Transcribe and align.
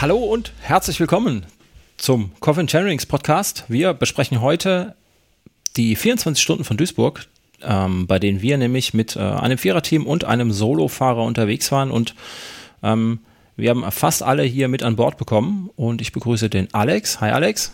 Hallo 0.00 0.18
und 0.18 0.52
herzlich 0.60 1.00
willkommen 1.00 1.44
zum 1.96 2.30
Coffin 2.38 2.68
Chairings 2.68 3.04
Podcast. 3.04 3.64
Wir 3.66 3.94
besprechen 3.94 4.40
heute 4.40 4.94
die 5.76 5.96
24 5.96 6.40
Stunden 6.40 6.62
von 6.62 6.76
Duisburg, 6.76 7.26
ähm, 7.62 8.06
bei 8.06 8.20
denen 8.20 8.40
wir 8.40 8.58
nämlich 8.58 8.94
mit 8.94 9.16
äh, 9.16 9.18
einem 9.18 9.58
Viererteam 9.58 10.06
und 10.06 10.22
einem 10.22 10.52
Solofahrer 10.52 11.24
unterwegs 11.24 11.72
waren 11.72 11.90
und 11.90 12.14
ähm, 12.80 13.18
wir 13.56 13.70
haben 13.70 13.90
fast 13.90 14.22
alle 14.22 14.44
hier 14.44 14.68
mit 14.68 14.84
an 14.84 14.94
Bord 14.94 15.18
bekommen 15.18 15.68
und 15.74 16.00
ich 16.00 16.12
begrüße 16.12 16.48
den 16.48 16.72
Alex. 16.72 17.20
Hi 17.20 17.32
Alex. 17.32 17.72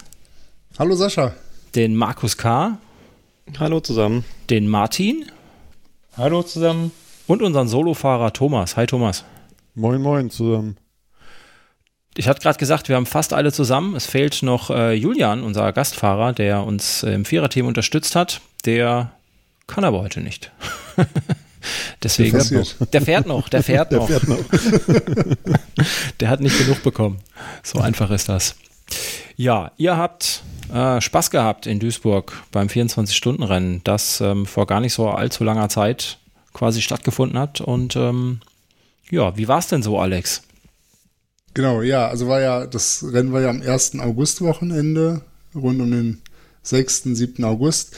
Hallo 0.78 0.94
Sascha. 0.94 1.34
Den 1.74 1.94
Markus 1.94 2.38
K. 2.38 2.78
Hallo 3.58 3.80
zusammen. 3.80 4.24
Den 4.48 4.66
Martin. 4.66 5.26
Hallo 6.16 6.42
zusammen. 6.42 6.90
Und 7.26 7.42
unseren 7.42 7.68
Solofahrer 7.68 8.32
Thomas. 8.32 8.78
Hi 8.78 8.86
Thomas. 8.86 9.24
Moin 9.74 10.00
moin 10.00 10.30
zusammen 10.30 10.78
ich 12.16 12.28
hatte 12.28 12.40
gerade 12.40 12.58
gesagt, 12.58 12.88
wir 12.88 12.96
haben 12.96 13.06
fast 13.06 13.32
alle 13.32 13.52
zusammen. 13.52 13.96
Es 13.96 14.06
fehlt 14.06 14.42
noch 14.42 14.70
äh, 14.70 14.92
Julian, 14.92 15.42
unser 15.42 15.72
Gastfahrer, 15.72 16.32
der 16.32 16.62
uns 16.62 17.02
äh, 17.02 17.12
im 17.12 17.24
Viererteam 17.24 17.66
unterstützt 17.66 18.14
hat. 18.14 18.40
Der 18.64 19.12
kann 19.66 19.84
aber 19.84 20.00
heute 20.00 20.20
nicht. 20.20 20.52
Deswegen, 22.02 22.38
der 22.92 23.00
fährt, 23.00 23.26
noch, 23.26 23.48
der 23.48 23.62
fährt 23.62 23.90
noch. 23.90 24.06
Der, 24.06 24.20
fährt 24.20 24.28
noch. 24.28 24.44
der 26.20 26.28
hat 26.28 26.40
nicht 26.40 26.58
genug 26.58 26.82
bekommen. 26.82 27.20
So 27.62 27.80
einfach 27.80 28.10
ist 28.10 28.28
das. 28.28 28.54
Ja, 29.36 29.72
ihr 29.78 29.96
habt 29.96 30.42
äh, 30.72 31.00
Spaß 31.00 31.30
gehabt 31.30 31.66
in 31.66 31.80
Duisburg 31.80 32.42
beim 32.52 32.68
24-Stunden-Rennen, 32.68 33.80
das 33.84 34.20
ähm, 34.20 34.44
vor 34.44 34.66
gar 34.66 34.80
nicht 34.80 34.92
so 34.92 35.08
allzu 35.08 35.42
langer 35.42 35.70
Zeit 35.70 36.18
quasi 36.52 36.82
stattgefunden 36.82 37.38
hat. 37.38 37.62
Und 37.62 37.96
ähm, 37.96 38.40
ja, 39.10 39.36
wie 39.36 39.48
war 39.48 39.58
es 39.58 39.68
denn 39.68 39.82
so, 39.82 39.98
Alex? 39.98 40.42
Genau, 41.54 41.82
ja, 41.82 42.08
also 42.08 42.26
war 42.26 42.40
ja, 42.40 42.66
das 42.66 43.04
Rennen 43.12 43.32
war 43.32 43.40
ja 43.40 43.48
am 43.48 43.62
1. 43.62 44.00
August-Wochenende, 44.00 45.22
rund 45.54 45.80
um 45.80 45.90
den 45.90 46.20
6., 46.64 47.04
7. 47.04 47.44
August. 47.44 47.94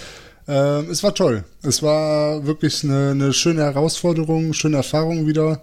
Äh, 0.46 0.84
es 0.90 1.02
war 1.02 1.14
toll. 1.14 1.44
Es 1.62 1.82
war 1.82 2.46
wirklich 2.46 2.84
eine, 2.84 3.12
eine 3.12 3.32
schöne 3.32 3.62
Herausforderung, 3.62 4.52
schöne 4.52 4.76
Erfahrung 4.76 5.26
wieder. 5.26 5.62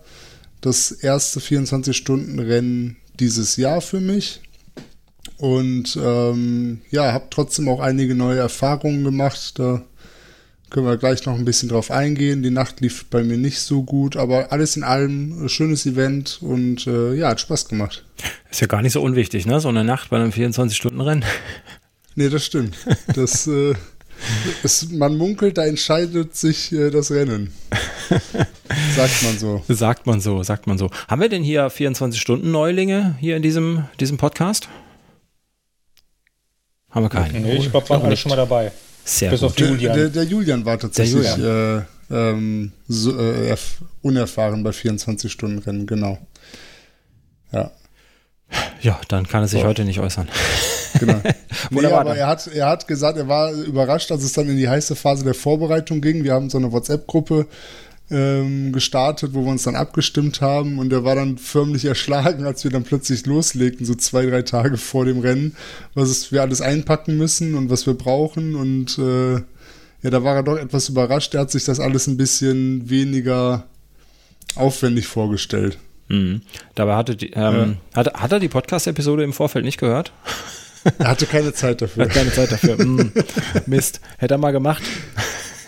Das 0.61 0.91
erste 0.91 1.39
24-Stunden-Rennen 1.39 2.97
dieses 3.19 3.58
Jahr 3.58 3.80
für 3.81 3.99
mich. 3.99 4.41
Und 5.38 5.97
ähm, 6.02 6.81
ja, 6.89 7.11
habe 7.14 7.27
trotzdem 7.30 7.67
auch 7.67 7.80
einige 7.80 8.16
neue 8.16 8.39
Erfahrungen 8.39 9.03
gemacht. 9.03 9.59
Da 9.59 9.83
können 10.73 10.88
wir 10.88 10.97
gleich 10.97 11.25
noch 11.25 11.38
ein 11.38 11.45
bisschen 11.45 11.69
drauf 11.69 11.91
eingehen. 11.91 12.43
Die 12.43 12.49
Nacht 12.49 12.81
lief 12.81 13.05
bei 13.05 13.23
mir 13.23 13.38
nicht 13.38 13.59
so 13.59 13.83
gut, 13.83 14.17
aber 14.17 14.52
alles 14.52 14.75
in 14.75 14.83
allem 14.83 15.45
ein 15.45 15.49
schönes 15.49 15.85
Event 15.85 16.39
und 16.41 16.88
äh, 16.88 17.13
ja, 17.13 17.30
hat 17.30 17.39
Spaß 17.39 17.70
gemacht. 17.70 18.03
Ist 18.49 18.59
ja 18.59 18.67
gar 18.67 18.81
nicht 18.81 18.93
so 18.93 19.02
unwichtig, 19.02 19.45
ne? 19.45 19.59
So 19.59 19.70
eine 19.70 19.83
Nacht 19.83 20.09
bei 20.09 20.17
einem 20.17 20.31
24-Stunden-Rennen. 20.31 21.23
Nee, 22.15 22.30
das 22.30 22.45
stimmt. 22.45 22.75
Das, 23.15 23.48
äh, 23.48 23.73
es, 24.61 24.92
man 24.92 25.17
munkelt, 25.17 25.58
da 25.58 25.65
entscheidet 25.65 26.36
sich 26.36 26.71
äh, 26.71 26.92
das 26.92 27.09
Rennen. 27.09 27.52
sagt 28.95 29.23
man 29.23 29.39
so. 29.39 29.64
Sagt 29.67 30.05
man 30.05 30.21
so, 30.21 30.43
sagt 30.43 30.67
man 30.67 30.77
so. 30.77 30.92
Haben 31.08 31.21
wir 31.21 31.30
denn 31.30 31.42
hier 31.42 31.71
24-Stunden-Neulinge 31.71 33.15
hier 33.19 33.36
in 33.36 33.42
diesem, 33.42 33.86
diesem 33.99 34.17
Podcast? 34.17 34.69
Haben 36.92 37.05
wir 37.05 37.09
keinen? 37.09 37.42
Nee, 37.42 37.55
ich 37.55 37.71
glaube, 37.71 37.89
waren 37.89 38.03
alle 38.03 38.15
schon 38.15 38.30
mal 38.30 38.36
dabei. 38.36 38.71
Sehr 39.05 39.31
Bis 39.31 39.41
gut. 39.41 39.49
auf 39.49 39.59
Julian. 39.59 39.95
Der, 39.95 40.09
der, 40.09 40.23
Julian 40.23 40.65
war 40.65 40.80
tatsächlich 40.80 41.36
Julian. 41.36 41.86
Äh, 42.09 42.30
ähm, 42.31 42.71
so, 42.87 43.19
äh, 43.19 43.55
unerfahren 44.02 44.64
bei 44.64 44.71
24-Stunden-Rennen, 44.71 45.87
genau. 45.87 46.17
Ja. 47.52 47.71
Ja, 48.81 48.99
dann 49.08 49.27
kann 49.27 49.42
er 49.42 49.47
sich 49.47 49.61
so. 49.61 49.67
heute 49.67 49.83
nicht 49.83 49.99
äußern. 49.99 50.27
Genau. 50.99 51.21
nee, 51.71 51.86
aber 51.86 52.15
er 52.15 52.27
hat, 52.27 52.47
er 52.47 52.67
hat 52.67 52.87
gesagt, 52.87 53.17
er 53.17 53.27
war 53.27 53.52
überrascht, 53.52 54.11
als 54.11 54.23
es 54.23 54.33
dann 54.33 54.47
in 54.47 54.58
die 54.58 54.69
heiße 54.69 54.95
Phase 54.95 55.23
der 55.23 55.33
Vorbereitung 55.33 56.02
ging. 56.02 56.23
Wir 56.23 56.33
haben 56.33 56.49
so 56.49 56.58
eine 56.58 56.71
WhatsApp-Gruppe 56.71 57.47
ähm, 58.09 58.71
gestartet, 58.71 59.33
wo 59.33 59.43
wir 59.43 59.52
uns 59.52 59.64
dann 59.64 59.75
abgestimmt 59.75 60.41
haben 60.41 60.80
und 60.80 60.91
er 60.91 61.03
war 61.03 61.15
dann 61.15 61.37
förmlich 61.37 61.86
erschlagen, 61.86 62.45
als 62.45 62.64
wir 62.64 62.71
dann 62.71 62.83
plötzlich 62.83 63.25
loslegten, 63.25 63.86
so 63.86 63.95
zwei, 63.95 64.25
drei 64.25 64.41
Tage 64.41 64.77
vor 64.77 65.05
dem 65.05 65.19
Rennen, 65.19 65.55
was 65.93 66.31
wir 66.31 66.42
alles 66.42 66.61
einpacken 66.61 67.17
müssen 67.17 67.55
und 67.55 67.69
was 67.69 67.86
wir 67.86 67.93
brauchen 67.93 68.55
und 68.55 68.97
äh, 68.97 69.42
ja, 70.03 70.09
da 70.09 70.23
war 70.23 70.36
er 70.36 70.43
doch 70.43 70.58
etwas 70.58 70.89
überrascht. 70.89 71.33
Er 71.33 71.42
hat 71.42 71.52
sich 71.52 71.63
das 71.63 71.80
alles 71.80 72.08
ein 72.08 72.17
bisschen 72.17 72.89
weniger 72.89 73.63
aufwendig 74.55 75.08
vorgestellt. 75.08 75.77
Mhm. 76.09 76.42
Dabei 76.75 76.95
hatte 76.95 77.15
die, 77.15 77.31
ähm, 77.31 77.77
ja. 77.93 77.97
hat, 77.97 78.13
hat 78.13 78.31
er 78.33 78.39
die 78.39 78.49
Podcast-Episode 78.49 79.23
im 79.23 79.31
Vorfeld 79.31 79.63
nicht 79.63 79.80
gehört? 79.80 80.11
Er 80.99 81.08
hatte 81.08 81.25
keine 81.25 81.53
Zeit 81.53 81.81
dafür. 81.81 82.03
Hat 82.03 82.11
keine 82.11 82.31
Zeit 82.33 82.52
dafür. 82.52 82.75
Mm, 82.83 83.13
Mist. 83.67 84.02
Hätte 84.17 84.33
er 84.33 84.37
mal 84.37 84.52
gemacht. 84.52 84.83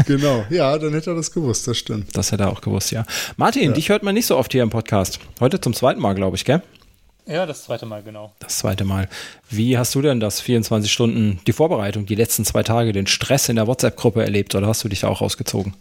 Genau, 0.05 0.43
ja, 0.49 0.77
dann 0.77 0.93
hätte 0.93 1.11
er 1.11 1.15
das 1.15 1.31
gewusst, 1.31 1.67
das 1.67 1.77
stimmt. 1.77 2.15
Das 2.15 2.31
hätte 2.31 2.43
er 2.43 2.51
auch 2.51 2.61
gewusst, 2.61 2.91
ja. 2.91 3.05
Martin, 3.37 3.69
ja. 3.69 3.71
dich 3.71 3.89
hört 3.89 4.03
man 4.03 4.13
nicht 4.13 4.25
so 4.25 4.37
oft 4.37 4.51
hier 4.51 4.63
im 4.63 4.69
Podcast. 4.69 5.19
Heute 5.39 5.59
zum 5.61 5.73
zweiten 5.73 6.01
Mal, 6.01 6.13
glaube 6.13 6.35
ich, 6.35 6.45
gell? 6.45 6.61
Ja, 7.27 7.45
das 7.45 7.63
zweite 7.63 7.85
Mal, 7.87 8.03
genau. 8.03 8.33
Das 8.39 8.59
zweite 8.59 8.85
Mal. 8.85 9.09
Wie 9.49 9.77
hast 9.77 9.95
du 9.95 10.01
denn 10.01 10.19
das 10.19 10.41
24 10.41 10.91
Stunden, 10.91 11.39
die 11.47 11.53
Vorbereitung, 11.53 12.05
die 12.05 12.15
letzten 12.15 12.45
zwei 12.45 12.61
Tage, 12.61 12.93
den 12.93 13.07
Stress 13.07 13.49
in 13.49 13.55
der 13.55 13.65
WhatsApp-Gruppe 13.65 14.21
erlebt 14.21 14.53
oder 14.53 14.67
hast 14.67 14.83
du 14.83 14.89
dich 14.89 14.99
da 14.99 15.07
auch 15.07 15.21
rausgezogen? 15.21 15.73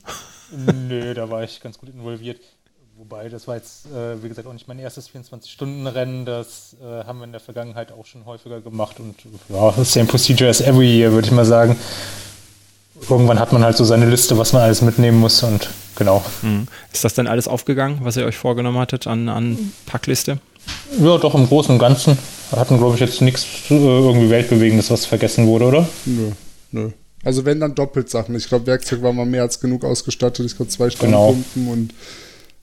Nö, 0.89 1.13
da 1.13 1.29
war 1.29 1.43
ich 1.43 1.61
ganz 1.61 1.79
gut 1.79 1.91
involviert. 1.91 2.41
Wobei, 2.97 3.29
das 3.29 3.47
war 3.49 3.57
jetzt, 3.57 3.87
äh, 3.87 4.23
wie 4.23 4.29
gesagt, 4.29 4.47
auch 4.47 4.53
nicht 4.53 4.69
mein 4.69 4.79
erstes 4.79 5.11
24-Stunden-Rennen. 5.11 6.25
Das 6.25 6.77
äh, 6.81 7.05
haben 7.05 7.19
wir 7.19 7.25
in 7.25 7.33
der 7.33 7.41
Vergangenheit 7.41 7.93
auch 7.93 8.07
schon 8.07 8.25
häufiger 8.25 8.61
gemacht 8.61 9.01
und 9.01 9.17
ja, 9.49 9.73
same 9.85 10.07
procedure 10.07 10.49
as 10.49 10.61
every 10.61 10.99
year, 10.99 11.13
würde 11.13 11.27
ich 11.27 11.33
mal 11.33 11.45
sagen 11.45 11.77
irgendwann 13.09 13.39
hat 13.39 13.53
man 13.53 13.65
halt 13.65 13.77
so 13.77 13.85
seine 13.85 14.07
Liste, 14.07 14.39
was 14.39 14.53
man 14.53 14.63
alles 14.63 14.83
mitnehmen 14.83 15.19
muss 15.19 15.43
und 15.43 15.71
genau. 15.97 16.25
Mhm. 16.43 16.67
Ist 16.93 17.05
das 17.05 17.15
denn 17.15 17.27
alles 17.27 17.49
aufgegangen, 17.49 18.01
was 18.03 18.17
ihr 18.17 18.25
euch 18.25 18.37
vorgenommen 18.37 18.79
hattet 18.79 19.07
an, 19.07 19.29
an 19.29 19.73
Packliste? 19.87 20.39
Ja, 20.99 21.19
doch 21.19 21.35
im 21.35 21.47
Großen 21.47 21.73
und 21.75 21.79
Ganzen. 21.79 22.17
Wir 22.51 22.59
hatten, 22.59 22.79
glaube 22.79 22.95
ich, 22.95 23.01
jetzt 23.01 23.21
nichts 23.21 23.45
äh, 23.71 23.75
irgendwie 23.75 24.31
Weltbewegendes, 24.31 24.91
was 24.91 25.07
vergessen 25.07 25.47
wurde, 25.47 25.67
oder? 25.67 25.89
Nö, 26.07 26.31
nö. 26.71 26.91
Also 27.25 27.45
wenn 27.45 27.61
dann 27.61 27.75
doppelt 27.75 28.11
Sachen. 28.11 28.35
Ich 28.35 28.49
glaube, 28.49 28.67
Werkzeug 28.67 29.03
war 29.03 29.13
mal 29.13 29.27
mehr 29.27 29.43
als 29.43 29.61
genug 29.61 29.85
ausgestattet. 29.85 30.45
Ich 30.45 30.57
glaube, 30.57 30.71
zwei 30.71 30.91
Standpumpen 30.91 31.45
genau. 31.55 31.73
und 31.73 31.95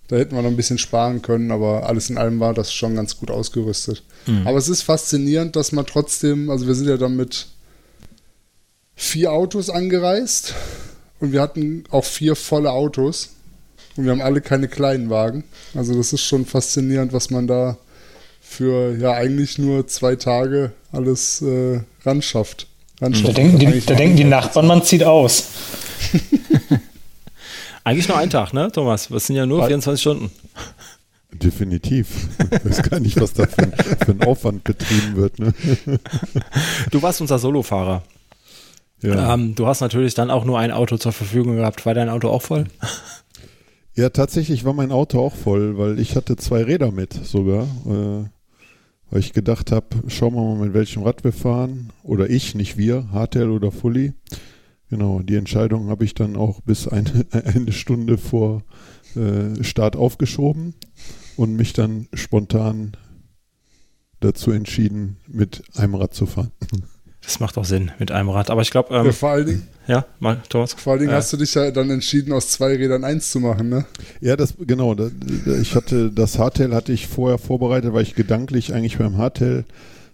da 0.08 0.18
hätten 0.18 0.36
wir 0.36 0.42
noch 0.42 0.50
ein 0.50 0.58
bisschen 0.58 0.78
sparen 0.78 1.22
können, 1.22 1.52
aber 1.52 1.88
alles 1.88 2.10
in 2.10 2.18
allem 2.18 2.40
war 2.40 2.54
das 2.54 2.74
schon 2.74 2.96
ganz 2.96 3.18
gut 3.18 3.32
ausgerüstet. 3.32 4.04
Mhm. 4.28 4.46
Aber 4.46 4.58
es 4.58 4.68
ist 4.68 4.82
faszinierend, 4.82 5.56
dass 5.56 5.72
man 5.72 5.86
trotzdem, 5.86 6.50
also 6.50 6.68
wir 6.68 6.76
sind 6.76 6.90
ja 6.90 6.98
dann 6.98 7.16
mit 7.16 7.48
vier 9.02 9.32
Autos 9.32 9.72
angereist 9.72 10.54
und 11.20 11.32
wir 11.32 11.42
hatten 11.42 11.86
auch 11.90 12.06
vier 12.06 12.36
volle 12.36 12.72
Autos 12.72 13.32
und 13.98 14.06
wir 14.06 14.12
haben 14.12 14.22
alle 14.22 14.42
keine 14.42 14.68
kleinen 14.68 15.10
Wagen. 15.10 15.44
Also 15.74 15.96
das 15.96 16.14
ist 16.14 16.22
schon 16.22 16.46
faszinierend, 16.46 17.12
was 17.12 17.32
man 17.32 17.48
da 17.48 17.78
für 18.42 18.96
ja 18.96 19.14
eigentlich 19.14 19.58
nur 19.58 19.88
zwei 19.88 20.16
Tage 20.16 20.72
alles 20.92 21.42
äh, 21.42 21.82
ranschafft. 22.04 22.68
ranschafft. 23.02 23.30
Da 23.30 23.34
denken, 23.34 23.58
die, 23.58 23.82
da 23.84 23.96
denken 23.96 24.18
die 24.18 24.24
Nachbarn, 24.24 24.68
man 24.68 24.84
zieht 24.84 25.04
aus. 25.04 25.48
eigentlich 27.84 28.08
nur 28.08 28.18
ein 28.18 28.30
Tag, 28.30 28.54
ne, 28.54 28.72
Thomas? 28.72 29.08
Das 29.10 29.26
sind 29.26 29.36
ja 29.36 29.48
nur 29.48 29.66
24 29.66 30.00
Stunden. 30.00 30.32
Definitiv. 31.34 32.08
Ich 32.52 32.66
weiß 32.70 32.84
gar 32.84 33.00
nicht, 33.00 33.20
was 33.20 33.34
da 33.34 33.48
für, 33.48 33.72
für 34.06 34.12
ein 34.12 34.22
Aufwand 34.22 34.64
betrieben 34.64 35.16
wird. 35.16 35.40
Ne? 35.40 35.54
Du 36.92 37.02
warst 37.02 37.20
unser 37.20 37.40
Solofahrer. 37.40 38.04
Ja. 39.02 39.34
Ähm, 39.34 39.56
du 39.56 39.68
hast 39.68 39.82
natürlich 39.82 40.14
dann 40.14 40.30
auch 40.30 40.46
nur 40.46 40.60
ein 40.60 40.72
Auto 40.72 40.98
zur 40.98 41.12
Verfügung 41.12 41.56
gehabt. 41.56 41.86
War 41.86 41.94
dein 41.94 42.10
Auto 42.10 42.30
auch 42.30 42.42
voll? 42.42 42.66
Ja, 43.94 44.10
tatsächlich 44.10 44.64
war 44.64 44.74
mein 44.74 44.92
Auto 44.92 45.20
auch 45.20 45.36
voll, 45.36 45.78
weil 45.78 46.00
ich 46.00 46.16
hatte 46.16 46.38
zwei 46.38 46.64
Räder 46.64 46.92
mit 46.92 47.14
sogar. 47.14 47.64
Äh, 47.86 48.30
weil 49.12 49.20
ich 49.20 49.34
gedacht 49.34 49.72
habe, 49.72 49.88
schauen 50.08 50.34
wir 50.34 50.42
mal, 50.42 50.66
mit 50.66 50.74
welchem 50.74 51.04
Rad 51.04 51.24
wir 51.26 51.34
fahren. 51.34 51.92
Oder 52.02 52.30
ich, 52.30 52.56
nicht 52.56 52.78
wir, 52.78 53.12
Hardtail 53.12 53.50
oder 53.50 53.72
Fully. 53.72 54.14
Genau, 54.90 55.20
die 55.20 55.36
Entscheidung 55.36 55.90
habe 55.90 56.06
ich 56.06 56.14
dann 56.14 56.38
auch 56.38 56.62
bis 56.62 56.88
eine, 56.88 57.26
eine 57.32 57.74
Stunde 57.74 58.18
vor 58.18 58.64
äh, 59.16 59.64
Start 59.64 59.96
aufgeschoben 59.98 60.74
und 61.36 61.56
mich 61.56 61.74
dann 61.74 62.08
spontan 62.14 62.96
dazu 64.22 64.52
entschieden, 64.52 65.18
mit 65.28 65.64
einem 65.76 65.96
Rad 65.96 66.14
zu 66.14 66.26
fahren. 66.26 66.52
Das 67.24 67.40
macht 67.40 67.58
auch 67.58 67.66
Sinn 67.66 67.92
mit 68.00 68.12
einem 68.12 68.30
Rad. 68.30 68.50
Aber 68.50 68.62
ich 68.62 68.72
glaube, 68.72 68.96
ähm, 68.96 69.06
Ja, 69.06 69.12
vor 69.12 69.30
allen 69.30 69.46
Dingen, 69.46 69.68
ja, 69.88 70.06
mal, 70.20 70.42
Thomas. 70.50 70.74
vor 70.74 70.94
allen 70.94 71.02
Dingen 71.02 71.12
Ja. 71.12 71.18
hast 71.18 71.32
du 71.32 71.38
dich 71.38 71.54
ja 71.54 71.70
dann 71.72 71.90
entschieden, 71.92 72.34
aus 72.34 72.50
zwei 72.50 72.76
Rädern 72.76 73.04
eins 73.04 73.30
zu 73.32 73.40
machen, 73.40 73.70
ne? 73.70 73.86
Ja, 74.22 74.36
das 74.36 74.56
genau. 74.60 74.96
Da, 74.96 75.10
da, 75.46 75.58
ich 75.60 75.76
hatte 75.76 76.12
das 76.12 76.40
Hardtail 76.40 76.74
hatte 76.74 76.92
ich 76.94 77.08
vorher 77.08 77.38
vorbereitet, 77.38 77.94
weil 77.94 78.04
ich 78.04 78.16
gedanklich 78.16 78.74
eigentlich 78.74 78.98
beim 78.98 79.18
Hardtail 79.18 79.66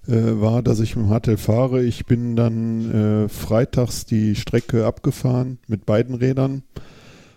äh, 0.07 0.11
war, 0.41 0.61
dass 0.61 0.79
ich 0.81 0.95
mit 0.95 1.05
dem 1.05 1.09
Hardtail 1.09 1.37
fahre. 1.37 1.83
Ich 1.83 2.05
bin 2.05 2.35
dann 2.35 3.25
äh, 3.25 3.29
freitags 3.29 4.05
die 4.05 4.35
Strecke 4.35 4.85
abgefahren 4.85 5.59
mit 5.67 5.85
beiden 5.85 6.13
Rädern 6.15 6.63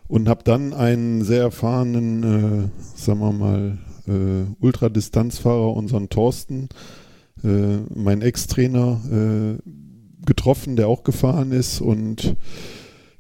und 0.08 0.28
habe 0.28 0.43
dann 0.43 0.75
einen 0.75 1.22
sehr 1.22 1.43
erfahrenen, 1.43 2.22
äh, 2.64 2.99
sagen 2.99 3.20
wir 3.20 3.32
mal, 3.32 3.78
äh, 4.08 4.46
Ultradistanzfahrer, 4.64 5.72
unseren 5.75 6.08
Thorsten, 6.08 6.64
äh, 6.64 6.75
mein 7.43 8.23
Ex-Trainer, 8.23 9.01
äh, 9.11 9.71
getroffen, 10.27 10.77
der 10.77 10.89
auch 10.89 11.03
gefahren 11.03 11.53
ist 11.53 11.81
und 11.81 12.37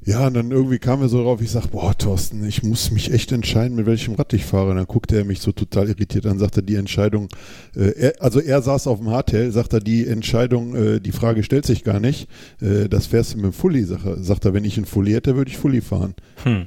ja, 0.02 0.26
und 0.26 0.34
dann 0.34 0.50
irgendwie 0.50 0.78
kam 0.78 1.02
er 1.02 1.10
so 1.10 1.22
drauf, 1.22 1.42
ich 1.42 1.50
sag, 1.50 1.68
boah, 1.68 1.96
Thorsten, 1.96 2.42
ich 2.44 2.62
muss 2.62 2.90
mich 2.90 3.12
echt 3.12 3.32
entscheiden, 3.32 3.76
mit 3.76 3.84
welchem 3.84 4.14
Rad 4.14 4.32
ich 4.32 4.46
fahre. 4.46 4.70
Und 4.70 4.76
dann 4.76 4.86
guckte 4.86 5.16
er 5.16 5.26
mich 5.26 5.40
so 5.40 5.52
total 5.52 5.90
irritiert 5.90 6.24
an, 6.24 6.38
sagte 6.38 6.62
die 6.62 6.76
Entscheidung, 6.76 7.28
äh, 7.76 7.90
er, 7.90 8.14
also 8.22 8.40
er 8.40 8.62
saß 8.62 8.86
auf 8.86 8.98
dem 8.98 9.10
Hardtail, 9.10 9.52
sagt 9.52 9.74
er, 9.74 9.80
die 9.80 10.06
Entscheidung, 10.06 10.74
äh, 10.74 11.00
die 11.00 11.12
Frage 11.12 11.42
stellt 11.42 11.66
sich 11.66 11.84
gar 11.84 12.00
nicht, 12.00 12.30
äh, 12.62 12.88
das 12.88 13.08
fährst 13.08 13.34
du 13.34 13.36
mit 13.36 13.46
dem 13.46 13.52
Fully, 13.52 13.84
sagt 13.84 14.06
er, 14.06 14.22
sagt 14.22 14.46
er, 14.46 14.54
wenn 14.54 14.64
ich 14.64 14.78
einen 14.78 14.86
Fully 14.86 15.12
hätte, 15.12 15.36
würde 15.36 15.50
ich 15.50 15.58
Fully 15.58 15.82
fahren. 15.82 16.14
Hm. 16.44 16.66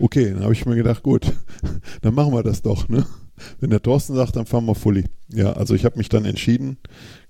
Okay, 0.00 0.32
dann 0.32 0.42
habe 0.42 0.52
ich 0.52 0.66
mir 0.66 0.74
gedacht, 0.74 1.04
gut, 1.04 1.32
dann 2.02 2.14
machen 2.14 2.32
wir 2.32 2.42
das 2.42 2.62
doch, 2.62 2.88
ne? 2.88 3.06
Wenn 3.60 3.70
der 3.70 3.82
Thorsten 3.82 4.14
sagt, 4.14 4.36
dann 4.36 4.46
fahren 4.46 4.66
wir 4.66 4.74
Fully. 4.74 5.04
Ja, 5.32 5.52
also 5.52 5.74
ich 5.74 5.84
habe 5.84 5.98
mich 5.98 6.08
dann 6.08 6.24
entschieden, 6.24 6.78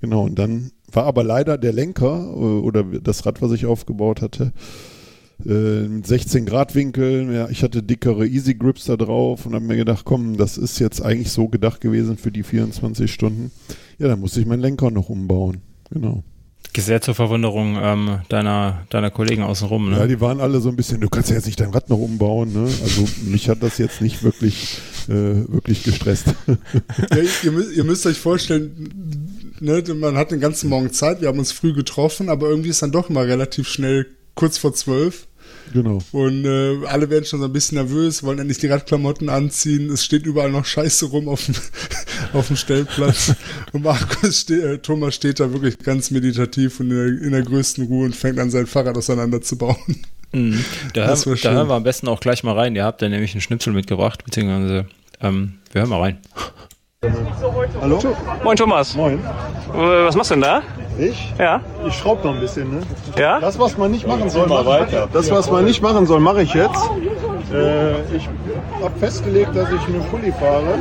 genau, 0.01 0.25
und 0.25 0.39
dann 0.39 0.73
war 0.91 1.05
aber 1.05 1.23
leider 1.23 1.59
der 1.59 1.73
Lenker 1.73 2.33
äh, 2.33 2.39
oder 2.39 2.85
das 2.85 3.27
Rad, 3.27 3.43
was 3.43 3.53
ich 3.53 3.67
aufgebaut 3.67 4.23
hatte, 4.23 4.53
äh, 5.47 5.89
mit 5.89 6.07
16 6.07 6.47
Grad 6.47 6.75
Winkel. 6.75 7.33
Ja, 7.33 7.49
ich 7.49 7.63
hatte 7.63 7.83
dickere 7.83 8.27
Easy 8.27 8.55
Grips 8.55 8.85
da 8.85 8.97
drauf 8.97 9.47
und 9.47 9.55
habe 9.55 9.65
mir 9.65 9.77
gedacht, 9.77 10.05
komm, 10.05 10.37
das 10.37 10.59
ist 10.59 10.79
jetzt 10.79 11.01
eigentlich 11.03 11.31
so 11.31 11.49
gedacht 11.49 11.81
gewesen 11.81 12.17
für 12.17 12.33
die 12.33 12.43
24 12.43 13.13
Stunden. 13.13 13.51
Ja, 13.99 14.09
dann 14.09 14.21
musste 14.21 14.41
ich 14.41 14.47
meinen 14.47 14.61
Lenker 14.61 14.91
noch 14.91 15.09
umbauen. 15.09 15.59
Genau. 15.91 16.25
Sehr 16.77 17.03
zur 17.03 17.15
Verwunderung 17.15 17.79
ähm, 17.81 18.21
deiner, 18.29 18.87
deiner 18.89 19.11
Kollegen 19.11 19.43
außenrum. 19.43 19.91
Ne? 19.91 19.99
Ja, 19.99 20.07
die 20.07 20.21
waren 20.21 20.41
alle 20.41 20.61
so 20.61 20.71
ein 20.71 20.77
bisschen, 20.77 21.01
du 21.01 21.09
kannst 21.09 21.29
ja 21.29 21.37
jetzt 21.37 21.47
nicht 21.47 21.61
dein 21.61 21.71
Rad 21.71 21.91
noch 21.91 21.99
umbauen. 21.99 22.53
Ne? 22.53 22.71
Also 22.83 23.07
mich 23.25 23.51
hat 23.51 23.63
das 23.63 23.77
jetzt 23.77 24.01
nicht 24.01 24.23
wirklich, 24.23 24.79
äh, 25.09 25.13
wirklich 25.49 25.83
gestresst. 25.83 26.27
Ja, 27.11 27.19
ihr, 27.43 27.53
müsst, 27.53 27.77
ihr 27.77 27.85
müsst 27.85 28.07
euch 28.07 28.19
vorstellen, 28.19 29.53
ne, 29.61 29.83
man 29.95 30.17
hat 30.17 30.31
den 30.31 30.41
ganzen 30.41 30.71
Morgen 30.71 30.93
Zeit, 30.93 31.21
wir 31.21 31.29
haben 31.29 31.39
uns 31.39 31.53
früh 31.53 31.73
getroffen, 31.73 32.29
aber 32.29 32.49
irgendwie 32.49 32.71
ist 32.71 32.83
dann 32.83 32.93
doch 32.93 33.11
immer 33.11 33.27
relativ 33.27 33.69
schnell 33.69 34.07
kurz 34.35 34.57
vor 34.57 34.73
zwölf. 34.73 35.27
Genau. 35.73 35.99
Und 36.13 36.45
äh, 36.45 36.87
alle 36.87 37.11
werden 37.11 37.25
schon 37.25 37.41
so 37.41 37.47
ein 37.47 37.53
bisschen 37.53 37.77
nervös, 37.79 38.23
wollen 38.23 38.39
endlich 38.39 38.59
die 38.59 38.67
Radklamotten 38.69 39.29
anziehen. 39.29 39.91
Es 39.91 40.05
steht 40.05 40.27
überall 40.27 40.51
noch 40.51 40.65
Scheiße 40.65 41.07
rum 41.07 41.29
auf 41.29 41.45
dem, 41.47 41.55
auf 42.33 42.47
dem 42.49 42.57
Stellplatz. 42.57 43.35
Und 43.73 43.83
Markus 43.85 44.41
ste 44.41 44.75
äh, 44.75 44.79
Thomas 44.79 45.15
steht 45.15 45.41
da 45.41 45.53
wirklich 45.53 45.79
ganz 45.79 46.11
meditativ 46.11 46.81
und 46.81 46.91
in 46.91 46.97
der, 46.97 47.07
in 47.27 47.33
der 47.33 47.43
größten 47.43 47.87
Ruhe 47.87 48.07
und 48.07 48.17
fängt 48.17 48.39
an, 48.39 48.51
sein 48.51 48.67
Fahrrad 48.67 48.97
auseinanderzubauen. 48.97 49.77
Mhm. 50.33 50.65
Da, 50.95 51.07
Das 51.07 51.27
war 51.27 51.33
hören, 51.33 51.41
da 51.43 51.49
schön. 51.49 51.57
hören 51.57 51.69
wir 51.69 51.75
am 51.75 51.83
besten 51.85 52.09
auch 52.09 52.21
gleich 52.21 52.43
mal 52.43 52.55
rein. 52.55 52.75
Ihr 52.77 52.85
habt 52.85 53.03
ja 53.03 53.09
nämlich 53.09 53.33
einen 53.35 53.41
Schnipsel 53.41 53.73
mitgebracht, 53.73 54.25
beziehungsweise 54.25 54.87
ähm, 55.21 55.55
wir 55.73 55.81
hören 55.83 55.91
mal 55.91 56.01
rein. 56.01 56.19
Hallo? 57.81 57.99
Moin 58.45 58.57
Thomas. 58.57 58.95
Moin. 58.95 59.21
Äh, 59.73 60.05
Was 60.05 60.15
machst 60.17 60.33
du 60.33 60.35
denn 60.35 60.43
da? 60.43 60.63
Ich? 60.99 61.33
Ja? 61.39 61.63
Ich 61.89 61.95
schraube 61.95 62.27
noch 62.27 62.35
ein 62.35 62.41
bisschen, 62.41 62.71
ne? 62.71 62.83
Ja? 63.17 63.41
Das, 63.41 63.59
was 63.59 63.79
man 63.79 63.91
nicht 63.91 64.07
machen 64.07 64.29
soll, 64.29 64.47
mach, 64.47 64.67
das, 65.11 65.31
was 65.31 65.51
man 65.51 65.65
nicht 65.65 65.81
machen 65.81 66.05
soll, 66.05 66.21
mache 66.21 66.43
ich 66.43 66.53
jetzt. 66.53 66.91
Äh, 67.55 68.03
ich 68.15 68.29
habe 68.83 68.99
festgelegt, 68.99 69.57
dass 69.57 69.71
ich 69.73 69.81
eine 69.89 70.05
Pulli 70.11 70.31
fahre. 70.31 70.75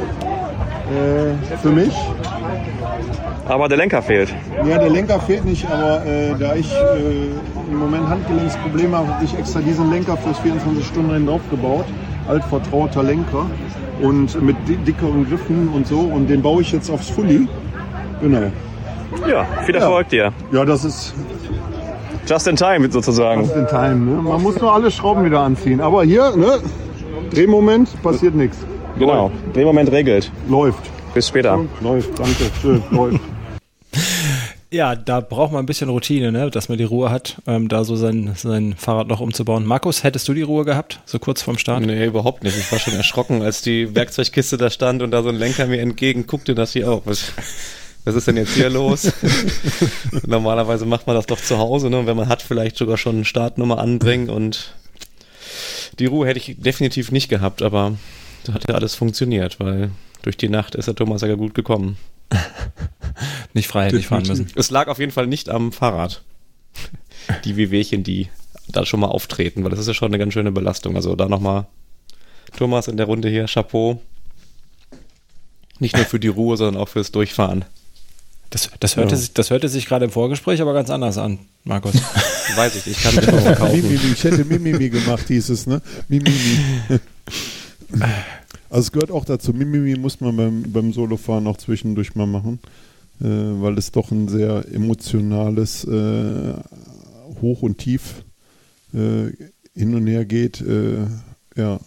Äh, 0.92 1.58
für 1.62 1.70
mich. 1.70 1.96
Aber 3.48 3.70
der 3.70 3.78
Lenker 3.78 4.02
fehlt. 4.02 4.36
Ja, 4.68 4.78
der 4.78 4.90
Lenker 4.90 5.22
fehlt 5.22 5.46
nicht, 5.46 5.66
aber 5.72 6.06
äh, 6.06 6.36
da 6.38 6.54
ich 6.54 6.70
äh, 6.70 7.30
im 7.72 7.80
Moment 7.80 8.10
Handgelenksprobleme 8.10 8.98
habe, 8.98 9.08
habe 9.08 9.24
ich 9.24 9.38
extra 9.38 9.62
diesen 9.62 9.90
Lenker 9.90 10.18
fürs 10.18 10.38
24-Stunden-Rennen 10.40 11.28
draufgebaut. 11.28 11.86
Altvertrauter 12.28 13.04
Lenker 13.04 13.46
und 14.02 14.42
mit 14.42 14.56
di 14.68 14.76
dickeren 14.78 15.28
Griffen 15.28 15.70
und 15.70 15.88
so. 15.88 16.00
Und 16.00 16.28
den 16.30 16.42
baue 16.42 16.62
ich 16.62 16.72
jetzt 16.72 16.90
aufs 16.90 17.10
Fully. 17.10 17.48
Genau. 18.22 18.52
Ja, 19.28 19.46
viel 19.66 19.76
Erfolg 19.76 20.10
dir. 20.10 20.32
Ja, 20.52 20.66
das 20.66 20.86
ist 20.86 21.14
Just 22.28 22.48
in 22.48 22.56
time 22.56 22.92
sozusagen. 22.92 23.42
just 23.42 23.56
in 23.56 23.66
time. 23.68 23.96
Ne? 23.96 24.22
Man 24.22 24.44
muss 24.44 24.60
nur 24.62 24.72
alle 24.72 24.92
Schrauben 24.92 25.26
wieder 25.26 25.40
anziehen. 25.40 25.82
Aber 25.82 26.04
hier, 26.04 26.36
ne? 26.36 26.60
Drehmoment, 27.32 27.90
passiert 28.04 28.36
nichts. 28.36 28.58
Genau. 29.00 29.32
Drehmoment 29.54 29.92
regelt. 29.92 30.32
Läuft. 30.48 30.84
Bis 31.14 31.28
später. 31.28 31.60
Läuft, 31.82 32.20
danke. 32.20 32.44
Schön, 32.62 32.84
läuft. 32.92 33.20
Ja, 34.72 34.96
da 34.96 35.20
braucht 35.20 35.52
man 35.52 35.64
ein 35.64 35.66
bisschen 35.66 35.90
Routine, 35.90 36.32
ne? 36.32 36.52
dass 36.52 36.70
man 36.70 36.78
die 36.78 36.84
Ruhe 36.84 37.10
hat, 37.10 37.42
ähm, 37.48 37.70
da 37.70 37.84
so 37.84 37.96
sein, 37.96 38.34
sein 38.36 38.76
Fahrrad 38.78 39.08
noch 39.08 39.20
umzubauen. 39.20 39.66
Markus, 39.66 40.04
hättest 40.04 40.28
du 40.28 40.36
die 40.36 40.44
Ruhe 40.44 40.64
gehabt, 40.64 41.00
so 41.06 41.18
kurz 41.18 41.42
vorm 41.42 41.58
Start? 41.58 41.84
Nee, 41.84 42.06
überhaupt 42.06 42.44
nicht. 42.44 42.56
Ich 42.56 42.72
war 42.72 42.78
schon 42.78 42.94
erschrocken, 42.94 43.42
als 43.42 43.64
die 43.64 43.96
Werkzeugkiste 43.96 44.58
da 44.58 44.70
stand 44.70 45.02
und 45.02 45.10
da 45.10 45.24
so 45.24 45.30
ein 45.30 45.36
Lenker 45.36 45.66
mir 45.66 45.80
entgegen 45.80 46.28
guckte, 46.28 46.54
dass 46.54 46.76
ich 46.76 46.86
auch, 46.86 47.02
was, 47.06 47.32
was 48.04 48.14
ist 48.14 48.28
denn 48.28 48.38
jetzt 48.38 48.54
hier 48.54 48.70
los? 48.70 49.12
Normalerweise 50.28 50.86
macht 50.86 51.08
man 51.08 51.16
das 51.16 51.26
doch 51.26 51.42
zu 51.42 51.58
Hause, 51.58 51.90
ne? 51.90 51.98
Und 51.98 52.06
wenn 52.06 52.18
man 52.18 52.30
hat, 52.30 52.44
vielleicht 52.44 52.78
sogar 52.78 52.98
schon 52.98 53.16
eine 53.16 53.26
Startnummer 53.26 53.80
anbringen 53.80 54.30
und 54.30 54.76
die 55.98 56.06
Ruhe 56.06 56.28
hätte 56.28 56.38
ich 56.38 56.58
definitiv 56.60 57.12
nicht 57.12 57.28
gehabt, 57.28 57.64
aber 57.64 57.98
da 58.44 58.54
hat 58.54 58.70
ja 58.70 58.76
alles 58.76 58.94
funktioniert, 58.94 59.60
weil 59.60 59.90
durch 60.22 60.38
die 60.38 60.50
Nacht 60.50 60.76
ist 60.76 60.88
der 60.88 60.96
Thomas 60.96 61.22
ja 61.22 61.34
gut 61.34 61.56
gekommen. 61.56 61.98
Nicht 63.54 63.68
frei 63.68 63.86
hätte 63.86 63.98
ich 63.98 64.08
fahren 64.08 64.26
müssen. 64.28 64.48
Es 64.56 64.70
lag 64.72 64.88
auf 64.88 65.00
jeden 65.00 65.12
Fall 65.12 65.28
nicht 65.28 65.50
am 65.50 65.72
Fahrrad. 65.72 66.22
Die 67.44 67.58
Wehwehchen, 67.58 68.04
die 68.04 68.30
da 68.68 68.86
schon 68.86 69.00
mal 69.00 69.08
auftreten, 69.08 69.64
weil 69.64 69.72
das 69.72 69.80
ist 69.80 69.88
ja 69.88 69.94
schon 69.94 70.10
eine 70.10 70.20
ganz 70.20 70.34
schöne 70.34 70.52
Belastung. 70.52 70.96
Also 70.96 71.16
da 71.16 71.28
nochmal 71.28 71.66
Thomas 72.56 72.88
in 72.88 72.98
der 72.98 73.08
Runde 73.08 73.30
hier, 73.30 73.46
Chapeau. 73.48 74.02
Nicht 75.80 75.96
nur 75.96 76.06
für 76.06 76.20
die 76.20 76.28
Ruhe, 76.28 76.56
sondern 76.58 76.82
auch 76.82 76.90
fürs 76.90 77.12
Durchfahren. 77.12 77.66
Das, 78.52 78.70
das, 78.80 78.96
hörte, 78.96 79.12
Ja. 79.12 79.18
sich, 79.18 79.34
das 79.34 79.50
hörte 79.50 79.70
sich 79.70 79.86
gerade 79.86 80.06
im 80.06 80.12
Vorgespräch 80.12 80.62
aber 80.62 80.74
ganz 80.74 80.90
anders 80.90 81.18
an, 81.18 81.40
Markus. 81.64 81.94
Weiß 82.56 82.76
ich, 82.76 82.88
ich 82.88 83.02
kann 83.04 83.16
mich 83.16 83.28
auch 83.28 83.56
kaufen. 83.58 83.82
Mimimi, 83.82 84.14
ich 84.14 84.24
hätte 84.24 84.44
Mimimi 84.46 84.90
gemacht, 84.90 85.28
hieß 85.28 85.50
es, 85.50 85.68
ne? 85.68 85.82
Mimimi. 86.08 86.60
Also 88.70 88.82
es 88.82 88.92
gehört 88.92 89.12
auch 89.12 89.26
dazu. 89.26 89.54
Mimimi 89.54 89.98
muss 89.98 90.22
man 90.22 90.36
beim, 90.36 90.64
beim 90.72 90.94
Solofahren 90.94 91.48
auch 91.48 91.58
zwischendurch 91.58 92.16
mal 92.16 92.28
machen, 92.28 92.60
äh, 93.20 93.26
weil 93.26 93.78
es 93.78 93.92
doch 93.92 94.12
ein 94.12 94.28
sehr 94.28 94.66
emotionales 94.72 95.84
äh, 95.86 96.54
Hoch 97.42 97.62
und 97.64 97.80
Tief 97.80 98.24
äh, 98.94 99.32
hin 99.74 99.96
und 99.96 100.08
her 100.08 100.26
geht. 100.26 100.62
Äh, 100.62 101.08
ja. 101.56 101.80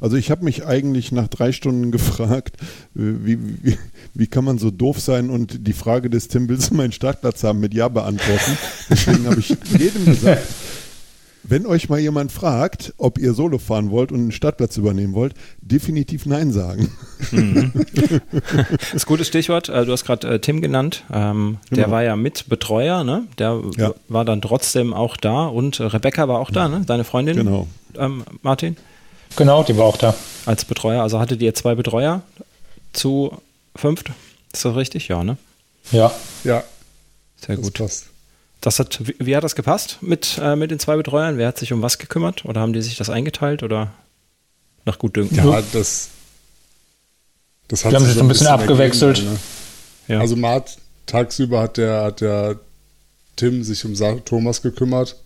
Also 0.00 0.16
ich 0.16 0.30
habe 0.30 0.44
mich 0.44 0.66
eigentlich 0.66 1.12
nach 1.12 1.28
drei 1.28 1.52
Stunden 1.52 1.92
gefragt, 1.92 2.56
äh, 2.96 3.14
wie, 3.24 3.38
wie, 3.62 3.78
wie 4.14 4.26
kann 4.26 4.44
man 4.44 4.58
so 4.58 4.70
doof 4.70 5.00
sein 5.00 5.30
und 5.30 5.66
die 5.68 5.72
Frage 5.72 6.10
des 6.10 6.26
Tim, 6.26 6.48
willst 6.48 6.70
du 6.70 6.74
meinen 6.76 6.92
Startplatz 6.92 7.44
haben, 7.44 7.60
mit 7.60 7.72
Ja 7.72 7.88
beantworten. 7.88 8.58
Deswegen 8.88 9.26
habe 9.26 9.38
ich 9.38 9.56
jedem 9.78 10.06
gesagt, 10.06 10.46
wenn 11.42 11.66
euch 11.66 11.88
mal 11.88 11.98
jemand 11.98 12.32
fragt, 12.32 12.92
ob 12.98 13.18
ihr 13.18 13.32
Solo 13.34 13.58
fahren 13.58 13.90
wollt 13.90 14.12
und 14.12 14.18
einen 14.20 14.32
Startplatz 14.32 14.76
übernehmen 14.76 15.14
wollt, 15.14 15.34
definitiv 15.60 16.26
Nein 16.26 16.52
sagen. 16.52 16.90
Das 17.20 17.32
ist 18.94 19.04
ein 19.04 19.06
gutes 19.06 19.28
Stichwort. 19.28 19.68
Äh, 19.68 19.84
Du 19.86 19.92
hast 19.92 20.04
gerade 20.04 20.28
äh, 20.28 20.38
Tim 20.40 20.60
genannt. 20.60 21.04
Ähm, 21.12 21.58
Der 21.70 21.84
Genau. 21.84 21.90
war 21.90 22.02
ja 22.02 22.16
Mitbetreuer, 22.16 23.04
ne? 23.04 23.24
Der 23.38 23.60
Ja. 23.76 23.94
war 24.08 24.24
dann 24.24 24.42
trotzdem 24.42 24.92
auch 24.92 25.16
da 25.16 25.46
und 25.46 25.80
äh, 25.80 25.84
Rebecca 25.84 26.28
war 26.28 26.38
auch 26.40 26.50
da, 26.50 26.68
ne? 26.68 26.82
Deine 26.86 27.04
Freundin, 27.04 27.36
Genau. 27.36 27.66
ähm, 27.96 28.24
Martin, 28.42 28.76
Genau, 29.36 29.62
die 29.62 29.76
war 29.76 29.84
auch 29.86 29.96
da. 29.96 30.14
als 30.46 30.64
Betreuer. 30.64 31.02
Also 31.02 31.20
hattet 31.20 31.40
ihr 31.40 31.54
zwei 31.54 31.74
Betreuer 31.74 32.22
zu 32.92 33.32
fünft? 33.76 34.10
Ist 34.52 34.64
das 34.64 34.74
richtig? 34.76 35.08
Ja, 35.08 35.22
ne? 35.24 35.36
Ja. 35.92 36.12
Ja, 36.44 36.64
Sehr 37.36 37.56
das 37.56 37.64
gut. 37.64 37.74
passt. 37.74 38.09
Das 38.60 38.78
hat, 38.78 39.00
wie, 39.18 39.34
hat 39.34 39.44
das 39.44 39.54
gepasst 39.54 39.98
mit, 40.02 40.38
äh, 40.42 40.54
mit 40.54 40.70
den 40.70 40.78
zwei 40.78 40.96
Betreuern? 40.96 41.38
Wer 41.38 41.48
hat 41.48 41.58
sich 41.58 41.72
um 41.72 41.80
was 41.80 41.98
gekümmert? 41.98 42.44
Oder 42.44 42.60
haben 42.60 42.72
die 42.72 42.82
sich 42.82 42.96
das 42.96 43.08
eingeteilt 43.08 43.62
oder 43.62 43.92
nach 44.84 44.98
Gutdünken? 44.98 45.36
Ja, 45.36 45.62
das, 45.72 46.10
das 47.68 47.84
hat 47.84 47.92
Die 47.92 47.96
haben 47.96 48.04
sich 48.04 48.14
so 48.14 48.20
ein 48.20 48.28
bisschen 48.28 48.48
abgewechselt. 48.48 49.18
ergeben, 49.18 49.32
ne? 49.34 50.14
Ja. 50.14 50.20
Also 50.20 50.36
Mart, 50.36 50.76
tagsüber 51.06 51.62
hat 51.62 51.76
der, 51.76 52.02
hat 52.02 52.20
der 52.20 52.56
Tim 53.36 53.62
sich 53.62 53.84
um 53.84 53.94
Thomas 54.24 54.60
gekümmert 54.60 55.16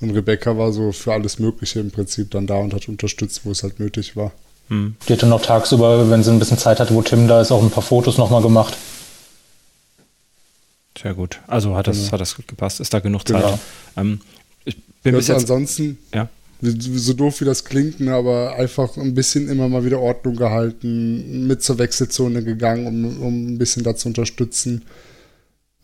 Und 0.00 0.10
Rebecca 0.10 0.56
war 0.56 0.72
so 0.72 0.92
für 0.92 1.14
alles 1.14 1.38
Mögliche 1.38 1.80
im 1.80 1.90
Prinzip 1.90 2.30
dann 2.30 2.46
da 2.46 2.56
und 2.56 2.74
hat 2.74 2.88
unterstützt, 2.88 3.40
wo 3.44 3.50
es 3.50 3.64
halt 3.64 3.80
nötig 3.80 4.14
war. 4.14 4.30
Hm. 4.68 4.96
Die 5.08 5.12
hatte 5.12 5.26
noch 5.26 5.42
tagsüber, 5.42 6.10
wenn 6.10 6.22
sie 6.22 6.30
ein 6.30 6.38
bisschen 6.38 6.58
Zeit 6.58 6.78
hatte, 6.78 6.94
wo 6.94 7.02
Tim 7.02 7.26
da 7.26 7.40
ist, 7.40 7.50
auch 7.50 7.62
ein 7.62 7.70
paar 7.70 7.82
Fotos 7.82 8.18
nochmal 8.18 8.42
gemacht. 8.42 8.76
Sehr 11.00 11.14
gut. 11.14 11.40
Also 11.46 11.76
hat 11.76 11.86
das, 11.86 11.98
genau. 11.98 12.12
hat 12.12 12.20
das 12.20 12.36
gut 12.36 12.48
gepasst. 12.48 12.80
Ist 12.80 12.92
da 12.94 13.00
genug 13.00 13.26
Zeit? 13.26 13.42
Genau. 13.42 13.58
Ähm, 13.96 14.20
ich 14.64 14.76
bin 15.02 15.14
bis 15.14 15.28
jetzt, 15.28 15.42
ansonsten, 15.42 15.98
ja. 16.14 16.28
so 16.60 17.12
doof 17.12 17.40
wie 17.40 17.44
das 17.44 17.64
klingt, 17.64 18.00
ne, 18.00 18.14
aber 18.14 18.56
einfach 18.56 18.96
ein 18.96 19.14
bisschen 19.14 19.48
immer 19.48 19.68
mal 19.68 19.84
wieder 19.84 20.00
Ordnung 20.00 20.36
gehalten, 20.36 21.46
mit 21.46 21.62
zur 21.62 21.78
Wechselzone 21.78 22.42
gegangen, 22.42 22.86
um, 22.86 23.22
um 23.22 23.46
ein 23.48 23.58
bisschen 23.58 23.82
da 23.82 23.94
zu 23.94 24.08
unterstützen. 24.08 24.82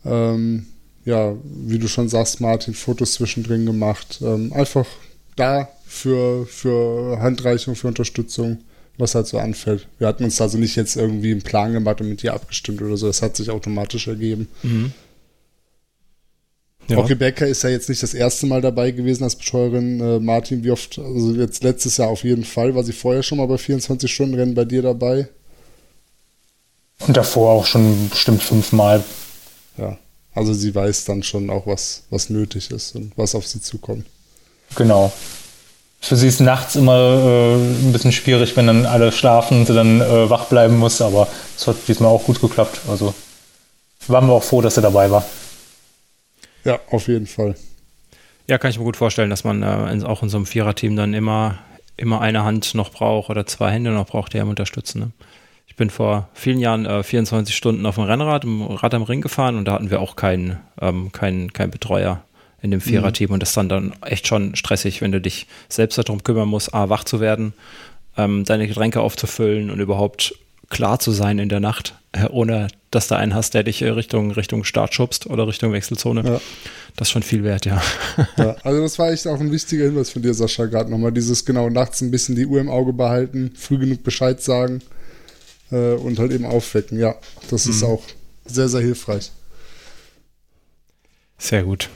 Ähm, 0.05 0.65
ja, 1.05 1.35
wie 1.43 1.79
du 1.79 1.87
schon 1.87 2.09
sagst, 2.09 2.41
Martin, 2.41 2.73
Fotos 2.73 3.13
zwischendrin 3.13 3.65
gemacht. 3.65 4.19
Ähm, 4.21 4.53
einfach 4.53 4.87
da 5.35 5.69
für, 5.85 6.45
für 6.45 7.19
Handreichung, 7.19 7.75
für 7.75 7.87
Unterstützung, 7.87 8.59
was 8.97 9.15
halt 9.15 9.27
so 9.27 9.37
anfällt. 9.37 9.87
Wir 9.99 10.07
hatten 10.07 10.23
uns 10.23 10.39
also 10.39 10.57
nicht 10.57 10.75
jetzt 10.75 10.95
irgendwie 10.95 11.31
einen 11.31 11.41
Plan 11.41 11.73
gemacht 11.73 12.01
und 12.01 12.09
mit 12.09 12.23
dir 12.23 12.33
abgestimmt 12.33 12.81
oder 12.81 12.97
so. 12.97 13.07
Das 13.07 13.21
hat 13.21 13.35
sich 13.35 13.49
automatisch 13.49 14.07
ergeben. 14.07 14.47
Mhm. 14.63 14.93
Ja. 16.89 16.97
Auch 16.97 17.09
Rebecca 17.09 17.45
ist 17.45 17.63
ja 17.63 17.69
jetzt 17.69 17.87
nicht 17.87 18.03
das 18.03 18.13
erste 18.13 18.45
Mal 18.45 18.61
dabei 18.61 18.91
gewesen 18.91 19.23
als 19.23 19.35
Betreuerin. 19.35 19.99
Äh, 19.99 20.19
Martin, 20.19 20.63
wie 20.63 20.71
oft, 20.71 20.99
also 20.99 21.33
jetzt 21.33 21.63
letztes 21.63 21.97
Jahr 21.97 22.09
auf 22.09 22.23
jeden 22.23 22.43
Fall, 22.43 22.75
war 22.75 22.83
sie 22.83 22.93
vorher 22.93 23.23
schon 23.23 23.37
mal 23.37 23.47
bei 23.47 23.55
24-Stunden-Rennen 23.55 24.53
bei 24.53 24.65
dir 24.65 24.81
dabei? 24.81 25.29
Und 27.07 27.15
davor 27.15 27.51
auch 27.51 27.65
schon 27.65 28.09
bestimmt 28.09 28.43
fünfmal. 28.43 29.03
Ja, 29.77 29.97
also 30.35 30.53
sie 30.53 30.73
weiß 30.73 31.05
dann 31.05 31.23
schon 31.23 31.49
auch, 31.49 31.67
was, 31.67 32.03
was 32.09 32.29
nötig 32.29 32.71
ist 32.71 32.95
und 32.95 33.11
was 33.15 33.35
auf 33.35 33.47
sie 33.47 33.61
zukommt. 33.61 34.05
Genau. 34.75 35.11
Für 36.01 36.17
sie 36.17 36.27
ist 36.27 36.41
nachts 36.41 36.75
immer 36.75 36.97
äh, 36.97 37.55
ein 37.55 37.93
bisschen 37.93 38.11
schwierig, 38.11 38.57
wenn 38.57 38.67
dann 38.67 38.85
alle 38.85 39.13
schlafen 39.13 39.59
und 39.59 39.67
sie 39.67 39.73
dann 39.73 40.01
äh, 40.01 40.29
wach 40.29 40.45
bleiben 40.45 40.77
muss, 40.77 41.01
aber 41.01 41.29
es 41.57 41.65
hat 41.65 41.77
diesmal 41.87 42.09
auch 42.09 42.25
gut 42.25 42.41
geklappt. 42.41 42.81
Also 42.89 43.13
waren 44.07 44.27
wir 44.27 44.33
auch 44.33 44.43
froh, 44.43 44.61
dass 44.61 44.75
sie 44.75 44.81
dabei 44.81 45.09
war. 45.09 45.25
Ja, 46.63 46.79
auf 46.89 47.07
jeden 47.07 47.27
Fall. 47.27 47.55
Ja, 48.47 48.57
kann 48.57 48.71
ich 48.71 48.77
mir 48.77 48.83
gut 48.83 48.97
vorstellen, 48.97 49.29
dass 49.29 49.43
man 49.43 49.63
äh, 49.63 50.05
auch 50.05 50.23
in 50.23 50.29
so 50.29 50.37
einem 50.37 50.45
Viererteam 50.45 50.95
dann 50.95 51.13
immer, 51.13 51.59
immer 51.97 52.21
eine 52.21 52.43
Hand 52.43 52.75
noch 52.75 52.91
braucht 52.91 53.29
oder 53.29 53.45
zwei 53.45 53.71
Hände 53.71 53.91
noch 53.91 54.07
braucht, 54.07 54.33
die 54.33 54.39
einem 54.39 54.49
unterstützen. 54.49 54.99
Ne? 54.99 55.11
Ich 55.67 55.75
bin 55.75 55.89
vor 55.89 56.29
vielen 56.33 56.59
Jahren 56.59 56.85
äh, 56.85 57.03
24 57.03 57.55
Stunden 57.55 57.85
auf 57.85 57.95
dem 57.95 58.03
Rennrad, 58.03 58.43
im 58.43 58.61
Rad 58.61 58.93
am 58.93 59.03
Ring 59.03 59.21
gefahren 59.21 59.55
und 59.55 59.65
da 59.65 59.73
hatten 59.73 59.89
wir 59.89 60.01
auch 60.01 60.15
keinen, 60.15 60.57
ähm, 60.81 61.11
keinen, 61.11 61.53
keinen 61.53 61.71
Betreuer 61.71 62.23
in 62.61 62.71
dem 62.71 62.81
Viererteam 62.81 63.29
mhm. 63.29 63.33
und 63.33 63.39
das 63.41 63.49
ist 63.49 63.57
dann, 63.57 63.69
dann 63.69 63.93
echt 64.01 64.27
schon 64.27 64.55
stressig, 64.55 65.01
wenn 65.01 65.11
du 65.11 65.19
dich 65.19 65.47
selbst 65.69 65.97
darum 65.97 66.23
kümmern 66.23 66.47
musst, 66.47 66.73
A, 66.73 66.89
wach 66.89 67.05
zu 67.05 67.19
werden, 67.19 67.53
ähm, 68.17 68.43
deine 68.45 68.67
Getränke 68.67 69.01
aufzufüllen 69.01 69.69
und 69.69 69.79
überhaupt 69.79 70.35
klar 70.69 70.99
zu 70.99 71.11
sein 71.11 71.39
in 71.39 71.49
der 71.49 71.59
Nacht, 71.59 71.95
ohne 72.31 72.67
dass 72.91 73.07
da 73.07 73.17
einen 73.17 73.33
hast, 73.33 73.53
der 73.53 73.63
dich 73.63 73.83
Richtung, 73.83 74.31
Richtung 74.31 74.63
Start 74.63 74.93
schubst 74.93 75.25
oder 75.27 75.47
Richtung 75.47 75.73
Wechselzone. 75.73 76.23
Ja. 76.23 76.41
Das 76.95 77.07
ist 77.07 77.11
schon 77.11 77.23
viel 77.23 77.43
wert, 77.43 77.65
ja. 77.65 77.81
ja. 78.37 78.55
Also 78.63 78.81
das 78.81 78.99
war 78.99 79.11
echt 79.11 79.25
auch 79.27 79.39
ein 79.39 79.51
wichtiger 79.51 79.85
Hinweis 79.85 80.11
von 80.11 80.21
dir, 80.21 80.33
Sascha, 80.33 80.65
gerade 80.65 80.91
nochmal. 80.91 81.11
Dieses 81.11 81.43
genau 81.43 81.69
nachts 81.69 82.01
ein 82.01 82.11
bisschen 82.11 82.35
die 82.35 82.45
Uhr 82.45 82.61
im 82.61 82.69
Auge 82.69 82.93
behalten, 82.93 83.53
früh 83.55 83.79
genug 83.79 84.03
Bescheid 84.03 84.41
sagen 84.41 84.81
äh, 85.71 85.93
und 85.93 86.19
halt 86.19 86.31
eben 86.31 86.45
aufwecken. 86.45 86.99
Ja, 86.99 87.15
das 87.49 87.65
mhm. 87.65 87.71
ist 87.71 87.83
auch 87.83 88.03
sehr, 88.45 88.69
sehr 88.69 88.81
hilfreich. 88.81 89.31
Sehr 91.39 91.63
gut. 91.63 91.89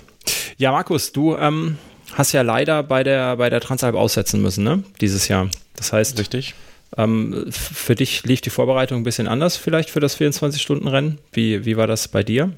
Ja, 0.57 0.71
Markus, 0.71 1.11
du 1.11 1.35
ähm, 1.37 1.77
hast 2.13 2.31
ja 2.31 2.41
leider 2.41 2.81
bei 2.81 3.03
der, 3.03 3.37
bei 3.37 3.49
der 3.49 3.61
Transalp 3.61 3.95
aussetzen 3.95 4.41
müssen, 4.41 4.63
ne? 4.63 4.83
Dieses 4.99 5.27
Jahr. 5.27 5.49
Das 5.75 5.93
heißt. 5.93 6.17
Richtig. 6.19 6.55
Ähm, 6.97 7.45
für 7.49 7.95
dich 7.95 8.23
lief 8.23 8.41
die 8.41 8.49
Vorbereitung 8.49 8.99
ein 8.99 9.03
bisschen 9.03 9.27
anders 9.27 9.55
vielleicht 9.55 9.89
für 9.89 9.99
das 9.99 10.19
24-Stunden-Rennen. 10.19 11.19
Wie, 11.31 11.65
wie 11.65 11.77
war 11.77 11.87
das 11.87 12.07
bei 12.07 12.23
dir? 12.23 12.51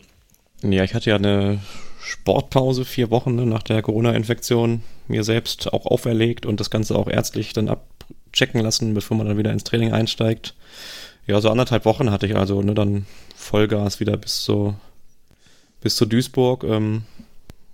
Ja, 0.61 0.83
ich 0.83 0.93
hatte 0.93 1.09
ja 1.09 1.17
eine 1.17 1.59
Sportpause, 2.01 2.85
vier 2.85 3.11
Wochen 3.11 3.35
ne, 3.35 3.45
nach 3.45 3.63
der 3.63 3.81
Corona-Infektion, 3.81 4.83
mir 5.07 5.23
selbst 5.23 5.71
auch 5.71 5.85
auferlegt 5.85 6.45
und 6.45 6.59
das 6.59 6.69
Ganze 6.69 6.95
auch 6.95 7.07
ärztlich 7.07 7.53
dann 7.53 7.69
abchecken 7.69 8.61
lassen, 8.61 8.93
bevor 8.93 9.17
man 9.17 9.27
dann 9.27 9.37
wieder 9.37 9.51
ins 9.51 9.63
Training 9.63 9.91
einsteigt. 9.91 10.55
Ja, 11.27 11.39
so 11.41 11.49
anderthalb 11.49 11.85
Wochen 11.85 12.09
hatte 12.09 12.25
ich 12.25 12.35
also, 12.35 12.61
ne, 12.61 12.73
dann 12.73 13.05
Vollgas 13.35 13.99
wieder 13.99 14.17
bis 14.17 14.43
zu, 14.43 14.75
bis 15.81 15.95
zu 15.95 16.05
Duisburg. 16.05 16.63
Ähm, 16.63 17.03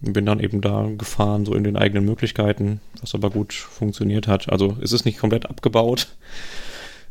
bin 0.01 0.25
dann 0.25 0.39
eben 0.39 0.61
da 0.61 0.89
gefahren, 0.97 1.45
so 1.45 1.53
in 1.53 1.63
den 1.63 1.77
eigenen 1.77 2.05
Möglichkeiten, 2.05 2.81
was 3.01 3.15
aber 3.15 3.29
gut 3.29 3.53
funktioniert 3.53 4.27
hat. 4.27 4.49
Also 4.49 4.77
es 4.81 4.91
ist 4.91 5.05
nicht 5.05 5.19
komplett 5.19 5.45
abgebaut, 5.45 6.07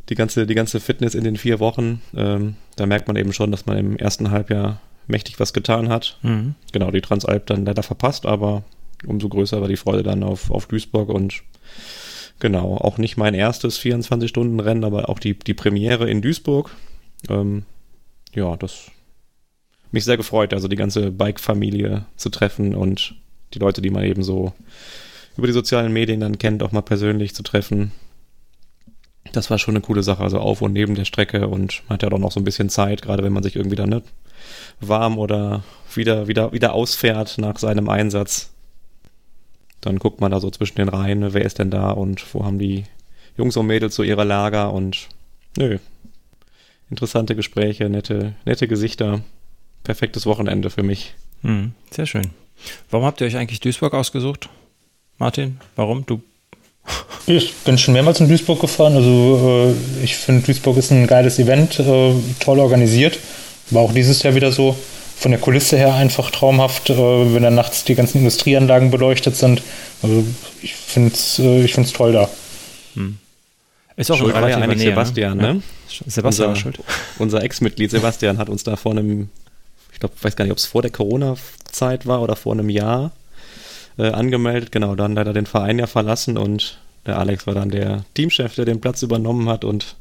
die 0.09 0.15
ganze, 0.15 0.45
die 0.45 0.55
ganze 0.55 0.79
Fitness 0.79 1.15
in 1.15 1.23
den 1.23 1.37
vier 1.37 1.59
Wochen. 1.59 2.01
Ähm, 2.15 2.55
da 2.75 2.85
merkt 2.85 3.07
man 3.07 3.17
eben 3.17 3.33
schon, 3.33 3.51
dass 3.51 3.65
man 3.65 3.77
im 3.77 3.97
ersten 3.97 4.31
Halbjahr 4.31 4.79
mächtig 5.07 5.39
was 5.39 5.53
getan 5.53 5.89
hat. 5.89 6.19
Mhm. 6.21 6.55
Genau, 6.71 6.91
die 6.91 7.01
Transalp 7.01 7.47
dann 7.47 7.65
leider 7.65 7.83
verpasst, 7.83 8.25
aber 8.25 8.63
umso 9.05 9.29
größer 9.29 9.61
war 9.61 9.67
die 9.67 9.77
Freude 9.77 10.03
dann 10.03 10.23
auf, 10.23 10.51
auf 10.51 10.67
Duisburg 10.67 11.09
und 11.09 11.43
genau, 12.39 12.77
auch 12.77 12.97
nicht 12.97 13.17
mein 13.17 13.33
erstes 13.33 13.79
24-Stunden-Rennen, 13.79 14.83
aber 14.83 15.09
auch 15.09 15.19
die, 15.19 15.37
die 15.37 15.53
Premiere 15.53 16.09
in 16.09 16.21
Duisburg. 16.21 16.71
Ähm, 17.29 17.63
ja, 18.33 18.55
das 18.57 18.91
mich 19.95 20.05
sehr 20.05 20.17
gefreut, 20.17 20.53
also 20.53 20.67
die 20.67 20.75
ganze 20.75 21.09
Bike-Familie 21.09 22.05
zu 22.17 22.29
treffen 22.29 22.75
und 22.75 23.15
die 23.53 23.59
Leute, 23.59 23.81
die 23.81 23.89
man 23.89 24.03
eben 24.03 24.23
so 24.23 24.53
über 25.37 25.47
die 25.47 25.53
sozialen 25.53 25.91
Medien 25.91 26.19
dann 26.19 26.37
kennt, 26.37 26.61
auch 26.61 26.71
mal 26.71 26.81
persönlich 26.81 27.33
zu 27.33 27.43
treffen. 27.43 27.91
Das 29.31 29.49
war 29.49 29.57
schon 29.57 29.73
eine 29.73 29.81
coole 29.81 30.03
Sache, 30.03 30.21
also 30.21 30.39
auf 30.39 30.61
und 30.61 30.73
neben 30.73 30.95
der 30.95 31.05
Strecke 31.05 31.47
und 31.47 31.81
man 31.87 31.95
hat 31.95 32.03
ja 32.03 32.09
doch 32.09 32.19
noch 32.19 32.31
so 32.31 32.39
ein 32.39 32.43
bisschen 32.43 32.69
Zeit, 32.69 33.01
gerade 33.01 33.23
wenn 33.23 33.33
man 33.33 33.41
sich 33.41 33.55
irgendwie 33.55 33.75
dann 33.75 33.89
nicht 33.89 34.05
warm 34.79 35.17
oder 35.17 35.63
wieder, 35.93 36.27
wieder, 36.27 36.51
wieder 36.51 36.73
ausfährt 36.73 37.37
nach 37.37 37.57
seinem 37.57 37.89
Einsatz. 37.89 38.51
Dann 39.81 39.97
guckt 39.97 40.19
man 40.19 40.31
da 40.31 40.39
so 40.39 40.49
zwischen 40.51 40.77
den 40.77 40.89
Reihen, 40.89 41.33
wer 41.33 41.45
ist 41.45 41.59
denn 41.59 41.71
da 41.71 41.91
und 41.91 42.33
wo 42.33 42.43
haben 42.43 42.59
die 42.59 42.83
Jungs 43.37 43.57
und 43.57 43.67
Mädels 43.67 43.95
so 43.95 44.03
ihre 44.03 44.23
Lager 44.23 44.73
und 44.73 45.07
nö. 45.57 45.79
Interessante 46.89 47.35
Gespräche, 47.35 47.89
nette, 47.89 48.33
nette 48.45 48.67
Gesichter 48.67 49.21
perfektes 49.85 50.25
Wochenende 50.25 50.69
für 50.69 50.83
mich. 50.83 51.13
Hm, 51.41 51.71
sehr 51.91 52.05
schön. 52.05 52.31
Warum 52.91 53.05
habt 53.05 53.21
ihr 53.21 53.27
euch 53.27 53.37
eigentlich 53.37 53.61
Duisburg 53.61 53.93
ausgesucht? 53.93 54.49
Martin, 55.17 55.59
warum? 55.77 56.05
Du 56.05 56.21
ich 57.27 57.53
bin 57.65 57.77
schon 57.77 57.93
mehrmals 57.93 58.19
in 58.19 58.27
Duisburg 58.27 58.59
gefahren. 58.61 58.95
Also 58.95 59.73
äh, 59.73 60.03
ich 60.03 60.15
finde, 60.15 60.45
Duisburg 60.45 60.77
ist 60.77 60.91
ein 60.91 61.07
geiles 61.07 61.39
Event, 61.39 61.79
äh, 61.79 62.13
toll 62.39 62.59
organisiert. 62.59 63.17
War 63.71 63.81
auch 63.81 63.93
dieses 63.93 64.21
Jahr 64.23 64.35
wieder 64.35 64.51
so. 64.51 64.75
Von 65.17 65.31
der 65.31 65.39
Kulisse 65.39 65.77
her 65.77 65.95
einfach 65.95 66.29
traumhaft, 66.29 66.89
äh, 66.89 67.33
wenn 67.33 67.41
dann 67.41 67.55
nachts 67.55 67.85
die 67.85 67.95
ganzen 67.95 68.19
Industrieanlagen 68.19 68.91
beleuchtet 68.91 69.35
sind. 69.35 69.61
Also 70.03 70.25
ich 70.61 70.75
finde 70.75 71.13
es 71.13 71.39
äh, 71.39 71.63
ich 71.63 71.73
find's 71.73 71.93
toll 71.93 72.11
da. 72.11 72.29
Hm. 72.95 73.17
Ist 73.95 74.11
auch 74.11 74.17
Schuld 74.17 74.33
war 74.33 74.49
ja 74.49 74.57
eigentlich 74.57 74.83
ne? 74.83 74.89
Sebastian, 74.89 75.37
ne? 75.37 75.53
ne? 75.55 75.61
Sebastian 75.87 76.49
unser, 76.49 76.71
unser 77.19 77.43
Ex-Mitglied 77.43 77.91
Sebastian 77.91 78.37
hat 78.37 78.49
uns 78.49 78.65
da 78.65 78.75
vor 78.75 78.91
einem 78.91 79.29
ich 79.95 79.99
glaube, 80.01 80.15
weiß 80.21 80.35
gar 80.35 80.43
nicht, 80.43 80.51
ob 80.51 80.57
es 80.57 80.65
vor 80.65 80.81
der 80.81 80.91
Corona-Zeit 80.91 82.05
war 82.05 82.21
oder 82.21 82.35
vor 82.35 82.51
einem 82.51 82.69
Jahr 82.69 83.13
äh, 83.97 84.11
angemeldet. 84.11 84.73
Genau, 84.73 84.93
dann 84.95 85.15
leider 85.15 85.31
den 85.31 85.45
Verein 85.45 85.79
ja 85.79 85.87
verlassen 85.87 86.37
und 86.37 86.79
der 87.05 87.17
Alex 87.17 87.47
war 87.47 87.53
dann 87.53 87.69
der 87.69 88.03
Teamchef, 88.13 88.55
der 88.55 88.65
den 88.65 88.81
Platz 88.81 89.01
übernommen 89.03 89.47
hat 89.47 89.63
und 89.63 89.95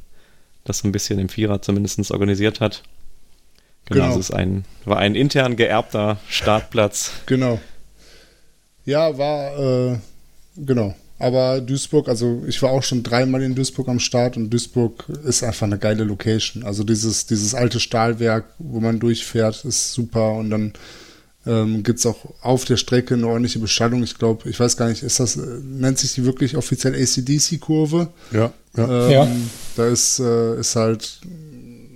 das 0.65 0.79
so 0.79 0.89
ein 0.89 0.93
bisschen 0.93 1.21
im 1.21 1.29
Vierer 1.29 1.63
zumindest 1.63 2.11
organisiert 2.11 2.61
hat. 2.61 2.83
Genau, 3.85 4.07
genau. 4.07 4.15
es 4.15 4.31
ist 4.31 4.35
ein, 4.35 4.65
war 4.85 4.99
ein 4.99 5.15
intern 5.15 5.55
geerbter 5.55 6.19
Startplatz. 6.29 7.13
Genau. 7.27 7.61
Ja, 8.85 9.17
war, 9.17 9.93
äh, 9.93 9.99
genau. 10.57 10.97
Aber 11.19 11.61
Duisburg, 11.61 12.09
also 12.09 12.43
ich 12.47 12.61
war 12.63 12.71
auch 12.71 12.83
schon 12.83 13.03
dreimal 13.03 13.43
in 13.43 13.55
Duisburg 13.55 13.89
am 13.89 14.01
Start 14.01 14.37
und 14.37 14.51
Duisburg 14.51 15.09
ist 15.25 15.45
einfach 15.45 15.67
eine 15.67 15.79
geile 15.79 16.05
Location. 16.05 16.65
Also 16.65 16.83
dieses, 16.83 17.27
dieses 17.27 17.55
alte 17.55 17.79
Stahlwerk, 17.79 18.47
wo 18.59 18.81
man 18.81 18.99
durchfährt, 18.99 19.65
ist 19.65 19.93
super 19.93 20.33
und 20.33 20.51
dann 20.51 20.73
ähm, 21.47 21.83
gibt 21.83 22.01
es 22.01 22.07
auch 22.07 22.17
auf 22.43 22.65
der 22.65 22.77
Strecke 22.77 23.15
eine 23.15 23.29
ordentliche 23.29 23.59
Beschallung. 23.61 24.03
Ich 24.03 24.19
glaube, 24.19 24.49
ich 24.49 24.59
weiß 24.59 24.77
gar 24.77 24.89
nicht, 24.89 25.03
ist 25.03 25.21
das, 25.21 25.37
nennt 25.37 25.99
sich 25.99 26.15
die 26.15 26.25
wirklich 26.25 26.57
offiziell 26.57 26.95
ACDC-Kurve? 26.95 28.09
Ja, 28.33 28.53
ja. 28.77 29.07
Ähm, 29.07 29.11
ja. 29.11 29.29
Da 29.77 29.87
ist, 29.87 30.19
äh, 30.19 30.59
ist 30.59 30.75
halt 30.75 31.21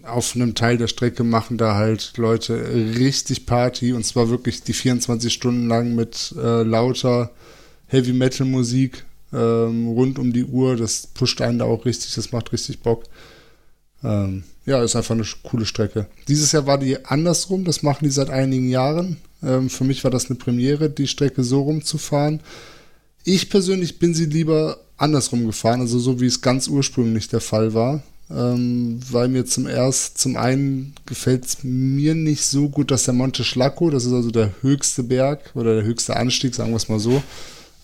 auf 0.05 0.35
einem 0.35 0.55
Teil 0.55 0.79
der 0.79 0.89
Strecke 0.89 1.23
machen 1.23 1.59
da 1.59 1.75
halt 1.75 2.13
Leute 2.17 2.55
richtig 2.99 3.47
Party 3.47 3.93
und 3.93 4.05
zwar 4.07 4.31
wirklich 4.31 4.63
die 4.63 4.73
24 4.73 5.33
Stunden 5.33 5.69
lang 5.69 5.95
mit 5.95 6.35
äh, 6.37 6.63
lauter 6.63 7.31
Heavy 7.89 8.13
Metal 8.13 8.47
Musik 8.47 9.05
ähm, 9.33 9.89
rund 9.89 10.19
um 10.19 10.33
die 10.33 10.45
Uhr. 10.45 10.77
Das 10.77 11.07
pusht 11.07 11.41
einen 11.41 11.59
da 11.59 11.65
auch 11.65 11.85
richtig, 11.85 12.15
das 12.15 12.33
macht 12.33 12.53
richtig 12.53 12.81
Bock. 12.81 13.05
Ähm, 14.03 14.45
ja, 14.65 14.83
ist 14.83 14.97
einfach 14.97 15.15
eine 15.15 15.25
coole 15.43 15.67
Strecke. 15.67 16.07
Dieses 16.29 16.53
Jahr 16.53 16.67
war 16.67 16.79
die 16.79 17.05
andersrum, 17.05 17.65
das 17.65 17.83
machen 17.83 18.05
die 18.05 18.11
seit 18.11 18.31
einigen 18.31 18.69
Jahren. 18.69 19.17
Ähm, 19.43 19.71
für 19.71 19.85
mich 19.85 20.05
war 20.05 20.11
das 20.11 20.27
eine 20.27 20.39
Premiere, 20.39 20.91
die 20.91 21.07
Strecke 21.07 21.43
so 21.43 21.63
rumzufahren. 21.63 22.41
Ich 23.25 23.51
persönlich 23.51 23.99
bin 23.99 24.15
sie 24.15 24.27
lieber 24.27 24.79
andersrum 24.97 25.47
gefahren, 25.47 25.81
also 25.81 25.99
so 25.99 26.21
wie 26.21 26.27
es 26.27 26.41
ganz 26.41 26.69
ursprünglich 26.69 27.29
der 27.29 27.41
Fall 27.41 27.75
war. 27.75 28.03
Ähm, 28.31 29.01
weil 29.11 29.29
mir 29.29 29.47
zum 29.47 29.67
erst, 29.67 30.19
zum 30.19 30.37
einen 30.37 30.95
gefällt 31.07 31.47
es 31.47 31.59
mir 31.63 32.15
nicht 32.15 32.45
so 32.45 32.69
gut, 32.69 32.91
dass 32.91 33.05
der 33.05 33.15
Monte 33.15 33.43
Schlacco, 33.43 33.89
das 33.89 34.05
ist 34.05 34.13
also 34.13 34.31
der 34.31 34.53
höchste 34.61 35.03
Berg 35.03 35.51
oder 35.55 35.77
der 35.77 35.85
höchste 35.85 36.15
Anstieg, 36.15 36.55
sagen 36.55 36.71
wir 36.71 36.77
es 36.77 36.91
mal 36.91 37.01
so, 37.01 37.23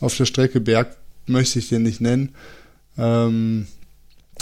auf 0.00 0.14
der 0.18 0.26
Strecke 0.26 0.60
Berg 0.60 0.96
möchte 1.26 1.58
ich 1.58 1.68
den 1.68 1.82
nicht 1.82 2.00
nennen. 2.00 2.34
Ähm, 2.96 3.66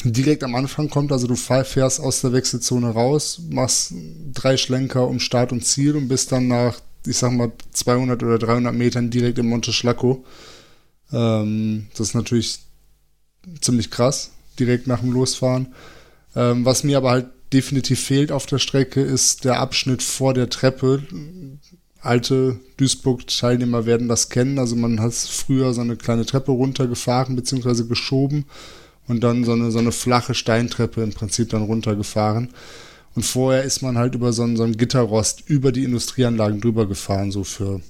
direkt 0.04 0.44
am 0.44 0.54
Anfang 0.54 0.88
kommt, 0.88 1.12
also 1.12 1.26
du 1.26 1.36
fährst 1.36 2.00
aus 2.00 2.20
der 2.20 2.32
Wechselzone 2.32 2.90
raus, 2.90 3.40
machst 3.50 3.94
drei 4.32 4.56
Schlenker 4.56 5.06
um 5.06 5.20
Start 5.20 5.52
und 5.52 5.64
Ziel 5.64 5.96
und 5.96 6.08
bist 6.08 6.32
dann 6.32 6.48
nach, 6.48 6.80
ich 7.06 7.16
sag 7.16 7.32
mal, 7.32 7.52
200 7.72 8.22
oder 8.22 8.38
300 8.38 8.74
Metern 8.74 9.10
direkt 9.10 9.38
im 9.38 9.48
Monte 9.48 9.72
Schlacco. 9.72 10.24
Ähm, 11.12 11.88
das 11.96 12.08
ist 12.08 12.14
natürlich 12.14 12.60
ziemlich 13.60 13.90
krass, 13.90 14.30
direkt 14.58 14.86
nach 14.86 15.00
dem 15.00 15.12
Losfahren. 15.12 15.74
Ähm, 16.34 16.64
was 16.64 16.84
mir 16.84 16.96
aber 16.96 17.10
halt 17.10 17.26
definitiv 17.52 18.00
fehlt 18.00 18.32
auf 18.32 18.46
der 18.46 18.58
Strecke, 18.58 19.02
ist 19.02 19.44
der 19.44 19.60
Abschnitt 19.60 20.02
vor 20.02 20.34
der 20.34 20.48
Treppe. 20.48 21.02
Alte 22.02 22.58
Duisburg-Teilnehmer 22.78 23.86
werden 23.86 24.08
das 24.08 24.28
kennen. 24.28 24.58
Also 24.58 24.74
man 24.76 25.00
hat 25.00 25.14
früher 25.14 25.72
so 25.72 25.80
eine 25.80 25.96
kleine 25.96 26.26
Treppe 26.26 26.50
runtergefahren 26.50 27.36
bzw. 27.36 27.84
geschoben 27.84 28.44
und 29.06 29.22
dann 29.22 29.44
so 29.44 29.52
eine, 29.52 29.70
so 29.70 29.78
eine 29.78 29.92
flache 29.92 30.34
Steintreppe 30.34 31.02
im 31.02 31.12
Prinzip 31.12 31.50
dann 31.50 31.62
runtergefahren. 31.62 32.48
Und 33.14 33.24
vorher 33.24 33.62
ist 33.62 33.82
man 33.82 33.98
halt 33.98 34.14
über 34.14 34.32
so 34.32 34.42
einen, 34.42 34.56
so 34.56 34.64
einen 34.64 34.76
Gitterrost 34.76 35.44
über 35.46 35.70
die 35.70 35.84
Industrieanlagen 35.84 36.60
drüber 36.60 36.86
gefahren, 36.86 37.30
so 37.30 37.44
für 37.44 37.80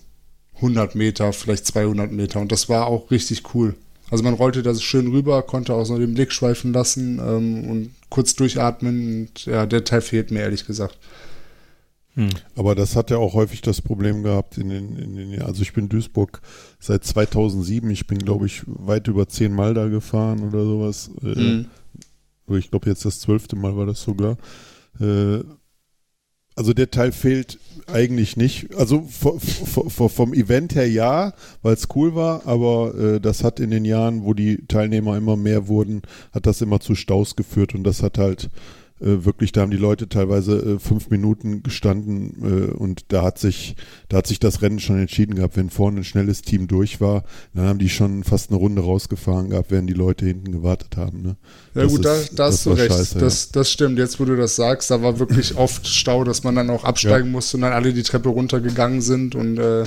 100 0.56 0.94
Meter, 0.94 1.32
vielleicht 1.32 1.66
200 1.66 2.12
Meter. 2.12 2.40
Und 2.40 2.52
das 2.52 2.68
war 2.68 2.86
auch 2.86 3.10
richtig 3.10 3.54
cool. 3.54 3.74
Also 4.10 4.24
man 4.24 4.34
rollte 4.34 4.62
das 4.62 4.82
schön 4.82 5.08
rüber, 5.08 5.42
konnte 5.42 5.72
auch 5.74 5.84
so 5.84 5.96
den 5.96 6.12
Blick 6.12 6.32
schweifen 6.32 6.72
lassen 6.72 7.18
ähm, 7.18 7.70
und 7.70 7.90
kurz 8.10 8.34
durchatmen. 8.34 9.22
Und 9.22 9.46
ja, 9.46 9.64
der 9.64 9.84
Teil 9.84 10.02
fehlt 10.02 10.30
mir 10.30 10.40
ehrlich 10.40 10.66
gesagt. 10.66 10.98
Hm. 12.14 12.28
Aber 12.56 12.74
das 12.74 12.94
hat 12.94 13.10
ja 13.10 13.16
auch 13.16 13.32
häufig 13.34 13.62
das 13.62 13.80
Problem 13.80 14.22
gehabt 14.22 14.58
in 14.58 14.68
den, 14.68 14.96
in 14.96 15.16
den 15.16 15.42
also 15.42 15.62
ich 15.62 15.72
bin 15.72 15.88
Duisburg 15.88 16.42
seit 16.78 17.04
2007, 17.04 17.90
ich 17.90 18.06
bin 18.06 18.18
glaube 18.18 18.46
ich 18.46 18.62
weit 18.66 19.08
über 19.08 19.28
zehn 19.28 19.54
Mal 19.54 19.72
da 19.74 19.88
gefahren 19.88 20.40
oder 20.40 20.64
sowas. 20.64 21.10
Äh, 21.22 21.64
ich 22.58 22.70
glaube 22.70 22.90
jetzt 22.90 23.04
das 23.04 23.20
zwölfte 23.20 23.56
Mal 23.56 23.76
war 23.76 23.86
das 23.86 24.02
sogar. 24.02 24.36
Äh, 25.00 25.40
also 26.54 26.74
der 26.74 26.90
Teil 26.90 27.12
fehlt 27.12 27.58
eigentlich 27.86 28.36
nicht. 28.36 28.74
Also 28.74 29.06
vom 29.08 30.34
Event 30.34 30.74
her 30.74 30.88
ja, 30.88 31.32
weil 31.62 31.74
es 31.74 31.88
cool 31.94 32.14
war, 32.14 32.46
aber 32.46 32.94
äh, 32.94 33.20
das 33.20 33.42
hat 33.42 33.58
in 33.58 33.70
den 33.70 33.86
Jahren, 33.86 34.24
wo 34.24 34.34
die 34.34 34.66
Teilnehmer 34.66 35.16
immer 35.16 35.36
mehr 35.36 35.66
wurden, 35.68 36.02
hat 36.32 36.46
das 36.46 36.60
immer 36.60 36.80
zu 36.80 36.94
Staus 36.94 37.36
geführt 37.36 37.74
und 37.74 37.84
das 37.84 38.02
hat 38.02 38.18
halt 38.18 38.50
äh, 39.02 39.24
wirklich, 39.24 39.52
da 39.52 39.62
haben 39.62 39.70
die 39.70 39.76
Leute 39.76 40.08
teilweise 40.08 40.56
äh, 40.58 40.78
fünf 40.78 41.10
Minuten 41.10 41.62
gestanden 41.62 42.36
äh, 42.42 42.70
und 42.72 43.04
da 43.08 43.22
hat 43.22 43.38
sich, 43.38 43.74
da 44.08 44.18
hat 44.18 44.26
sich 44.26 44.38
das 44.38 44.62
Rennen 44.62 44.78
schon 44.78 44.98
entschieden 44.98 45.34
gehabt. 45.34 45.56
Wenn 45.56 45.70
vorne 45.70 46.00
ein 46.00 46.04
schnelles 46.04 46.42
Team 46.42 46.68
durch 46.68 47.00
war, 47.00 47.24
dann 47.54 47.66
haben 47.66 47.78
die 47.78 47.88
schon 47.88 48.22
fast 48.24 48.50
eine 48.50 48.58
Runde 48.58 48.82
rausgefahren 48.82 49.50
gehabt, 49.50 49.70
während 49.70 49.90
die 49.90 49.94
Leute 49.94 50.24
hinten 50.24 50.52
gewartet 50.52 50.96
haben. 50.96 51.22
Ne? 51.22 51.36
Ja 51.74 51.82
das 51.82 51.90
gut, 51.90 52.04
ist, 52.04 52.32
da, 52.32 52.36
da 52.36 52.44
hast 52.46 52.66
du 52.66 52.70
recht. 52.70 52.92
Scheiße, 52.92 53.18
das, 53.18 53.44
ja. 53.46 53.50
das 53.54 53.70
stimmt. 53.70 53.98
Jetzt, 53.98 54.20
wo 54.20 54.24
du 54.24 54.36
das 54.36 54.56
sagst, 54.56 54.90
da 54.90 55.02
war 55.02 55.18
wirklich 55.18 55.56
oft 55.56 55.86
Stau, 55.86 56.24
dass 56.24 56.44
man 56.44 56.54
dann 56.54 56.70
auch 56.70 56.84
absteigen 56.84 57.26
ja. 57.26 57.32
musste 57.32 57.56
und 57.56 57.62
dann 57.62 57.72
alle 57.72 57.92
die 57.92 58.02
Treppe 58.02 58.28
runtergegangen 58.28 59.00
sind 59.00 59.34
und 59.34 59.58
äh, 59.58 59.84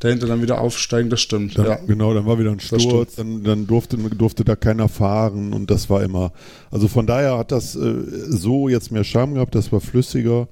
dahinter 0.00 0.26
dann 0.26 0.42
wieder 0.42 0.60
aufsteigen, 0.60 1.10
das 1.10 1.20
stimmt. 1.20 1.56
Dann, 1.56 1.66
ja. 1.66 1.76
Genau, 1.86 2.12
dann 2.12 2.26
war 2.26 2.38
wieder 2.38 2.50
ein 2.50 2.58
Sturz, 2.58 3.14
dann, 3.14 3.44
dann 3.44 3.66
durfte, 3.66 3.96
durfte 3.96 4.44
da 4.44 4.56
keiner 4.56 4.88
fahren 4.88 5.52
und 5.52 5.70
das 5.70 5.88
war 5.88 6.02
immer, 6.02 6.32
also 6.70 6.88
von 6.88 7.06
daher 7.06 7.38
hat 7.38 7.52
das 7.52 7.76
äh, 7.76 7.94
so 8.28 8.68
jetzt 8.68 8.90
mehr 8.90 9.04
Charme 9.04 9.34
gehabt, 9.34 9.54
das 9.54 9.70
war 9.70 9.80
flüssiger. 9.80 10.48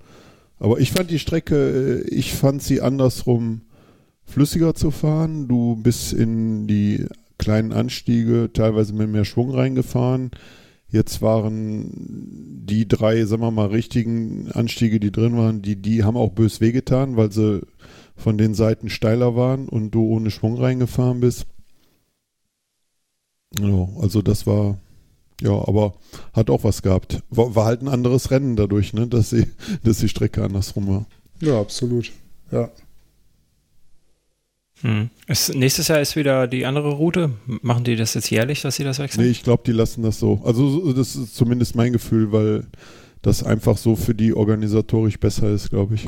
Aber 0.61 0.81
ich 0.81 0.93
fand 0.93 1.11
die 1.11 1.19
Strecke, 1.19 2.05
äh, 2.05 2.09
ich 2.15 2.35
fand 2.35 2.63
sie 2.63 2.81
andersrum 2.81 3.63
flüssiger 4.25 4.75
zu 4.75 4.91
fahren. 4.91 5.49
Du 5.49 5.77
bist 5.77 6.13
in 6.13 6.67
die 6.67 7.07
kleinen 7.39 7.73
Anstiege 7.73 8.51
teilweise 8.53 8.93
mit 8.93 9.09
mehr 9.09 9.25
Schwung 9.25 9.51
reingefahren. 9.51 10.31
Jetzt 10.91 11.21
waren 11.21 11.91
die 12.67 12.89
drei, 12.89 13.25
sagen 13.25 13.43
wir 13.43 13.51
mal, 13.51 13.67
richtigen 13.67 14.51
Anstiege, 14.53 14.99
die 15.01 15.13
drin 15.13 15.37
waren, 15.37 15.61
die, 15.61 15.77
die 15.77 16.03
haben 16.03 16.17
auch 16.17 16.31
bös 16.31 16.61
wehgetan, 16.61 17.17
weil 17.17 17.31
sie 17.31 17.61
von 18.19 18.37
den 18.37 18.53
Seiten 18.53 18.91
steiler 18.91 19.37
waren 19.37 19.69
und 19.69 19.93
du 19.93 20.05
ohne 20.05 20.31
Schwung 20.31 20.59
reingefahren 20.59 21.21
bist. 21.21 21.47
Ja, 23.59 23.89
also 24.01 24.21
das 24.21 24.47
war, 24.47 24.79
ja, 25.41 25.53
aber 25.53 25.95
hat 26.35 26.51
auch 26.51 26.65
was 26.65 26.83
gehabt. 26.83 27.23
War, 27.31 27.55
war 27.55 27.65
halt 27.65 27.81
ein 27.81 27.89
anderes 27.89 28.31
Rennen 28.31 28.57
dadurch, 28.57 28.93
ne, 28.93 29.07
dass, 29.07 29.31
sie, 29.31 29.47
dass 29.85 29.99
die 29.99 30.09
Strecke 30.09 30.45
andersrum 30.45 30.89
war. 30.89 31.07
Ja, 31.41 31.61
absolut. 31.61 32.11
Ja. 32.51 32.71
Hm. 34.81 35.11
Es, 35.27 35.53
nächstes 35.55 35.89
Jahr 35.89 36.01
ist 36.01 36.17
wieder 36.17 36.47
die 36.47 36.67
andere 36.67 36.91
Route. 36.91 37.33
Machen 37.47 37.85
die 37.85 37.97
das 37.97 38.15
jetzt 38.15 38.31
jährlich, 38.31 38.63
dass 38.63 38.77
sie 38.77 38.85
das 38.85 38.99
wechseln? 38.99 39.25
Nee, 39.25 39.31
ich 39.31 39.43
glaube, 39.43 39.63
die 39.65 39.73
lassen 39.73 40.03
das 40.03 40.19
so. 40.19 40.41
Also 40.45 40.93
das 40.93 41.17
ist 41.17 41.37
zumindest 41.37 41.75
mein 41.75 41.93
Gefühl, 41.93 42.33
weil 42.33 42.67
das 43.23 43.43
einfach 43.43 43.77
so 43.77 43.97
für 43.97 44.15
die 44.15 44.35
organisatorisch 44.35 45.19
besser 45.19 45.51
ist, 45.51 45.71
glaube 45.71 45.95
ich. 45.97 46.07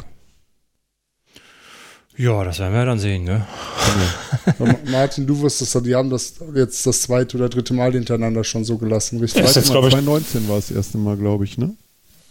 Ja, 2.21 2.45
das 2.45 2.59
werden 2.59 2.75
wir 2.75 2.85
dann 2.85 2.99
sehen, 2.99 3.25
ne? 3.25 3.47
Ja. 4.59 4.77
Martin, 4.91 5.27
du 5.27 5.39
wusstest, 5.39 5.75
die 5.87 5.95
haben 5.95 6.11
das 6.11 6.35
jetzt 6.55 6.87
das 6.87 7.01
zweite 7.01 7.39
oder 7.39 7.49
dritte 7.49 7.73
Mal 7.73 7.93
hintereinander 7.93 8.45
schon 8.45 8.63
so 8.63 8.77
gelassen, 8.77 9.21
richtig? 9.21 9.43
Das 9.43 9.55
jetzt, 9.55 9.69
2019 9.69 10.47
war 10.47 10.57
das 10.57 10.71
erste 10.71 10.99
Mal, 10.99 11.17
glaube 11.17 11.45
ich, 11.45 11.57
ne? 11.57 11.71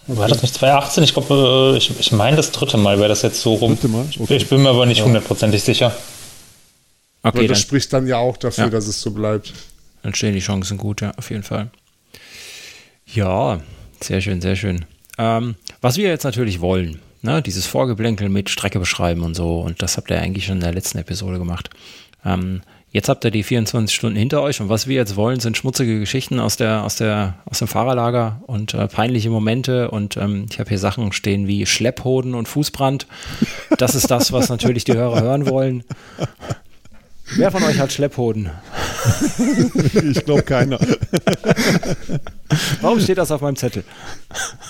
Okay. 0.08 0.19
War 0.19 0.28
das 0.28 0.43
nicht 0.43 0.54
2018? 0.54 1.04
Ich 1.06 1.13
glaube, 1.13 1.73
äh, 1.73 1.78
ich, 1.78 1.99
ich 1.99 2.12
meine 2.12 2.38
das 2.38 2.52
dritte 2.52 2.78
Mal 2.78 2.99
wäre 2.99 3.10
das 3.10 3.23
jetzt 3.23 3.41
so 3.41 3.56
rum. 3.56 3.73
Dritte 3.73 3.88
Mal? 3.88 4.06
Okay. 4.19 4.36
Ich 4.36 4.47
bin 4.47 4.62
mir 4.62 4.69
aber 4.69 4.86
nicht 4.86 5.04
hundertprozentig 5.04 5.62
ja. 5.62 5.65
sicher. 5.65 5.88
Okay, 5.88 7.38
aber 7.39 7.39
das 7.47 7.47
dann, 7.47 7.56
spricht 7.58 7.91
dann 7.91 8.06
ja 8.06 8.17
auch 8.17 8.38
dafür, 8.38 8.65
ja. 8.65 8.69
dass 8.69 8.86
es 8.86 9.02
so 9.02 9.10
bleibt. 9.10 9.54
Dann 10.04 10.13
stehen 10.13 10.36
die 10.36 10.39
Chancen 10.39 10.78
gut, 10.78 11.02
ja, 11.02 11.13
auf 11.17 11.32
jeden 11.32 11.43
Fall. 11.43 11.71
Ja, 13.08 13.60
sehr 14.02 14.21
schön, 14.21 14.39
sehr 14.39 14.56
schön. 14.56 14.86
Ähm, 15.17 15.56
was 15.82 15.97
wir 15.97 16.10
jetzt 16.10 16.25
natürlich 16.25 16.62
wollen, 16.62 16.99
ne, 17.21 17.41
dieses 17.41 17.65
Vorgeblänkel 17.65 18.29
mit 18.29 18.49
Strecke 18.49 18.79
beschreiben 18.79 19.23
und 19.23 19.36
so. 19.36 19.60
Und 19.60 19.82
das 19.82 19.97
habt 19.97 20.10
ihr 20.12 20.19
eigentlich 20.19 20.45
schon 20.45 20.55
in 20.55 20.62
der 20.62 20.73
letzten 20.73 20.97
Episode 20.97 21.38
gemacht. 21.38 21.69
Ähm, 22.25 22.62
jetzt 22.91 23.10
habt 23.10 23.23
ihr 23.23 23.32
die 23.32 23.43
24 23.43 23.95
Stunden 23.95 24.17
hinter 24.17 24.41
euch 24.41 24.60
und 24.62 24.69
was 24.69 24.88
wir 24.88 24.95
jetzt 24.95 25.15
wollen, 25.15 25.39
sind 25.39 25.58
schmutzige 25.58 25.99
Geschichten 25.99 26.39
aus 26.39 26.58
der 26.58 26.84
aus 26.84 26.95
der 26.95 27.36
aus 27.45 27.60
dem 27.60 27.67
Fahrerlager 27.67 28.41
und 28.47 28.73
äh, 28.73 28.88
peinliche 28.88 29.29
Momente 29.29 29.91
und 29.91 30.17
ähm, 30.17 30.47
ich 30.49 30.60
habe 30.60 30.69
hier 30.69 30.79
Sachen 30.79 31.12
stehen 31.12 31.47
wie 31.47 31.65
Schlepphoden 31.65 32.36
und 32.36 32.47
Fußbrand. 32.47 33.08
Das 33.77 33.95
ist 33.95 34.12
das, 34.12 34.32
was 34.32 34.49
natürlich 34.49 34.84
die 34.84 34.95
Hörer 34.95 35.21
hören 35.21 35.47
wollen. 35.47 35.84
Wer 37.36 37.52
von 37.52 37.63
euch 37.63 37.80
hat 37.80 37.92
Schlepphoden? 37.92 38.50
ich 40.04 40.26
glaube 40.26 40.44
keiner. 40.44 40.80
Warum 42.82 43.00
steht 43.00 43.18
das 43.18 43.32
auf 43.32 43.42
meinem 43.42 43.56
Zettel? 43.56 43.84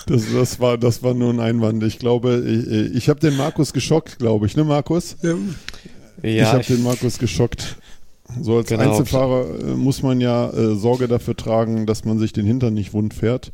Das, 0.08 0.24
das, 0.32 0.60
war, 0.60 0.78
das 0.78 1.02
war 1.04 1.14
nur 1.14 1.34
ein 1.34 1.40
Einwand. 1.40 1.84
Ich 1.84 2.00
glaube, 2.00 2.44
ich, 2.46 2.96
ich 2.96 3.10
habe 3.10 3.20
den 3.20 3.38
Markus 3.38 3.74
geschockt, 3.74 4.20
glaube 4.20 4.46
ich, 4.46 4.56
ne 4.56 4.64
Markus? 4.64 5.18
Ja. 5.22 5.36
ich 6.22 6.46
habe 6.46 6.64
den 6.64 6.84
Markus 6.84 7.18
geschockt. 7.18 7.78
So 8.40 8.58
als 8.58 8.70
genau. 8.70 8.84
Einzelfahrer 8.84 9.46
äh, 9.60 9.64
muss 9.76 10.04
man 10.04 10.22
ja 10.22 10.50
äh, 10.52 10.76
Sorge 10.76 11.08
dafür 11.08 11.36
tragen, 11.36 11.86
dass 11.86 12.06
man 12.06 12.20
sich 12.20 12.34
den 12.34 12.46
Hintern 12.46 12.74
nicht 12.74 12.94
wund 12.94 13.14
fährt. 13.14 13.52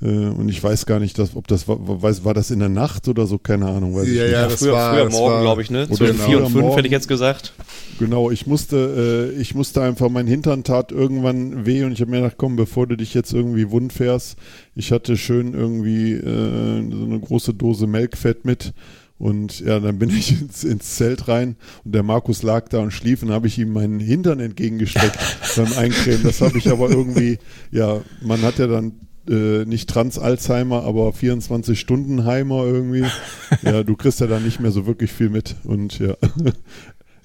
Äh, 0.00 0.06
und 0.06 0.48
ich 0.48 0.62
weiß 0.62 0.86
gar 0.86 1.00
nicht, 1.00 1.18
dass, 1.18 1.34
ob 1.34 1.48
das 1.48 1.66
war, 1.66 1.78
weiß, 1.80 2.24
war 2.24 2.34
das 2.34 2.50
in 2.50 2.60
der 2.60 2.68
Nacht 2.68 3.08
oder 3.08 3.26
so, 3.26 3.38
keine 3.38 3.66
Ahnung. 3.66 3.96
Weiß 3.96 4.06
ja, 4.08 4.26
ich 4.26 4.32
ja, 4.32 4.44
das 4.44 4.60
früher, 4.60 4.72
war, 4.72 4.94
früher 4.94 5.10
morgen, 5.10 5.40
glaube 5.42 5.62
ich, 5.62 5.70
ne? 5.70 5.88
Zwischen 5.88 6.16
genau. 6.16 6.28
vier 6.28 6.44
und 6.44 6.52
fünf 6.52 6.76
hätte 6.76 6.86
ich 6.86 6.92
jetzt 6.92 7.08
gesagt. 7.08 7.52
Genau, 7.98 8.30
ich 8.30 8.46
musste, 8.46 9.32
äh, 9.36 9.40
ich 9.40 9.54
musste 9.54 9.82
einfach, 9.82 10.08
mein 10.08 10.26
Hintern 10.26 10.62
tat 10.62 10.92
irgendwann 10.92 11.66
weh 11.66 11.82
und 11.84 11.92
ich 11.92 12.00
habe 12.00 12.12
mir 12.12 12.18
gedacht, 12.18 12.36
komm, 12.38 12.54
bevor 12.54 12.86
du 12.86 12.96
dich 12.96 13.12
jetzt 13.14 13.32
irgendwie 13.32 13.70
wund 13.70 13.92
fährst, 13.92 14.36
ich 14.76 14.92
hatte 14.92 15.16
schön 15.16 15.54
irgendwie 15.54 16.12
äh, 16.12 16.90
so 16.92 17.04
eine 17.04 17.18
große 17.18 17.54
Dose 17.54 17.88
Melkfett 17.88 18.44
mit 18.44 18.72
und 19.18 19.58
ja, 19.60 19.80
dann 19.80 19.98
bin 19.98 20.10
ich 20.16 20.40
ins, 20.40 20.62
ins, 20.62 20.96
Zelt 20.96 21.26
rein 21.26 21.56
und 21.84 21.94
der 21.94 22.04
Markus 22.04 22.44
lag 22.44 22.68
da 22.68 22.78
und 22.78 22.92
schlief 22.92 23.24
und 23.24 23.32
habe 23.32 23.48
ich 23.48 23.58
ihm 23.58 23.72
meinen 23.72 23.98
Hintern 23.98 24.38
entgegengestreckt 24.38 25.18
beim 25.56 25.72
Eincremen. 25.76 26.22
Das 26.22 26.40
habe 26.40 26.56
ich 26.56 26.70
aber 26.70 26.88
irgendwie, 26.88 27.38
ja, 27.72 28.00
man 28.22 28.42
hat 28.42 28.58
ja 28.58 28.68
dann 28.68 28.92
äh, 29.28 29.64
nicht 29.64 29.88
Trans-Alzheimer, 29.90 30.84
aber 30.84 31.10
24-Stunden-Heimer 31.10 32.64
irgendwie. 32.64 33.04
ja, 33.62 33.82
du 33.82 33.96
kriegst 33.96 34.20
ja 34.20 34.26
da 34.26 34.40
nicht 34.40 34.60
mehr 34.60 34.70
so 34.70 34.86
wirklich 34.86 35.12
viel 35.12 35.30
mit 35.30 35.56
und 35.64 35.98
ja. 35.98 36.14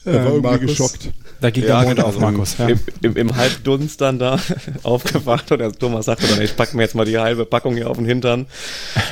er 0.06 0.16
war 0.16 0.26
irgendwie 0.26 0.42
Markus, 0.42 0.70
geschockt. 0.70 1.12
Da 1.42 1.50
ging 1.50 1.66
ja, 1.66 1.84
der 1.84 1.96
genau, 1.96 2.08
auf, 2.08 2.20
Markus. 2.20 2.58
Ja. 2.58 2.70
Im, 2.70 2.80
im, 3.02 3.16
Im, 3.16 3.36
Halbdunst 3.36 4.02
dann 4.02 4.20
da 4.20 4.40
aufgewacht 4.84 5.52
und 5.52 5.60
der 5.60 5.72
Thomas 5.72 6.06
sagte 6.06 6.28
dann, 6.28 6.42
ich 6.42 6.56
packe 6.56 6.76
mir 6.76 6.84
jetzt 6.84 6.96
mal 6.96 7.06
die 7.06 7.18
halbe 7.18 7.46
Packung 7.46 7.76
hier 7.76 7.90
auf 7.90 7.98
den 7.98 8.06
Hintern. 8.06 8.46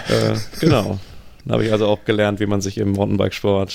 Äh, 0.07 0.37
genau. 0.59 0.99
Dann 1.43 1.53
habe 1.53 1.65
ich 1.65 1.71
also 1.71 1.87
auch 1.87 2.05
gelernt, 2.05 2.39
wie 2.39 2.45
man 2.45 2.61
sich 2.61 2.77
im 2.77 2.91
Mountainbikesport 2.91 3.73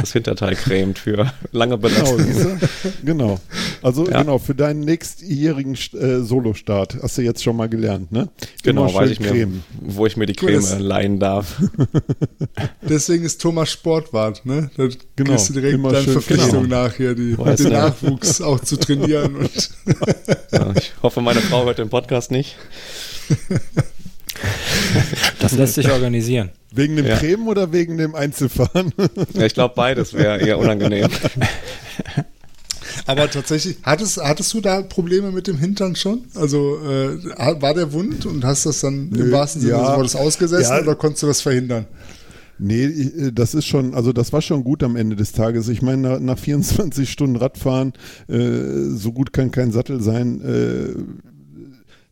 das 0.00 0.12
Hinterteil 0.12 0.56
cremt 0.56 0.98
für 0.98 1.32
lange 1.52 1.78
Belastung. 1.78 2.18
Genau, 2.26 2.56
genau. 3.04 3.40
Also 3.82 4.08
Ja. 4.08 4.22
genau, 4.22 4.38
für 4.38 4.54
deinen 4.54 4.80
nächstjährigen 4.80 5.74
äh, 5.74 6.20
Solostart 6.20 6.96
hast 7.02 7.18
du 7.18 7.22
jetzt 7.22 7.44
schon 7.44 7.56
mal 7.56 7.68
gelernt, 7.68 8.10
ne? 8.10 8.28
Genau, 8.64 8.86
Immer 8.88 8.94
weiß 8.94 9.10
ich 9.10 9.20
mir, 9.20 9.28
cremen. 9.30 9.62
wo 9.80 10.06
ich 10.06 10.16
mir 10.16 10.26
die 10.26 10.34
Cool, 10.40 10.48
Creme 10.50 10.62
das- 10.62 10.78
leihen 10.80 11.18
darf. 11.20 11.60
Deswegen 12.82 13.24
ist 13.24 13.40
Thomas 13.40 13.70
Sportwart, 13.70 14.44
ne? 14.44 14.70
Da 14.76 14.88
Genau, 15.14 15.32
gehst 15.32 15.48
du 15.50 15.52
direkt 15.54 15.74
immer 15.74 15.92
deinen 15.92 16.04
schön 16.04 16.12
Verpflichtungen 16.14 16.64
genau. 16.64 16.84
nach, 16.84 16.94
hier 16.96 17.14
die, 17.14 17.38
Weiß 17.38 17.58
den 17.62 17.72
ja. 17.72 17.88
Nachwuchs 17.88 18.40
auch 18.40 18.60
zu 18.60 18.76
trainieren. 18.76 19.36
Und 19.36 19.70
Ja, 20.52 20.72
ich 20.76 20.92
hoffe, 21.02 21.20
meine 21.20 21.40
Frau 21.40 21.64
hört 21.64 21.78
den 21.78 21.88
Podcast 21.88 22.30
nicht. 22.30 22.56
Das 25.40 25.52
lässt 25.52 25.74
sich 25.74 25.90
organisieren. 25.90 26.50
Wegen 26.72 26.96
dem 26.96 27.06
Ja. 27.06 27.16
Cremen 27.16 27.46
oder 27.48 27.72
wegen 27.72 27.96
dem 27.98 28.14
Einzelfahren? 28.14 28.92
Ja, 29.34 29.46
ich 29.46 29.54
glaube, 29.54 29.74
beides 29.76 30.12
wäre 30.14 30.40
eher 30.40 30.58
unangenehm. 30.58 31.08
Aber 33.06 33.30
tatsächlich, 33.30 33.76
hattest, 33.82 34.18
hattest 34.18 34.52
du 34.54 34.60
da 34.60 34.82
Probleme 34.82 35.30
mit 35.30 35.46
dem 35.46 35.58
Hintern 35.58 35.94
schon? 35.96 36.22
Also 36.34 36.78
äh, 36.84 37.60
war 37.60 37.74
der 37.74 37.92
wund 37.92 38.26
und 38.26 38.44
hast 38.44 38.66
das 38.66 38.80
dann 38.80 39.10
im 39.10 39.10
Nö, 39.10 39.32
wahrsten 39.32 39.60
Sinne 39.62 39.74
ja. 39.74 39.86
des 39.86 39.96
Wortes 39.96 40.16
ausgesessen 40.16 40.76
Ja. 40.76 40.82
oder 40.82 40.94
konntest 40.96 41.22
du 41.22 41.26
das 41.28 41.40
verhindern? 41.40 41.86
Nee, 42.58 42.84
äh, 42.84 43.32
das 43.32 43.54
ist 43.54 43.66
schon, 43.66 43.94
also 43.94 44.12
das 44.12 44.32
war 44.32 44.42
schon 44.42 44.64
gut 44.64 44.82
am 44.82 44.96
Ende 44.96 45.14
des 45.14 45.32
Tages. 45.32 45.68
Ich 45.68 45.82
meine, 45.82 46.02
nach, 46.02 46.20
nach 46.20 46.38
24 46.38 47.10
Stunden 47.10 47.36
Radfahren, 47.36 47.92
äh, 48.28 48.88
so 48.94 49.12
gut 49.12 49.32
kann 49.32 49.50
kein 49.50 49.72
Sattel 49.72 50.00
sein. 50.02 50.40
Äh, 50.40 50.94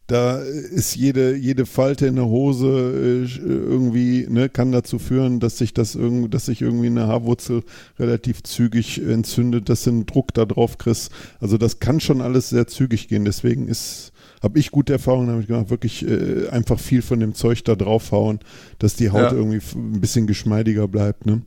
da 0.07 0.39
ist 0.39 0.97
jede, 0.97 1.35
jede 1.35 1.65
Falte 1.65 2.07
in 2.07 2.17
der 2.17 2.27
Hose 2.27 2.67
äh, 2.67 3.39
irgendwie, 3.39 4.27
ne, 4.29 4.51
kann 4.51 4.71
dazu 4.71 4.99
führen, 4.99 5.41
dass 5.41 5.57
sich 5.57 5.73
das 5.73 5.95
irgendwie, 5.95 6.29
dass 6.29 6.47
sich 6.47 6.61
irgendwie 6.61 6.89
eine 6.89 7.07
Haarwurzel 7.07 7.63
relativ 7.99 8.43
zügig 8.43 9.01
entzündet, 9.01 9.69
dass 9.71 9.85
du 9.85 9.91
einen 9.91 10.07
Druck 10.07 10.35
da 10.35 10.45
drauf 10.45 10.77
kriegst. 10.77 11.11
Also 11.41 11.57
das 11.57 11.79
kann 11.79 12.01
schon 12.01 12.21
alles 12.21 12.51
sehr 12.51 12.67
zügig 12.67 13.09
gehen. 13.09 13.25
Deswegen 13.25 13.67
ist, 13.67 14.13
habe 14.43 14.59
ich 14.59 14.71
gute 14.71 14.93
Erfahrungen 14.93 15.29
damit 15.29 15.47
gemacht, 15.47 15.71
wirklich 15.71 16.07
äh, 16.07 16.49
einfach 16.51 16.79
viel 16.79 17.01
von 17.01 17.19
dem 17.21 17.35
Zeug 17.35 17.65
da 17.65 17.75
draufhauen, 17.75 18.41
dass 18.79 18.97
die 18.97 19.09
Haut 19.11 19.33
Ja. 19.33 19.33
irgendwie 19.33 19.61
ein 19.75 20.01
bisschen 20.03 20.27
geschmeidiger 20.27 20.87
bleibt. 20.87 21.25
Ne? 21.25 21.43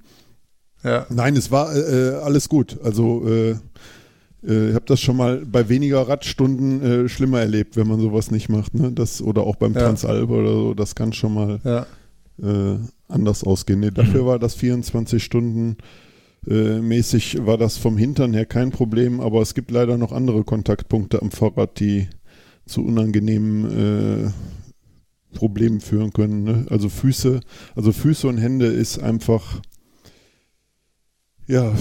Ja. 0.83 1.05
Nein, 1.09 1.35
es 1.35 1.51
war 1.51 1.75
äh, 1.75 2.15
alles 2.23 2.49
gut. 2.49 2.79
Also 2.83 3.27
äh, 3.27 3.51
äh, 3.51 3.55
ich 4.43 4.73
habe 4.75 4.85
das 4.85 4.99
schon 5.01 5.17
mal 5.17 5.45
bei 5.45 5.67
weniger 5.67 6.07
Radstunden 6.07 6.81
äh, 6.81 7.09
schlimmer 7.09 7.39
erlebt, 7.39 7.75
wenn 7.75 7.87
man 7.87 7.99
sowas 7.99 8.29
nicht 8.31 8.49
macht. 8.49 8.73
Ne? 8.75 8.91
Das, 8.91 9.21
oder 9.21 9.41
auch 9.43 9.55
beim 9.55 9.73
Ja. 9.73 9.81
Transalp 9.81 10.29
oder 10.29 10.51
so, 10.53 10.73
das 10.73 10.95
kann 10.95 11.11
schon 11.13 11.33
mal 11.33 11.59
Ja. 11.63 11.85
äh, 12.41 12.77
anders 13.07 13.43
ausgehen. 13.43 13.79
Nee, 13.79 13.91
dafür 13.91 14.25
war 14.25 14.37
das 14.39 14.53
24 14.55 15.23
Stunden 15.23 15.77
äh, 16.47 16.79
mäßig, 16.79 17.45
war 17.45 17.57
das 17.57 17.77
vom 17.77 17.97
Hintern 17.97 18.33
her 18.33 18.45
kein 18.45 18.69
Problem, 18.71 19.19
aber 19.19 19.41
es 19.41 19.53
gibt 19.55 19.71
leider 19.71 19.97
noch 19.97 20.11
andere 20.11 20.43
Kontaktpunkte 20.43 21.21
am 21.21 21.31
Fahrrad, 21.31 21.79
die 21.79 22.07
zu 22.65 22.85
unangenehmen 22.85 24.25
äh, 24.25 24.29
Problemen 25.35 25.81
führen 25.81 26.13
können. 26.13 26.43
Ne? 26.43 26.65
Also 26.69 26.89
Füße, 26.89 27.39
also 27.75 27.91
Füße 27.91 28.27
und 28.27 28.37
Hände 28.37 28.67
ist 28.67 28.99
einfach 28.99 29.61
ja, 31.47 31.73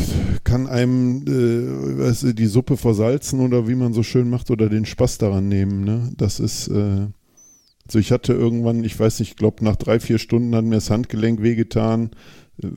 kann 0.44 0.68
einem 0.68 1.24
äh, 1.26 1.98
weißt 1.98 2.22
du, 2.24 2.34
die 2.34 2.46
Suppe 2.46 2.76
versalzen 2.76 3.40
oder 3.40 3.66
wie 3.66 3.74
man 3.74 3.92
so 3.92 4.02
schön 4.02 4.30
macht 4.30 4.50
oder 4.50 4.68
den 4.68 4.86
Spaß 4.86 5.18
daran 5.18 5.48
nehmen. 5.48 5.84
Ne? 5.84 6.12
Das 6.16 6.38
ist, 6.38 6.68
äh, 6.68 7.08
also 7.84 7.98
ich 7.98 8.12
hatte 8.12 8.32
irgendwann, 8.32 8.84
ich 8.84 8.98
weiß 8.98 9.18
nicht, 9.18 9.30
ich 9.30 9.36
glaube 9.36 9.64
nach 9.64 9.76
drei, 9.76 9.98
vier 9.98 10.18
Stunden 10.18 10.54
hat 10.54 10.64
mir 10.64 10.76
das 10.76 10.90
Handgelenk 10.90 11.42
wehgetan 11.42 12.10
äh, 12.62 12.68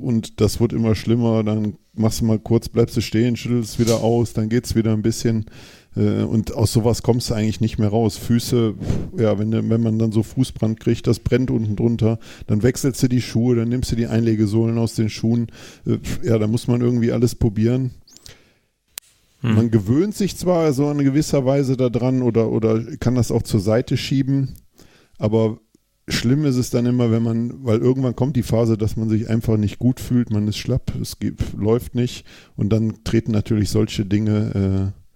und 0.00 0.40
das 0.40 0.58
wird 0.58 0.72
immer 0.72 0.94
schlimmer. 0.94 1.44
Dann 1.44 1.76
machst 1.92 2.22
du 2.22 2.24
mal 2.24 2.38
kurz, 2.38 2.70
bleibst 2.70 2.96
du 2.96 3.02
stehen, 3.02 3.36
schüttelst 3.36 3.78
wieder 3.78 4.02
aus, 4.02 4.32
dann 4.32 4.48
geht's 4.48 4.74
wieder 4.74 4.94
ein 4.94 5.02
bisschen. 5.02 5.46
Äh, 5.96 6.22
und 6.22 6.54
aus 6.54 6.72
sowas 6.72 7.02
kommst 7.02 7.30
du 7.30 7.34
eigentlich 7.34 7.60
nicht 7.60 7.78
mehr 7.78 7.88
raus. 7.88 8.16
Füße, 8.16 8.74
ja, 9.18 9.38
wenn, 9.38 9.52
wenn 9.52 9.82
man 9.82 9.98
dann 9.98 10.12
so 10.12 10.22
Fußbrand 10.22 10.80
kriegt, 10.80 11.06
das 11.06 11.18
brennt 11.18 11.50
unten 11.50 11.76
drunter, 11.76 12.18
dann 12.46 12.62
wechselst 12.62 13.02
du 13.02 13.08
die 13.08 13.22
Schuhe, 13.22 13.56
dann 13.56 13.68
nimmst 13.68 13.92
du 13.92 13.96
die 13.96 14.06
Einlegesohlen 14.06 14.78
aus 14.78 14.94
den 14.94 15.08
Schuhen. 15.10 15.48
Äh, 15.86 15.98
Ja, 16.22 16.38
da 16.38 16.46
muss 16.46 16.68
man 16.68 16.80
irgendwie 16.80 17.12
alles 17.12 17.34
probieren. 17.34 17.92
Man 19.40 19.70
gewöhnt 19.70 20.16
sich 20.16 20.36
zwar 20.36 20.72
so 20.72 20.90
in 20.90 20.98
gewisser 20.98 21.44
Weise 21.44 21.76
daran 21.76 22.22
oder, 22.22 22.50
oder 22.50 22.82
kann 22.96 23.14
das 23.14 23.30
auch 23.30 23.44
zur 23.44 23.60
Seite 23.60 23.96
schieben, 23.96 24.54
aber 25.16 25.60
schlimm 26.08 26.44
ist 26.44 26.56
es 26.56 26.70
dann 26.70 26.86
immer, 26.86 27.12
wenn 27.12 27.22
man, 27.22 27.64
weil 27.64 27.78
irgendwann 27.78 28.16
kommt 28.16 28.34
die 28.34 28.42
Phase, 28.42 28.76
dass 28.76 28.96
man 28.96 29.08
sich 29.08 29.30
einfach 29.30 29.56
nicht 29.56 29.78
gut 29.78 30.00
fühlt, 30.00 30.30
man 30.30 30.48
ist 30.48 30.56
schlapp, 30.56 30.92
es 31.00 31.20
geht, 31.20 31.52
läuft 31.56 31.94
nicht 31.94 32.26
und 32.56 32.70
dann 32.70 33.04
treten 33.04 33.30
natürlich 33.30 33.70
solche 33.70 34.04
Dinge 34.04 34.92
äh, 34.92 35.07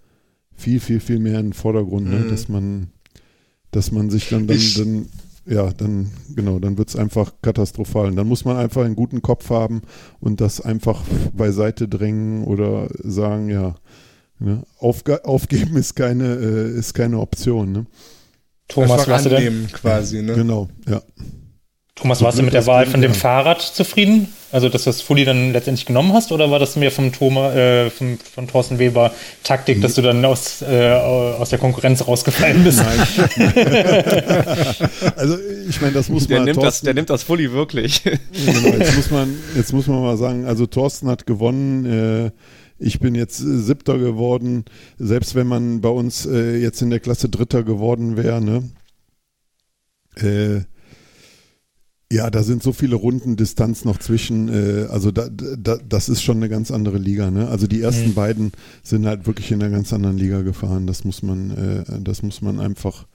viel, 0.62 0.80
viel, 0.80 1.00
viel 1.00 1.18
mehr 1.18 1.38
in 1.40 1.46
den 1.48 1.52
Vordergrund, 1.52 2.08
ne? 2.08 2.20
Mhm. 2.20 2.28
dass 2.30 2.48
man, 2.48 2.88
dass 3.72 3.90
man 3.92 4.10
sich 4.10 4.28
dann, 4.28 4.46
dann, 4.46 4.56
Ich- 4.56 4.74
dann 4.78 5.06
ja, 5.44 5.72
dann, 5.72 6.10
genau, 6.36 6.60
dann 6.60 6.78
wird 6.78 6.88
es 6.88 6.94
einfach 6.96 7.32
katastrophal. 7.42 8.06
Und 8.06 8.14
dann 8.16 8.28
muss 8.28 8.44
man 8.44 8.56
einfach 8.56 8.84
einen 8.84 8.94
guten 8.94 9.22
Kopf 9.22 9.50
haben 9.50 9.82
und 10.20 10.40
das 10.40 10.60
einfach 10.60 11.02
beiseite 11.36 11.88
drängen 11.88 12.44
oder 12.44 12.88
sagen, 13.02 13.48
ja, 13.48 13.74
ne, 14.38 14.62
aufge 14.78 15.24
aufgeben 15.24 15.76
ist 15.76 15.96
keine, 15.96 16.34
äh, 16.36 16.78
ist 16.78 16.94
keine 16.94 17.18
Option. 17.18 17.72
Ne? 17.72 17.86
Thomas, 18.68 19.04
denn, 19.04 19.14
annehmen 19.14 19.66
quasi, 19.72 20.22
ne? 20.22 20.34
Genau, 20.34 20.68
ja. 20.88 21.02
Thomas, 21.94 22.22
warst 22.22 22.38
du 22.38 22.42
mit 22.42 22.54
der 22.54 22.62
das 22.62 22.66
Wahl 22.68 22.86
von 22.86 23.02
dem. 23.02 23.12
Fahrrad 23.12 23.60
zufrieden? 23.60 24.32
Also, 24.50 24.70
dass 24.70 24.84
du 24.84 24.90
das 24.90 25.02
Fully 25.02 25.26
dann 25.26 25.52
letztendlich 25.52 25.84
genommen 25.84 26.14
hast? 26.14 26.32
Oder 26.32 26.50
war 26.50 26.58
das 26.58 26.74
mehr 26.76 26.90
vom 26.90 27.12
Thomas, 27.12 27.54
äh, 27.54 27.90
vom, 27.90 28.18
von 28.18 28.48
Thorsten 28.48 28.78
Weber 28.78 29.12
Taktik, 29.44 29.82
dass 29.82 29.94
du 29.94 30.02
dann 30.02 30.24
aus, 30.24 30.62
äh, 30.62 30.90
aus 30.90 31.50
der 31.50 31.58
Konkurrenz 31.58 32.06
rausgefallen 32.06 32.64
bist? 32.64 32.82
Also 35.16 35.36
ich 35.68 35.80
meine, 35.80 35.92
das 35.92 36.08
muss 36.08 36.26
Der 36.26 36.38
man 36.38 36.46
nimmt, 36.46 36.56
das, 36.58 36.64
Thorsten- 36.64 36.84
der 36.86 36.94
nimmt 36.94 37.10
das 37.10 37.22
Fully 37.22 37.52
wirklich. 37.52 38.02
Genau, 38.02 38.76
jetzt 38.78 38.96
muss 38.96 39.10
man, 39.10 39.34
jetzt 39.54 39.72
muss 39.72 39.86
man 39.86 40.02
mal 40.02 40.16
sagen, 40.16 40.46
also 40.46 40.66
Thorsten 40.66 41.08
hat 41.08 41.26
gewonnen. 41.26 42.26
Äh, 42.26 42.30
ich 42.78 42.98
bin 43.00 43.14
jetzt 43.14 43.40
äh, 43.40 43.58
Siebter 43.58 43.98
geworden. 43.98 44.64
Selbst 44.98 45.34
wenn 45.34 45.46
man 45.46 45.80
bei 45.82 45.88
uns 45.90 46.26
äh, 46.26 46.56
jetzt 46.56 46.80
in 46.82 46.90
der 46.90 47.00
Klasse 47.00 47.28
Dritter 47.28 47.62
geworden 47.62 48.16
wäre, 48.16 48.40
ne? 48.40 48.70
Ja, 52.12 52.28
da 52.28 52.42
sind 52.42 52.62
so 52.62 52.74
viele 52.74 52.94
Runden 52.94 53.36
Distanz 53.36 53.86
noch 53.86 53.98
zwischen. 53.98 54.50
Äh, 54.50 54.86
also 54.90 55.10
da, 55.10 55.30
da, 55.30 55.78
das 55.78 56.10
ist 56.10 56.22
schon 56.22 56.36
eine 56.36 56.50
ganz 56.50 56.70
andere 56.70 56.98
Liga. 56.98 57.30
Ne? 57.30 57.48
Also 57.48 57.66
die 57.66 57.80
ersten 57.80 58.12
beiden 58.12 58.52
sind 58.82 59.06
halt 59.06 59.26
wirklich 59.26 59.50
in 59.50 59.62
einer 59.62 59.74
ganz 59.74 59.94
anderen 59.94 60.18
Liga 60.18 60.42
gefahren. 60.42 60.86
Das 60.86 61.04
muss 61.04 61.22
man, 61.22 61.50
äh, 61.52 62.00
das 62.02 62.22
muss 62.22 62.42
man 62.42 62.60
einfach, 62.60 63.06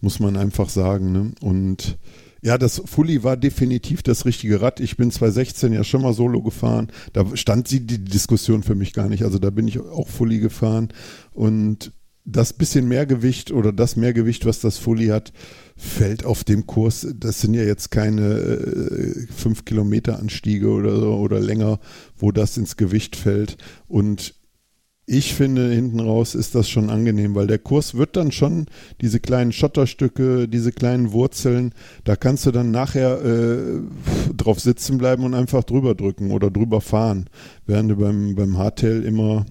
muss 0.00 0.20
man 0.20 0.36
einfach 0.36 0.68
sagen. 0.68 1.10
Ne? 1.10 1.32
Und 1.40 1.98
ja, 2.40 2.56
das 2.56 2.80
Fully 2.84 3.24
war 3.24 3.36
definitiv 3.36 4.04
das 4.04 4.24
richtige 4.24 4.62
Rad. 4.62 4.78
Ich 4.78 4.96
bin 4.96 5.10
2016 5.10 5.72
ja 5.72 5.82
schon 5.82 6.02
mal 6.02 6.12
Solo 6.12 6.40
gefahren. 6.40 6.92
Da 7.14 7.24
stand 7.34 7.66
sie 7.66 7.80
die 7.80 8.04
Diskussion 8.04 8.62
für 8.62 8.76
mich 8.76 8.92
gar 8.92 9.08
nicht. 9.08 9.24
Also 9.24 9.40
da 9.40 9.50
bin 9.50 9.66
ich 9.66 9.80
auch 9.80 10.06
Fully 10.06 10.38
gefahren. 10.38 10.90
Und 11.32 11.90
das 12.26 12.52
bisschen 12.52 12.88
Mehrgewicht 12.88 13.52
oder 13.52 13.72
das 13.72 13.96
Mehrgewicht, 13.96 14.44
was 14.44 14.60
das 14.60 14.78
Fully 14.78 15.06
hat, 15.06 15.32
fällt 15.76 16.24
auf 16.24 16.42
dem 16.42 16.66
Kurs. 16.66 17.06
Das 17.18 17.40
sind 17.40 17.54
ja 17.54 17.62
jetzt 17.62 17.90
keine 17.90 19.26
5 19.34 19.64
Kilometer 19.64 20.18
Anstiege 20.18 20.68
oder 20.68 20.98
so 20.98 21.14
oder 21.14 21.40
länger, 21.40 21.78
wo 22.16 22.32
das 22.32 22.56
ins 22.56 22.76
Gewicht 22.76 23.14
fällt. 23.14 23.56
Und 23.86 24.34
ich 25.08 25.34
finde, 25.34 25.72
hinten 25.72 26.00
raus 26.00 26.34
ist 26.34 26.56
das 26.56 26.68
schon 26.68 26.90
angenehm, 26.90 27.36
weil 27.36 27.46
der 27.46 27.60
Kurs 27.60 27.94
wird 27.94 28.16
dann 28.16 28.32
schon 28.32 28.66
diese 29.00 29.20
kleinen 29.20 29.52
Schotterstücke, 29.52 30.48
diese 30.48 30.72
kleinen 30.72 31.12
Wurzeln, 31.12 31.72
da 32.02 32.16
kannst 32.16 32.44
du 32.44 32.50
dann 32.50 32.72
nachher 32.72 33.24
äh, 33.24 33.82
drauf 34.36 34.58
sitzen 34.58 34.98
bleiben 34.98 35.22
und 35.22 35.34
einfach 35.34 35.62
drüber 35.62 35.94
drücken 35.94 36.32
oder 36.32 36.50
drüber 36.50 36.80
fahren, 36.80 37.30
während 37.66 37.92
du 37.92 37.96
beim, 37.96 38.34
beim 38.34 38.58
Hardtail 38.58 39.04
immer, 39.04 39.46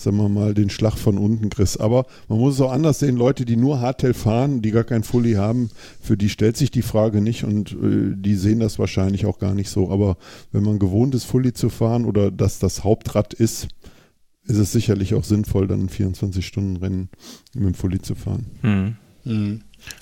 sagen 0.00 0.16
wir 0.16 0.28
mal, 0.28 0.54
den 0.54 0.70
Schlag 0.70 0.96
von 0.96 1.18
unten 1.18 1.50
kriegst. 1.50 1.80
Aber 1.80 2.06
man 2.28 2.38
muss 2.38 2.54
es 2.54 2.60
auch 2.60 2.72
anders 2.72 2.98
sehen, 2.98 3.16
Leute, 3.16 3.44
die 3.44 3.56
nur 3.56 3.80
Hardtail 3.80 4.14
fahren, 4.14 4.62
die 4.62 4.70
gar 4.70 4.84
kein 4.84 5.02
Fully 5.02 5.34
haben, 5.34 5.70
für 6.00 6.16
die 6.16 6.28
stellt 6.28 6.56
sich 6.56 6.70
die 6.70 6.82
Frage 6.82 7.20
nicht 7.20 7.44
und 7.44 7.72
äh, 7.72 8.14
die 8.14 8.34
sehen 8.34 8.60
das 8.60 8.78
wahrscheinlich 8.78 9.26
auch 9.26 9.38
gar 9.38 9.54
nicht 9.54 9.70
so. 9.70 9.90
Aber 9.90 10.16
wenn 10.52 10.62
man 10.62 10.78
gewohnt 10.78 11.14
ist, 11.14 11.24
Fully 11.24 11.52
zu 11.52 11.68
fahren 11.68 12.04
oder 12.04 12.30
dass 12.30 12.58
das 12.58 12.84
Hauptrad 12.84 13.34
ist, 13.34 13.68
ist 14.44 14.58
es 14.58 14.72
sicherlich 14.72 15.14
auch 15.14 15.24
sinnvoll, 15.24 15.66
dann 15.66 15.80
ein 15.80 15.88
24-Stunden-Rennen 15.88 17.10
mit 17.54 17.64
dem 17.64 17.74
Fully 17.74 18.00
zu 18.00 18.14
fahren. 18.14 18.46
Hm. 18.62 18.96
Ja, 19.24 19.58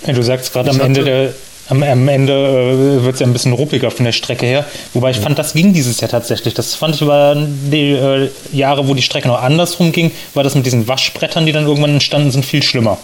du 0.06 0.22
sagst 0.22 0.52
gerade 0.52 0.70
am 0.70 0.80
Ende, 0.80 1.04
der, 1.04 1.34
am, 1.68 1.82
am 1.82 2.08
Ende 2.08 2.32
äh, 2.32 3.04
wird 3.04 3.14
es 3.14 3.20
ja 3.20 3.26
ein 3.26 3.32
bisschen 3.32 3.52
ruppiger 3.52 3.90
von 3.90 4.04
der 4.04 4.12
Strecke 4.12 4.46
her. 4.46 4.64
Wobei 4.94 5.10
ich 5.10 5.18
fand, 5.20 5.38
das 5.38 5.52
ging 5.52 5.72
dieses 5.72 6.00
Jahr 6.00 6.10
tatsächlich. 6.10 6.54
Das 6.54 6.74
fand 6.74 6.94
ich 6.94 7.02
über 7.02 7.34
die 7.36 7.92
äh, 7.92 8.30
Jahre, 8.52 8.86
wo 8.88 8.94
die 8.94 9.02
Strecke 9.02 9.28
noch 9.28 9.42
andersrum 9.42 9.92
ging, 9.92 10.10
war 10.34 10.44
das 10.44 10.54
mit 10.54 10.66
diesen 10.66 10.86
Waschbrettern, 10.88 11.46
die 11.46 11.52
dann 11.52 11.66
irgendwann 11.66 11.90
entstanden 11.94 12.30
sind, 12.30 12.44
viel 12.44 12.62
schlimmer. 12.62 12.98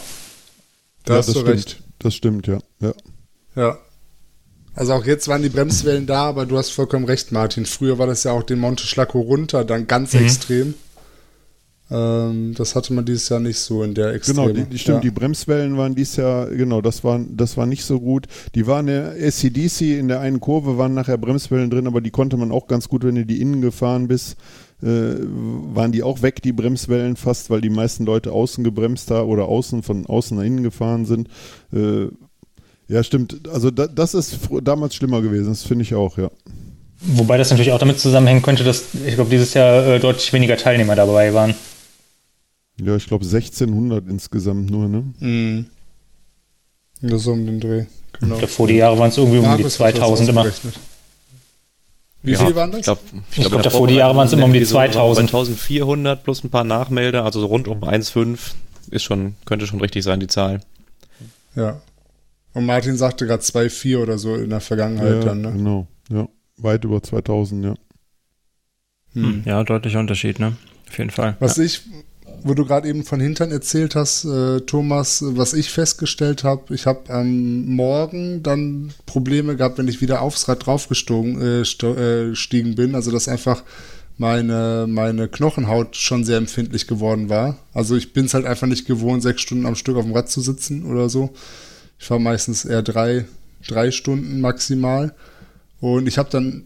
Da 1.05 1.15
ja, 1.15 1.19
hast 1.19 1.27
das 1.27 1.35
du 1.35 1.41
stimmt. 1.41 1.57
recht. 1.57 1.77
Das 1.99 2.15
stimmt, 2.15 2.47
ja. 2.47 2.59
ja. 2.81 2.93
Ja. 3.57 3.79
Also 4.75 4.95
auch 4.95 5.05
jetzt 5.05 5.29
waren 5.29 5.43
die 5.43 5.51
Bremswellen 5.51 6.07
da, 6.07 6.23
aber 6.25 6.47
du 6.47 6.57
hast 6.57 6.71
vollkommen 6.71 7.05
recht, 7.05 7.31
Martin. 7.31 7.67
Früher 7.67 7.99
war 7.99 8.07
das 8.07 8.25
ja 8.25 8.33
auch 8.33 8.43
den 8.43 8.59
Monte 8.59 8.87
Schlacco 8.87 9.21
runter, 9.21 9.65
dann 9.65 9.87
ganz 9.87 10.15
Mhm. 10.15 10.25
extrem. 10.25 10.75
Ähm, 11.93 12.55
das 12.57 12.75
hatte 12.75 12.95
man 12.95 13.05
dieses 13.05 13.29
Jahr 13.29 13.41
nicht 13.41 13.59
so 13.59 13.83
in 13.83 13.93
der 13.93 14.19
Genau, 14.19 14.49
Extreme. 14.49 14.53
die, 14.55 14.65
die, 14.65 14.79
stimmt, 14.79 14.97
ja. 14.97 15.01
die 15.03 15.11
Bremswellen 15.11 15.77
waren 15.77 15.95
dieses 15.95 16.17
Jahr, 16.17 16.47
genau, 16.47 16.81
das 16.81 17.05
war, 17.05 17.21
das 17.29 17.57
war 17.59 17.67
nicht 17.67 17.85
so 17.85 18.01
gut. 18.01 18.27
Die 18.55 18.67
waren 18.67 18.87
der 18.87 19.17
SCDC 19.21 19.99
in 19.99 20.09
der 20.09 20.21
einen 20.21 20.41
Kurve, 20.41 20.79
waren 20.79 20.95
nachher 20.95 21.19
Bremswellen 21.19 21.69
drin, 21.69 21.87
aber 21.87 22.01
die 22.01 22.11
konnte 22.11 22.39
man 22.39 22.51
auch 22.51 22.67
ganz 22.67 22.89
gut, 22.89 23.05
wenn 23.05 23.17
du 23.17 23.27
die 23.27 23.43
innen 23.43 23.61
gefahren 23.61 24.09
bist, 24.09 24.37
äh, 24.83 24.87
waren 24.87 25.93
die 25.93 26.03
auch 26.03 26.23
weg, 26.23 26.41
die 26.41 26.53
Bremswellen 26.53 27.17
fast, 27.17 27.51
weil 27.51 27.61
die 27.61 27.71
meisten 27.71 28.07
Leute 28.07 28.33
außen 28.33 28.65
gebremst 28.65 29.11
haben 29.11 29.29
oder 29.29 29.47
außen 29.47 29.83
von 29.83 30.07
außen 30.07 30.37
nach 30.37 30.45
innen 30.45 30.63
gefahren 30.63 31.05
sind. 31.05 31.29
Äh, 31.75 32.07
ja, 32.89 33.03
stimmt. 33.03 33.49
Also 33.53 33.71
da, 33.71 33.87
das 33.87 34.15
ist 34.15 34.39
damals 34.63 34.95
schlimmer 34.95 35.21
gewesen, 35.21 35.49
das 35.49 35.63
finde 35.63 35.83
ich 35.83 35.95
auch, 35.95 36.17
ja. 36.17 36.31
Wobei 37.05 37.37
das 37.37 37.51
natürlich 37.51 37.73
auch 37.73 37.79
damit 37.79 37.99
zusammenhängen 37.99 38.43
könnte, 38.43 38.65
dass 38.65 38.85
ich 39.07 39.17
glaube, 39.17 39.29
dieses 39.29 39.53
Jahr 39.55 39.87
äh, 39.87 40.01
deutlich 40.01 40.33
weniger 40.33 40.57
Teilnehmer 40.57 40.95
dabei 40.95 41.35
waren. 41.35 41.55
Ja, 42.81 42.97
ich 42.97 43.07
glaube 43.07 43.25
1600 43.25 44.09
insgesamt 44.09 44.71
nur, 44.71 44.89
ne? 44.89 45.05
Mhm. 45.19 45.67
Ja, 47.01 47.19
so 47.19 47.33
um 47.33 47.45
den 47.47 47.61
Dreh. 47.61 47.85
Genau. 48.21 48.39
Davor 48.39 48.67
die 48.69 48.75
Jahre 48.75 48.99
waren 48.99 49.09
es 49.09 49.17
irgendwie 49.17 49.39
um 49.39 49.45
die 49.45 49.49
Markus 49.49 49.81
hat 49.81 49.95
das 49.95 50.01
2000 50.01 50.29
immer. 50.29 50.47
Wie 52.23 52.33
Ja, 52.33 52.39
viele 52.39 52.55
waren 52.55 52.71
das? 52.71 52.81
Ich 52.81 52.85
glaube, 52.85 53.01
Ich 53.33 53.45
glaub, 53.49 53.63
davor 53.63 53.89
die 53.89 53.95
Jahre 53.95 54.15
waren 54.17 54.27
es 54.27 54.33
immer 54.33 54.45
um 54.45 54.53
die 54.53 54.65
2000. 54.65 55.31
2400 55.31 56.23
plus 56.23 56.45
ein 56.45 56.51
paar 56.51 56.65
Nachmelder, 56.65 57.25
also 57.25 57.41
so 57.41 57.47
rund 57.47 57.67
um 57.67 57.83
1,5 57.83 58.39
ist 58.91 59.03
schon, 59.03 59.35
könnte 59.45 59.67
schon 59.67 59.81
richtig 59.81 60.05
sein, 60.05 60.21
die 60.21 60.27
Zahl. 60.29 60.61
ja. 61.55 61.81
Und 62.55 62.67
Martin 62.67 62.99
sagte 62.99 63.27
gerade 63.27 63.43
2,4 63.43 63.97
oder 64.03 64.19
so 64.19 64.35
in 64.35 64.51
der 64.51 64.61
Vergangenheit 64.61 65.15
ja, 65.15 65.21
dann, 65.25 65.41
ne? 65.41 65.53
genau. 65.53 65.87
Ja, 66.11 66.29
weit 66.59 66.85
über 66.85 67.03
2000, 67.03 67.65
ja. 67.65 67.75
Hm. 69.15 69.43
Ja, 69.47 69.65
deutlicher 69.65 69.99
Unterschied, 70.01 70.39
ne? 70.39 70.57
Auf 70.89 70.99
jeden 70.99 71.09
Fall. 71.09 71.35
Was 71.41 71.57
ja. 71.57 71.65
ich, 71.65 71.81
wo 72.45 72.55
du 72.55 72.65
gerade 72.65 72.89
eben 72.89 73.05
von 73.05 73.21
Hintern 73.21 73.51
erzählt 73.51 73.95
hast, 73.95 74.25
äh, 74.25 74.61
Thomas, 74.61 75.23
was 75.27 75.55
ich 75.55 75.71
festgestellt 75.71 76.45
habe, 76.45 76.75
ich 76.75 76.87
habe 76.87 77.13
am 77.13 77.67
Morgen 77.67 78.43
dann 78.43 78.93
Probleme 79.07 79.57
gehabt, 79.57 79.79
wenn 79.79 79.89
ich 79.89 80.01
wieder 80.01 80.23
aufs 80.23 80.49
Rad 80.49 80.67
draufgestiegen 80.67 81.41
äh, 81.41 81.63
äh, 81.63 82.75
bin. 82.75 82.95
Also 82.95 83.11
dass 83.11 83.29
einfach 83.29 83.63
meine, 84.19 84.87
meine 84.89 85.29
Knochenhaut 85.29 85.97
schon 85.97 86.25
sehr 86.25 86.39
empfindlich 86.39 86.87
geworden 86.87 87.29
war. 87.29 87.59
Also 87.73 87.97
ich 87.97 88.13
bin 88.13 88.27
es 88.27 88.35
halt 88.35 88.47
einfach 88.47 88.67
nicht 88.67 88.87
gewohnt, 88.87 89.23
sechs 89.23 89.43
Stunden 89.43 89.67
am 89.67 89.75
Stück 89.75 89.97
auf 89.97 90.05
dem 90.05 90.15
Rad 90.15 90.29
zu 90.29 90.41
sitzen 90.41 90.85
oder 90.85 91.09
so. 91.09 91.31
Ich 91.99 92.07
fahre 92.07 92.21
meistens 92.21 92.65
eher 92.65 92.83
drei, 92.83 93.27
drei 93.67 93.91
Stunden 93.91 94.41
maximal. 94.41 95.15
Und 95.81 96.07
ich 96.07 96.19
habe 96.19 96.31
dann 96.31 96.65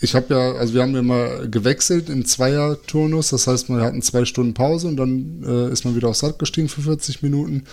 ich 0.00 0.14
habe 0.14 0.34
ja, 0.34 0.52
also 0.52 0.74
wir 0.74 0.82
haben 0.82 0.94
ja 0.94 1.02
mal 1.02 1.48
gewechselt 1.50 2.08
im 2.08 2.24
Zweier-Turnus, 2.24 3.30
das 3.30 3.46
heißt, 3.46 3.68
wir 3.68 3.80
hatten 3.80 4.02
zwei 4.02 4.24
Stunden 4.24 4.54
Pause 4.54 4.86
und 4.86 4.96
dann 4.96 5.42
äh, 5.44 5.72
ist 5.72 5.84
man 5.84 5.96
wieder 5.96 6.08
aufs 6.08 6.22
Rad 6.22 6.38
gestiegen 6.38 6.68
für 6.68 6.82
40 6.82 7.22
Minuten. 7.22 7.64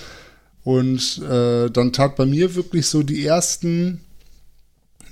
Und 0.63 1.21
äh, 1.21 1.69
dann 1.69 1.93
tat 1.93 2.15
bei 2.15 2.25
mir 2.25 2.55
wirklich 2.55 2.87
so 2.87 3.03
die 3.03 3.23
ersten, 3.23 4.01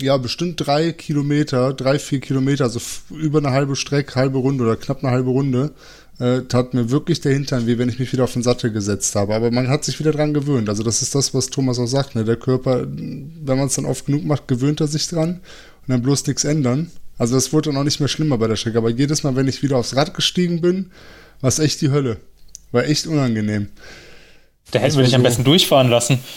ja, 0.01 0.17
bestimmt 0.17 0.55
drei 0.65 0.91
Kilometer, 0.91 1.73
drei, 1.73 1.99
vier 1.99 2.19
Kilometer, 2.19 2.63
also 2.63 2.79
über 3.11 3.37
eine 3.37 3.51
halbe 3.51 3.75
Strecke, 3.75 4.15
halbe 4.15 4.39
Runde 4.39 4.63
oder 4.63 4.75
knapp 4.75 5.03
eine 5.03 5.11
halbe 5.11 5.29
Runde, 5.29 5.73
äh, 6.17 6.41
tat 6.41 6.73
mir 6.73 6.89
wirklich 6.89 7.21
der 7.21 7.33
Hintern 7.33 7.67
weh, 7.67 7.77
wenn 7.77 7.89
ich 7.89 7.99
mich 7.99 8.11
wieder 8.11 8.23
auf 8.23 8.33
den 8.33 8.41
Sattel 8.41 8.71
gesetzt 8.71 9.15
habe. 9.15 9.35
Aber 9.35 9.51
man 9.51 9.67
hat 9.67 9.83
sich 9.85 9.99
wieder 9.99 10.11
dran 10.11 10.33
gewöhnt. 10.33 10.69
Also 10.69 10.81
das 10.81 11.03
ist 11.03 11.13
das, 11.13 11.35
was 11.35 11.51
Thomas 11.51 11.77
auch 11.77 11.85
sagt. 11.85 12.15
Ne? 12.15 12.25
Der 12.25 12.37
Körper, 12.37 12.87
wenn 12.87 13.57
man 13.57 13.67
es 13.67 13.75
dann 13.75 13.85
oft 13.85 14.07
genug 14.07 14.25
macht, 14.25 14.47
gewöhnt 14.47 14.81
er 14.81 14.87
sich 14.87 15.07
dran 15.07 15.41
und 15.85 15.89
dann 15.89 16.01
bloß 16.01 16.25
nichts 16.25 16.43
ändern. 16.43 16.89
Also 17.17 17.35
das 17.35 17.53
wurde 17.53 17.69
dann 17.69 17.77
auch 17.79 17.83
nicht 17.83 17.99
mehr 17.99 18.09
schlimmer 18.09 18.37
bei 18.37 18.47
der 18.47 18.55
Strecke. 18.55 18.77
Aber 18.77 18.89
jedes 18.89 19.23
Mal, 19.23 19.35
wenn 19.35 19.47
ich 19.47 19.61
wieder 19.63 19.77
aufs 19.77 19.95
Rad 19.95 20.13
gestiegen 20.13 20.61
bin, 20.61 20.91
war 21.41 21.49
es 21.49 21.59
echt 21.59 21.81
die 21.81 21.91
Hölle. 21.91 22.17
War 22.71 22.85
echt 22.85 23.07
unangenehm. 23.07 23.69
Da 24.71 24.79
hätten 24.79 24.97
wir 24.97 25.03
dich 25.03 25.15
am 25.15 25.21
so. 25.21 25.27
besten 25.27 25.43
durchfahren 25.43 25.89
lassen. 25.89 26.19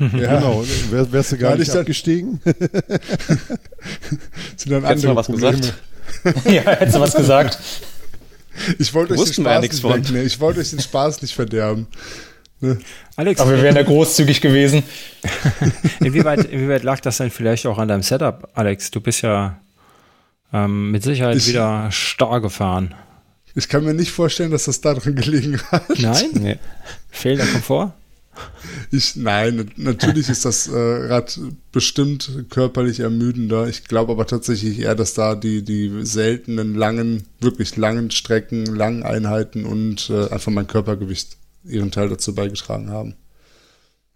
Ja, 0.00 0.08
Genau, 0.38 0.62
wär, 0.90 1.10
wärst 1.12 1.32
du 1.32 1.38
gar 1.38 1.56
nicht 1.56 1.70
abgestiegen? 1.74 2.40
sind 4.56 4.70
dann 4.70 4.84
Hättest 4.84 5.04
du 5.04 5.08
andere 5.08 5.08
mal 5.08 5.16
was 5.16 5.26
Probleme. 5.28 5.56
gesagt? 5.56 5.74
ja, 6.44 6.62
hättest 6.62 6.96
du 6.96 7.00
was 7.00 7.14
gesagt. 7.14 7.58
Ich 8.78 8.92
wollte 8.92 9.14
euch 9.14 9.24
den 9.24 9.32
Spaß 9.44 9.62
nicht 9.62 9.80
von. 9.80 9.94
wegnehmen. 9.94 10.26
Ich 10.26 10.40
wollte 10.40 10.60
euch 10.60 10.70
den 10.70 10.80
Spaß 10.80 11.22
nicht 11.22 11.34
verderben. 11.34 11.86
Ne? 12.60 12.78
Alex, 13.16 13.40
Aber 13.40 13.52
wir 13.52 13.62
wären 13.62 13.76
da 13.76 13.82
großzügig 13.82 14.40
gewesen. 14.40 14.82
inwieweit, 16.00 16.44
inwieweit 16.46 16.82
lag 16.82 17.00
das 17.00 17.18
denn 17.18 17.30
vielleicht 17.30 17.66
auch 17.66 17.78
an 17.78 17.88
deinem 17.88 18.02
Setup, 18.02 18.48
Alex? 18.54 18.90
Du 18.90 19.00
bist 19.00 19.22
ja 19.22 19.60
ähm, 20.52 20.90
mit 20.90 21.02
Sicherheit 21.02 21.36
Ich- 21.36 21.48
wieder 21.48 21.90
starr 21.90 22.40
gefahren. 22.40 22.94
Ich 23.54 23.68
kann 23.68 23.84
mir 23.84 23.94
nicht 23.94 24.12
vorstellen, 24.12 24.50
dass 24.52 24.64
das 24.66 24.80
daran 24.80 25.14
gelegen 25.16 25.60
hat. 25.72 25.98
Nein? 25.98 26.26
Nee. 26.34 26.58
Fehlender 27.10 27.46
Komfort? 27.46 27.92
Ich, 28.92 29.16
nein, 29.16 29.72
natürlich 29.76 30.28
ist 30.28 30.44
das 30.44 30.68
äh, 30.68 30.76
Rad 30.78 31.40
bestimmt 31.72 32.44
körperlich 32.50 33.00
ermüdender. 33.00 33.66
Ich 33.66 33.84
glaube 33.84 34.12
aber 34.12 34.26
tatsächlich 34.28 34.78
eher, 34.78 34.94
dass 34.94 35.14
da 35.14 35.34
die, 35.34 35.64
die 35.64 36.04
seltenen, 36.06 36.74
langen, 36.76 37.24
wirklich 37.40 37.76
langen 37.76 38.12
Strecken, 38.12 38.64
langen 38.66 39.02
Einheiten 39.02 39.64
und 39.64 40.08
äh, 40.10 40.28
einfach 40.28 40.52
mein 40.52 40.68
Körpergewicht 40.68 41.36
ihren 41.64 41.90
Teil 41.90 42.08
dazu 42.10 42.32
beigetragen 42.34 42.90
haben. 42.90 43.16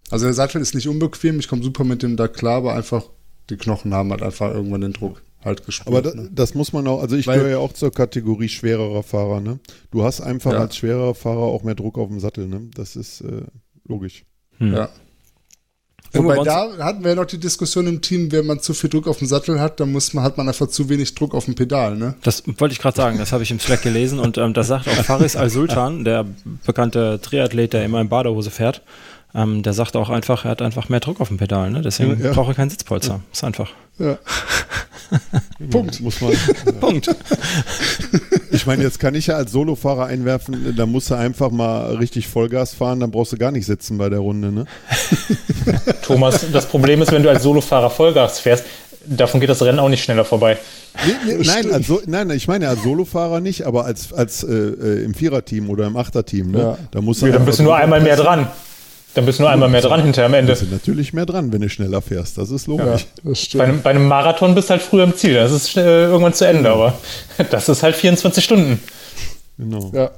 Also 0.09 0.25
der 0.25 0.33
Sattel 0.33 0.61
ist 0.61 0.73
nicht 0.75 0.87
unbequem, 0.87 1.39
ich 1.39 1.49
komme 1.49 1.63
super 1.63 1.83
mit 1.83 2.01
dem 2.01 2.15
da 2.15 2.29
klar, 2.29 2.57
aber 2.57 2.75
einfach 2.75 3.03
die 3.49 3.57
Knochen 3.57 3.93
haben 3.93 4.11
halt 4.11 4.21
einfach 4.21 4.53
irgendwann 4.53 4.81
den 4.81 4.93
Druck 4.93 5.21
halt 5.45 5.65
gespürt. 5.65 5.87
Aber 5.87 6.01
da, 6.01 6.13
ne? 6.13 6.29
das 6.31 6.53
muss 6.55 6.73
man 6.73 6.87
auch, 6.87 7.01
also 7.01 7.15
ich 7.15 7.27
Weil- 7.27 7.37
gehöre 7.39 7.51
ja 7.51 7.57
auch 7.59 7.73
zur 7.73 7.91
Kategorie 7.91 8.49
schwererer 8.49 9.03
Fahrer, 9.03 9.39
ne? 9.41 9.59
Du 9.91 10.03
hast 10.03 10.21
einfach 10.21 10.53
Ja. 10.53 10.59
als 10.59 10.77
schwererer 10.77 11.15
Fahrer 11.15 11.39
auch 11.41 11.63
mehr 11.63 11.75
Druck 11.75 11.97
auf 11.97 12.07
dem 12.09 12.19
Sattel, 12.19 12.47
ne? 12.47 12.61
Das 12.75 12.95
ist 12.95 13.21
äh, 13.21 13.41
logisch. 13.87 14.25
Hm. 14.57 14.73
Ja. 14.73 14.89
Wobei 16.15 16.43
da 16.43 16.77
hatten 16.77 17.01
wir 17.03 17.09
ja 17.11 17.15
noch 17.15 17.25
die 17.25 17.39
Diskussion 17.39 17.87
im 17.87 17.99
Team, 18.01 18.31
wenn 18.31 18.45
man 18.45 18.59
zu 18.59 18.75
viel 18.75 18.87
Druck 18.91 19.07
auf 19.07 19.17
dem 19.17 19.27
Sattel 19.27 19.59
hat, 19.59 19.79
dann 19.79 19.91
muss 19.91 20.13
man, 20.13 20.23
hat 20.23 20.37
man 20.37 20.47
einfach 20.47 20.67
zu 20.67 20.87
wenig 20.87 21.15
Druck 21.15 21.33
auf 21.33 21.45
dem 21.45 21.55
Pedal, 21.55 21.95
ne? 21.97 22.13
Das 22.21 22.43
wollte 22.45 22.73
ich 22.73 22.77
gerade 22.79 22.95
sagen, 22.95 23.17
das 23.17 23.31
habe 23.31 23.41
ich 23.41 23.49
im 23.49 23.59
Slack 23.59 23.81
gelesen 23.81 24.19
und 24.19 24.37
ähm, 24.37 24.53
das 24.53 24.67
sagt 24.67 24.87
auch 24.87 25.03
Faris 25.03 25.35
Al-Sultan, 25.35 26.03
der 26.03 26.27
bekannte 26.67 27.19
Triathlet, 27.19 27.73
der 27.73 27.83
immer 27.83 27.99
in 27.99 28.09
Badehose 28.09 28.51
fährt. 28.51 28.83
Ähm, 29.33 29.63
der 29.63 29.73
sagt 29.73 29.95
auch 29.95 30.11
einfach, 30.11 30.45
er 30.45 30.51
hat 30.51 30.61
einfach 30.61 30.87
mehr 30.89 30.99
Druck 30.99 31.19
auf 31.19 31.29
dem 31.29 31.37
Pedal, 31.37 31.71
ne? 31.71 31.81
deswegen 31.81 32.23
Ja. 32.23 32.33
braucht 32.33 32.49
er 32.49 32.53
keinen 32.53 32.69
Sitzpolster. 32.69 33.21
Ist 33.31 33.43
einfach. 33.43 33.71
Ja. 33.97 34.19
Punkt. 35.69 35.99
Muss 36.01 36.21
man. 36.21 36.33
Punkt. 36.79 37.09
Ich 38.51 38.67
meine, 38.67 38.83
jetzt 38.83 38.99
kann 38.99 39.15
ich 39.15 39.27
ja 39.27 39.35
als 39.35 39.51
Solofahrer 39.51 40.05
einwerfen, 40.05 40.75
da 40.77 40.85
musst 40.85 41.09
du 41.09 41.15
einfach 41.15 41.49
mal 41.49 41.95
richtig 41.95 42.27
Vollgas 42.27 42.75
fahren, 42.75 42.99
dann 42.99 43.09
brauchst 43.09 43.33
du 43.33 43.37
gar 43.37 43.51
nicht 43.51 43.65
sitzen 43.65 43.97
bei 43.97 44.09
der 44.09 44.19
Runde, 44.19 44.51
ne? 44.51 44.65
Thomas, 46.03 46.45
das 46.53 46.67
Problem 46.67 47.01
ist, 47.01 47.11
wenn 47.11 47.23
du 47.23 47.29
als 47.29 47.41
Solofahrer 47.41 47.89
Vollgas 47.89 48.39
fährst, 48.39 48.65
davon 49.05 49.39
geht 49.39 49.49
das 49.49 49.61
Rennen 49.63 49.79
auch 49.79 49.89
nicht 49.89 50.03
schneller 50.03 50.23
vorbei. 50.23 50.59
Nee, 51.03 51.13
nee, 51.37 51.43
nein, 51.43 51.71
als 51.71 51.87
so, 51.87 51.99
nein, 52.05 52.29
ich 52.29 52.47
meine 52.47 52.69
als 52.69 52.83
Solofahrer 52.83 53.39
nicht, 53.41 53.65
aber 53.65 53.85
als, 53.85 54.13
als 54.13 54.43
äh, 54.43 54.53
äh, 54.53 55.03
im 55.03 55.15
Viererteam 55.15 55.71
oder 55.71 55.87
im 55.87 55.97
Achterteam, 55.97 56.51
ne? 56.51 56.59
Ja. 56.59 56.77
Da 56.91 57.01
musst 57.01 57.23
du 57.23 57.25
Ja, 57.25 57.33
dann 57.33 57.45
bist 57.45 57.57
du 57.57 57.63
nur 57.63 57.75
einmal 57.75 58.01
mehr 58.01 58.15
dran. 58.15 58.47
Dann 59.15 59.25
bist 59.27 59.37
du 59.37 59.43
nur 59.43 59.51
einmal 59.51 59.69
mehr 59.69 59.81
dran 59.81 60.01
hinterher 60.01 60.25
am 60.25 60.33
Ende. 60.33 60.53
Bist 60.53 60.63
du 60.63 60.67
natürlich 60.73 61.13
mehr 61.13 61.25
dran, 61.27 61.53
wenn 61.53 61.61
du 61.61 61.69
schneller 61.69 62.01
fährst. 62.01 62.37
Das 62.39 62.49
ist 62.49 62.67
Ja, 62.67 62.73
logisch. 62.73 63.05
das 63.23 63.47
Bei 63.53 63.63
einem, 63.65 63.81
bei 63.83 63.91
einem 63.91 64.07
Marathon 64.07 64.55
bist 64.55 64.69
du 64.69 64.71
halt 64.71 64.81
früher 64.81 65.03
im 65.03 65.15
Ziel. 65.15 65.35
Das 65.35 65.51
ist 65.51 65.69
schnell, 65.69 66.09
irgendwann 66.09 66.33
zu 66.33 66.47
Ende, 66.47 66.69
aber 66.71 66.97
das 67.51 67.69
ist 67.69 67.83
halt 67.83 67.95
24 67.95 68.43
Stunden. 68.43 68.79
Genau. 69.59 69.91
Ja. 69.93 70.09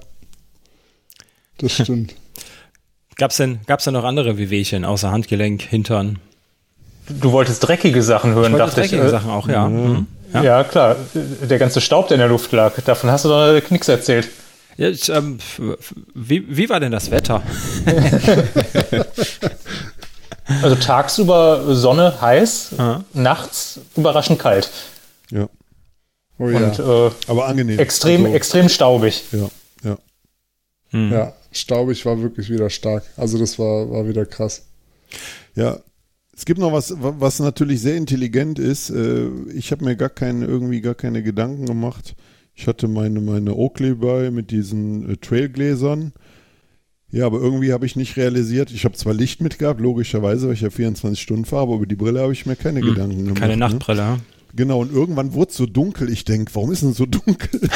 Das 1.58 1.74
stimmt. 1.74 2.16
Gab's 3.18 3.38
denn, 3.38 3.60
gab's 3.66 3.86
denn 3.86 3.94
noch 3.94 4.04
andere 4.04 4.38
Wehwehchen 4.38 4.84
außer 4.84 5.10
Handgelenk, 5.10 5.62
Hintern? 5.62 6.20
Du 7.08 7.32
wolltest 7.32 7.66
dreckige 7.66 8.02
Sachen 8.04 8.34
hören, 8.34 8.52
Wollte 8.54 8.66
dachte 8.66 8.82
ich. 8.82 8.90
dreckige 8.90 9.08
Äh, 9.08 9.10
Sachen 9.10 9.30
auch, 9.32 9.48
ja. 9.48 9.70
Mhm. 9.70 10.08
Ja. 10.34 10.44
Ja. 10.44 10.64
klar. 10.66 10.96
Der 11.14 11.58
ganze 11.60 11.80
Staub, 11.80 12.08
der 12.10 12.16
in 12.16 12.20
der 12.20 12.28
Luft 12.28 12.52
lag, 12.52 12.74
davon 12.86 13.10
hast 13.12 13.24
du 13.24 13.30
doch 13.30 13.70
nichts 13.72 13.88
erzählt. 13.88 14.28
Ja, 14.78 14.90
ich, 14.90 15.08
ähm, 15.10 15.38
wie, 16.14 16.46
wie 16.58 16.70
war 16.70 16.80
denn 16.80 16.92
das 16.92 17.12
Wetter? 17.12 17.42
Also 20.62 20.76
tagsüber 20.76 21.76
Sonne 21.76 22.22
heiß, 22.22 22.76
Ja. 22.78 23.04
nachts 23.14 23.80
überraschend 23.98 24.38
kalt. 24.40 24.70
Ja. 25.32 25.50
Oh 26.38 26.50
ja. 26.50 26.58
Und 26.58 26.80
äh, 26.80 27.12
Aber 27.28 27.48
angenehm. 27.48 27.80
extrem, 27.80 28.26
Also, 28.26 28.36
extrem 28.36 28.70
staubig. 28.70 29.24
Ja, 29.32 29.50
ja. 29.84 29.98
Hm. 30.92 31.12
ja, 31.12 31.34
staubig 31.52 32.06
war 32.06 32.22
wirklich 32.22 32.50
wieder 32.52 32.70
stark. 32.70 33.04
Also 33.18 33.40
das 33.40 33.58
war, 33.58 33.90
war 33.90 34.08
wieder 34.08 34.26
krass. 34.28 34.64
Ja, 35.56 35.80
es 36.36 36.46
gibt 36.46 36.60
noch 36.60 36.72
was, 36.74 36.92
wa- 37.02 37.16
was 37.18 37.40
natürlich 37.40 37.82
sehr 37.82 37.96
intelligent 37.96 38.60
ist. 38.60 38.92
Äh, 38.92 39.30
Ich 39.56 39.72
habe 39.72 39.84
mir 39.84 39.96
gar 39.96 40.10
keine, 40.10 40.46
irgendwie 40.46 40.82
gar 40.82 40.96
keine 40.96 41.24
Gedanken 41.24 41.66
gemacht. 41.66 42.14
Ich 42.56 42.68
hatte 42.68 42.88
meine, 42.88 43.20
meine 43.20 43.54
Oakley 43.56 43.94
bei 43.94 44.32
mit 44.32 44.50
diesen 44.50 45.10
äh, 45.10 45.18
Trailgläsern. 45.18 46.14
Ja, 47.12 47.26
aber 47.26 47.40
irgendwie 47.40 47.72
habe 47.72 47.86
ich 47.86 47.96
nicht 47.96 48.18
realisiert, 48.18 48.72
ich 48.72 48.84
habe 48.84 48.96
zwar 48.96 49.14
Licht 49.14 49.40
mitgehabt, 49.42 49.80
logischerweise, 49.80 50.48
weil 50.48 50.56
ich 50.56 50.62
ja 50.62 50.70
24 50.70 51.22
Stunden 51.22 51.46
fahre, 51.46 51.64
aber 51.64 51.76
über 51.76 51.86
die 51.86 51.96
Brille 51.96 52.22
habe 52.22 52.34
ich 52.34 52.46
mir 52.46 52.56
keine 52.56 52.82
Gedanken 52.82 53.20
gemacht. 53.20 53.40
Keine 53.40 53.54
ne? 53.54 53.60
Nachtbrille. 53.60 54.02
ja. 54.02 54.20
Genau, 54.56 54.82
und 54.82 54.92
irgendwann 54.92 55.34
wurde 55.34 55.52
es 55.52 55.58
so 55.58 55.66
dunkel. 55.66 56.10
Ich 56.10 56.24
denke, 56.24 56.54
warum 56.56 56.72
ist 56.72 56.82
denn 56.82 56.94
so 56.94 57.06
dunkel? 57.06 57.62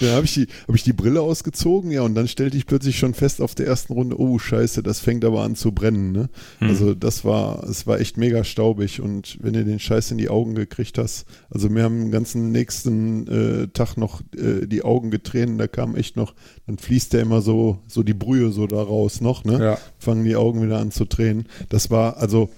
dann 0.00 0.10
habe 0.10 0.24
ich, 0.26 0.34
die, 0.34 0.46
hab 0.66 0.74
ich 0.74 0.82
die 0.82 0.92
Brille 0.92 1.22
ausgezogen, 1.22 1.90
ja, 1.90 2.02
und 2.02 2.14
dann 2.14 2.28
stellte 2.28 2.56
ich 2.56 2.66
plötzlich 2.66 2.98
schon 2.98 3.14
fest 3.14 3.40
auf 3.40 3.54
der 3.54 3.66
ersten 3.66 3.94
Runde, 3.94 4.20
oh 4.20 4.38
scheiße, 4.38 4.82
das 4.82 5.00
fängt 5.00 5.24
aber 5.24 5.42
an 5.42 5.56
zu 5.56 5.72
brennen. 5.72 6.12
Ne? 6.12 6.28
Also 6.60 6.94
das 6.94 7.24
war, 7.24 7.64
es 7.64 7.86
war 7.86 7.98
echt 7.98 8.16
mega 8.16 8.44
staubig 8.44 9.00
und 9.00 9.38
wenn 9.40 9.54
du 9.54 9.64
den 9.64 9.78
Scheiß 9.78 10.10
in 10.10 10.18
die 10.18 10.28
Augen 10.28 10.54
gekriegt 10.54 10.98
hast, 10.98 11.24
also 11.50 11.68
mir 11.68 11.84
haben 11.84 11.98
den 11.98 12.10
ganzen 12.10 12.52
nächsten 12.52 13.26
äh, 13.28 13.68
Tag 13.68 13.96
noch 13.96 14.20
äh, 14.36 14.66
die 14.66 14.82
Augen 14.82 15.10
getränen, 15.10 15.58
da 15.58 15.66
kam 15.66 15.96
echt 15.96 16.16
noch, 16.16 16.34
dann 16.66 16.78
fließt 16.78 17.12
der 17.12 17.22
immer 17.22 17.40
so, 17.40 17.78
so 17.86 18.02
die 18.02 18.14
Brühe 18.14 18.52
so 18.52 18.66
da 18.66 18.82
raus 18.82 19.20
noch, 19.20 19.44
ne? 19.44 19.58
Ja. 19.60 19.78
Fangen 19.98 20.24
die 20.24 20.36
Augen 20.36 20.62
wieder 20.62 20.78
an 20.78 20.90
zu 20.90 21.04
tränen. 21.06 21.46
Das 21.68 21.90
war, 21.90 22.18
also 22.18 22.50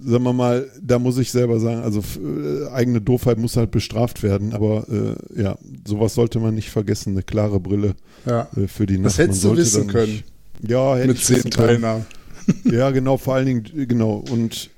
sagen 0.00 0.24
wir 0.24 0.32
mal, 0.32 0.70
da 0.82 0.98
muss 0.98 1.18
ich 1.18 1.30
selber 1.30 1.58
sagen, 1.60 1.80
also 1.82 2.00
äh, 2.00 2.68
eigene 2.72 3.00
Doofheit 3.00 3.38
muss 3.38 3.56
halt 3.56 3.70
bestraft 3.70 4.22
werden, 4.22 4.52
aber 4.52 4.86
äh, 4.88 5.40
ja, 5.42 5.58
sowas 5.86 6.14
sollte 6.14 6.38
man 6.38 6.54
nicht 6.54 6.70
vergessen, 6.70 7.12
eine 7.14 7.22
klare 7.22 7.58
Brille 7.60 7.94
Ja. 8.26 8.48
äh, 8.56 8.66
für 8.68 8.86
die 8.86 8.96
Nacht. 8.98 9.06
Das 9.06 9.18
hättest 9.18 9.44
Man 9.44 9.54
du 9.54 9.60
wissen 9.60 9.86
da 9.86 9.92
können. 9.92 10.12
nicht- 10.12 10.24
Ja, 10.70 10.96
hätte 10.96 11.08
Mit 11.08 11.18
zehn. 11.18 11.42
Teilnahmen. 11.50 12.06
Ja, 12.64 12.90
genau, 12.92 13.18
vor 13.18 13.34
allen 13.34 13.44
Dingen, 13.46 13.64
äh, 13.76 13.84
genau. 13.86 14.24
Und 14.30 14.70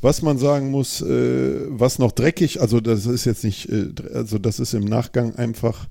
was 0.00 0.22
man 0.22 0.38
sagen 0.38 0.70
muss, 0.70 1.02
äh, 1.02 1.56
was 1.68 1.98
noch 1.98 2.12
dreckig, 2.12 2.60
also 2.60 2.80
das 2.80 3.04
ist 3.04 3.26
jetzt 3.26 3.44
nicht, 3.44 3.68
äh, 3.70 3.88
also 4.14 4.38
das 4.38 4.60
ist 4.60 4.72
im 4.72 4.84
Nachgang 4.84 5.34
einfach, 5.36 5.88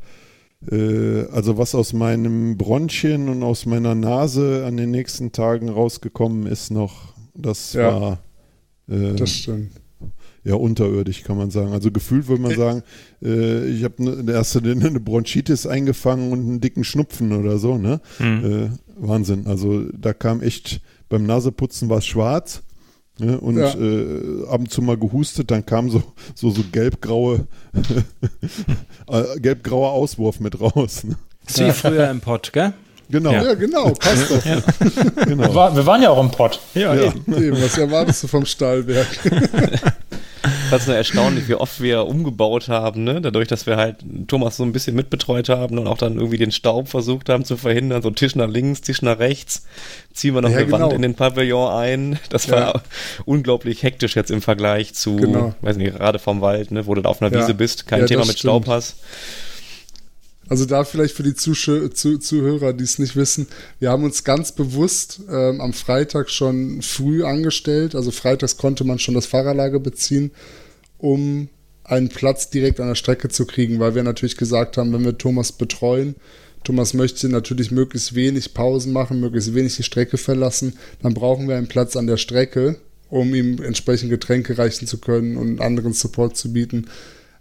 äh, 0.71 1.26
also 1.32 1.58
was 1.60 1.76
aus 1.76 1.93
meinem 1.93 2.58
Bronchien 2.58 3.30
und 3.30 3.43
aus 3.43 3.65
meiner 3.67 3.93
Nase 3.95 4.63
an 4.65 4.78
den 4.78 4.89
nächsten 4.91 5.32
Tagen 5.32 5.69
rausgekommen 5.69 6.47
ist 6.47 6.71
noch, 6.71 7.13
das 7.36 7.73
Ja. 7.73 7.91
war 8.02 8.19
äh, 8.89 9.13
Das 9.15 9.32
stimmt. 9.32 9.71
ja 10.43 10.56
unterirdisch, 10.56 11.23
kann 11.23 11.38
man 11.38 11.50
sagen. 11.52 11.71
Also 11.73 11.91
gefühlt 11.91 12.28
würde 12.28 12.41
man 12.41 12.56
sagen, 12.56 12.84
äh, 13.23 13.65
ich 13.69 13.84
habe 13.84 14.04
ne, 14.04 14.32
erst 14.32 14.56
eine, 14.58 14.71
eine 14.71 15.00
Bronchitis 15.00 15.65
eingefangen 15.67 16.32
und 16.32 16.39
einen 16.41 16.62
dicken 16.62 16.84
Schnupfen 16.84 17.32
oder 17.34 17.58
so, 17.58 17.78
ne? 17.78 18.00
Äh, 18.19 18.69
Wahnsinn. 19.00 19.45
Also 19.47 19.84
da 19.91 20.13
kam 20.13 20.41
echt, 20.41 20.82
beim 21.10 21.26
Naseputzen 21.26 21.89
war 21.89 21.97
es 22.00 22.06
schwarz. 22.06 22.63
Ne? 23.19 23.39
Und 23.39 23.58
Ja. 23.58 23.73
äh, 23.73 24.45
ab 24.47 24.60
und 24.60 24.71
zu 24.71 24.82
mal 24.84 24.95
gehustet, 24.97 25.50
dann 25.50 25.65
kam 25.65 25.89
so, 25.89 26.04
so, 26.36 26.52
so 26.52 26.62
gelbgraue, 26.71 27.47
äh, 29.08 29.39
gelbgrauer 29.39 29.91
Auswurf 29.91 30.39
mit 30.39 30.60
raus. 30.60 31.04
Ne? 31.04 31.15
Ist 31.47 31.60
wie 31.60 31.71
früher 31.71 32.10
im 32.12 32.19
Pott, 32.21 32.52
gell? 32.54 32.73
Genau, 33.10 33.32
Ja, 33.32 33.54
genau, 33.54 33.91
passt 33.93 34.30
doch. 34.32 34.43
genau. 35.26 35.56
War, 35.56 35.76
wir 35.76 35.86
waren 35.86 36.02
ja 36.02 36.10
auch 36.10 36.22
im 36.22 36.30
Pott. 36.32 36.60
Ja, 36.74 36.93
Ja. 36.93 37.13
Eben, 37.28 37.62
was 37.62 37.78
erwartest 37.78 38.24
du 38.24 38.28
vom 38.28 38.46
Stahlwerk? 38.46 39.08
Ich 39.24 40.70
fand 40.70 40.82
es 40.82 40.88
nur 40.88 40.96
erstaunlich, 40.96 41.48
wie 41.48 41.56
oft 41.56 41.82
wir 41.82 42.06
umgebaut 42.06 42.67
haben, 42.67 43.04
ne? 43.04 43.20
Dadurch, 43.22 43.48
dass 43.48 43.65
wir 43.65 43.76
halt 43.78 43.98
Thomas 44.28 44.58
so 44.58 44.63
ein 44.63 44.72
bisschen 44.74 44.96
mitbetreut 44.96 45.50
haben 45.50 45.78
und 45.78 45.88
auch 45.88 45.98
dann 45.98 46.15
irgendwie 46.15 46.38
den 46.38 46.52
Staub 46.52 46.88
versucht 46.89 47.30
haben 47.30 47.43
zu 47.46 47.58
verhindern, 47.58 48.02
so 48.02 48.12
Tisch 48.12 48.36
nach 48.36 48.48
links, 48.50 48.82
Tisch 48.82 49.02
nach 49.02 49.20
rechts, 49.20 49.65
ziehen 50.13 50.36
wir 50.36 50.41
noch 50.41 50.50
Ja, 50.50 50.58
eine 50.58 50.65
genau. 50.65 50.80
Wand 50.82 50.93
in 50.93 51.02
den 51.02 51.15
Pavillon 51.15 51.72
ein. 51.72 52.20
Das 52.30 52.50
war 52.52 52.60
Ja. 52.60 52.74
unglaublich 53.26 53.84
hektisch 53.84 54.15
jetzt 54.15 54.32
im 54.32 54.41
Vergleich 54.41 54.93
zu, 54.93 55.15
Genau. 55.17 55.54
weiß 55.62 55.78
nicht, 55.78 55.96
gerade 55.96 56.20
vom 56.20 56.41
Wald, 56.41 56.72
ne? 56.72 56.86
Wo 56.86 56.93
du 56.96 57.02
da 57.02 57.10
auf 57.10 57.22
einer 57.22 57.34
Ja. 57.34 57.41
Wiese 57.41 57.54
bist, 57.54 57.88
kein 57.88 58.02
Ja, 58.02 58.06
Thema 58.06 58.20
das 58.22 58.30
mit 58.30 58.39
Staub 58.39 58.63
stimmt. 58.63 58.76
hast. 58.76 58.96
Also 60.50 60.66
da 60.66 60.84
vielleicht 60.84 61.16
für 61.16 61.24
die 61.24 61.36
Zuschö 61.36 61.90
zu 61.90 62.18
Zuhörer, 62.18 62.74
die 62.74 62.84
es 62.84 63.00
nicht 63.00 63.16
wissen, 63.16 63.48
wir 63.80 63.90
haben 63.90 64.04
uns 64.04 64.24
ganz 64.24 64.52
bewusst 64.52 65.22
ähm, 65.30 65.62
am 65.62 65.74
Freitag 65.74 66.30
schon 66.30 66.82
früh 66.82 67.24
angestellt. 67.24 67.96
Also 67.96 68.12
freitags 68.12 68.58
konnte 68.58 68.84
man 68.84 69.00
schon 69.00 69.16
das 69.16 69.26
Fahrerlager 69.26 69.80
beziehen, 69.80 70.32
um 70.98 71.50
einen 71.84 72.10
Platz 72.10 72.50
direkt 72.50 72.80
an 72.80 72.88
der 72.88 72.96
Strecke 72.96 73.30
zu 73.30 73.46
kriegen, 73.46 73.80
weil 73.80 73.96
wir 73.96 74.04
natürlich 74.04 74.38
gesagt 74.38 74.78
haben, 74.78 74.92
wenn 74.94 75.06
wir 75.06 75.18
Thomas 75.18 75.52
betreuen, 75.52 76.16
Thomas 76.64 76.94
möchte 76.94 77.30
natürlich 77.30 77.72
möglichst 77.72 78.14
wenig 78.14 78.54
Pausen 78.54 78.92
machen, 78.92 79.22
möglichst 79.22 79.54
wenig 79.56 79.78
die 79.78 79.84
Strecke 79.84 80.18
verlassen, 80.18 80.78
dann 81.02 81.14
brauchen 81.14 81.48
wir 81.48 81.56
einen 81.56 81.68
Platz 81.70 81.96
an 81.96 82.08
der 82.08 82.18
Strecke, 82.18 82.76
um 83.10 83.34
ihm 83.34 83.62
entsprechend 83.64 84.10
Getränke 84.10 84.58
reichen 84.58 84.86
zu 84.86 84.98
können 84.98 85.38
und 85.38 85.62
anderen 85.62 85.94
Support 85.94 86.36
zu 86.36 86.52
bieten. 86.52 86.88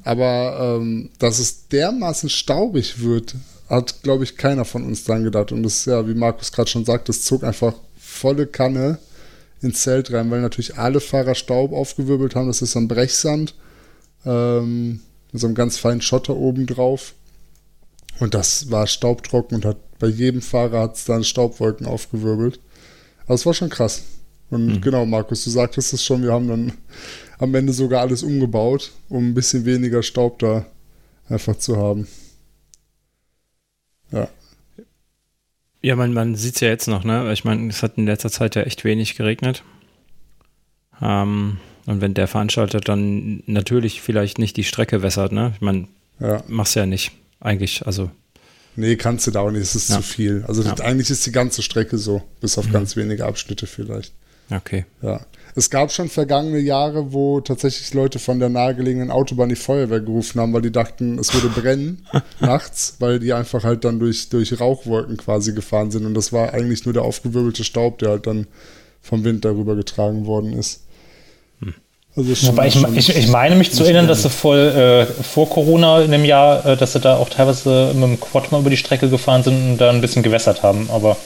Aber 0.05 0.79
ähm, 0.81 1.11
dass 1.19 1.39
es 1.39 1.69
dermaßen 1.69 2.29
staubig 2.29 3.01
wird, 3.01 3.35
hat, 3.69 4.03
glaube 4.03 4.25
ich, 4.25 4.37
keiner 4.37 4.65
von 4.65 4.85
uns 4.85 5.05
dran 5.05 5.25
gedacht. 5.25 5.53
Und 5.53 5.63
das, 5.63 5.85
ja, 5.85 6.07
wie 6.09 6.15
Markus 6.15 6.53
gerade 6.53 6.71
schon 6.71 6.85
sagt, 6.85 7.09
das 7.09 7.23
zog 7.23 7.43
einfach 7.43 7.75
volle 7.99 8.47
Kanne 8.47 8.99
ins 9.61 9.83
Zelt 9.83 10.13
rein, 10.13 10.31
weil 10.31 10.41
natürlich 10.41 10.79
alle 10.79 11.01
Fahrer 11.01 11.35
Staub 11.35 11.73
aufgewirbelt 11.73 12.35
haben. 12.35 12.47
Das 12.47 12.63
ist 12.63 12.73
so 12.73 12.79
ein 12.79 12.89
Brechsand 12.89 13.55
ähm, 14.25 15.01
mit 15.33 15.41
so 15.41 15.47
einem 15.47 15.55
ganz 15.55 15.79
feinen 15.79 16.01
Schotter 16.01 16.37
oben 16.37 16.67
drauf. 16.67 17.15
Und 18.19 18.35
das 18.35 18.71
war 18.71 18.87
staubtrocken 18.87 19.57
und 19.57 19.65
hat 19.65 19.77
bei 19.99 20.07
jedem 20.07 20.43
Fahrer 20.43 20.81
hat 20.81 20.97
es 20.97 21.05
dann 21.05 21.25
Staubwolken 21.25 21.87
aufgewirbelt. 21.87 22.61
Aber 23.25 23.35
es 23.35 23.47
war 23.47 23.55
schon 23.55 23.71
krass. 23.71 24.03
Und 24.51 24.81
genau, 24.81 25.05
Markus, 25.07 25.45
du 25.45 25.51
sagtest 25.51 25.93
es 25.93 26.05
schon, 26.05 26.23
wir 26.23 26.33
haben 26.33 26.47
dann 26.49 26.73
am 27.39 27.55
Ende 27.55 27.73
sogar 27.73 28.01
alles 28.03 28.23
umgebaut, 28.23 28.93
um 29.09 29.29
ein 29.31 29.35
bisschen 29.35 29.65
weniger 29.65 30.03
Staub 30.03 30.39
da 30.39 30.65
einfach 31.29 31.57
zu 31.59 31.77
haben. 31.77 32.07
Ja. 34.13 34.29
Ja, 35.83 35.97
man, 35.97 36.13
man 36.13 36.35
sieht 36.37 36.55
es 36.57 36.61
ja 36.61 36.69
jetzt 36.69 36.87
noch, 36.89 37.05
ne? 37.05 37.33
Ich 37.33 37.45
meine, 37.45 37.69
es 37.69 37.83
hat 37.83 37.97
in 37.99 38.07
letzter 38.07 38.31
Zeit 38.31 38.55
ja 38.55 38.63
echt 38.63 38.85
wenig 38.85 39.17
geregnet. 39.17 39.63
Ähm, 41.01 41.59
und 41.87 42.01
wenn 42.01 42.15
der 42.15 42.27
Veranstalter 42.29 42.81
dann 42.81 43.43
natürlich 43.47 44.01
vielleicht 44.01 44.39
nicht 44.39 44.57
die 44.57 44.65
Strecke 44.65 45.03
wässert, 45.03 45.33
ne? 45.33 45.53
Ich 45.55 45.61
meine, 45.61 45.89
Ja. 46.21 46.43
mach's 46.49 46.75
ja 46.75 46.87
nicht. 46.87 47.13
Eigentlich, 47.41 47.87
also. 47.87 48.11
Nee, 48.75 48.97
kannst 48.97 49.27
du 49.27 49.31
da 49.31 49.41
auch 49.41 49.51
nicht, 49.51 49.63
es 49.63 49.75
ist 49.75 49.91
Ja. 49.91 49.97
zu 49.97 50.03
viel. 50.03 50.45
Also 50.49 50.63
Ja. 50.63 50.75
eigentlich 50.75 51.11
ist 51.11 51.25
die 51.27 51.33
ganze 51.33 51.63
Strecke 51.63 51.99
so, 51.99 52.23
bis 52.41 52.59
auf 52.59 52.71
ganz 52.73 52.97
wenige 52.97 53.25
Abschnitte 53.27 53.67
vielleicht. 53.67 54.13
Okay. 54.51 54.85
Ja. 55.03 55.21
Es 55.55 55.71
gab 55.71 55.91
schon 55.91 56.09
vergangene 56.09 56.59
Jahre, 56.59 57.13
wo 57.13 57.41
tatsächlich 57.41 57.95
Leute 57.95 58.19
von 58.19 58.39
der 58.39 58.49
nahegelegenen 58.51 59.11
Autobahn 59.11 59.49
die 59.49 59.57
Feuerwehr 59.57 60.01
gerufen 60.01 60.41
haben, 60.41 60.53
weil 60.53 60.63
die 60.63 60.71
dachten, 60.71 61.19
es 61.19 61.33
würde 61.33 61.49
brennen 61.49 62.07
nachts, 62.41 62.97
weil 62.99 63.19
die 63.19 63.33
einfach 63.33 63.65
halt 63.65 63.85
dann 63.85 63.99
durch, 63.99 64.29
durch 64.29 64.61
Rauchwolken 64.61 65.17
quasi 65.17 65.55
gefahren 65.55 65.91
sind. 65.91 66.05
Und 66.05 66.15
das 66.15 66.33
war 66.33 66.53
eigentlich 66.53 66.85
nur 66.85 66.93
der 66.93 67.03
aufgewirbelte 67.03 67.65
Staub, 67.65 67.99
der 67.99 68.11
halt 68.11 68.27
dann 68.27 68.47
vom 69.01 69.25
Wind 69.25 69.45
darüber 69.45 69.77
getragen 69.77 70.27
worden 70.27 70.53
ist. 70.53 70.83
Also 72.17 72.35
schon, 72.35 72.49
Wobei 72.51 72.69
ich, 72.69 72.83
ich, 72.97 73.15
ich 73.15 73.29
meine 73.29 73.57
mich 73.57 73.73
zu 73.73 73.85
erinnern, 73.85 74.09
dass 74.09 74.23
sie 74.23 74.31
voll 74.31 74.59
äh, 74.59 75.05
vor 75.05 75.51
Corona 75.51 76.01
in 76.01 76.11
dem 76.11 76.25
Jahr, 76.25 76.65
äh, 76.65 76.77
dass 76.77 76.95
sie 76.95 77.01
da 77.01 77.17
auch 77.17 77.29
teilweise 77.29 77.93
mit 77.95 78.05
dem 78.05 78.19
Quad 78.19 78.51
mal 78.51 78.61
über 78.61 78.71
die 78.71 78.79
Strecke 78.79 79.11
gefahren 79.11 79.43
sind 79.43 79.73
und 79.73 79.79
da 79.79 79.91
ein 79.91 80.01
bisschen 80.01 80.23
gewässert 80.23 80.63
haben, 80.63 80.89
aber 80.91 81.19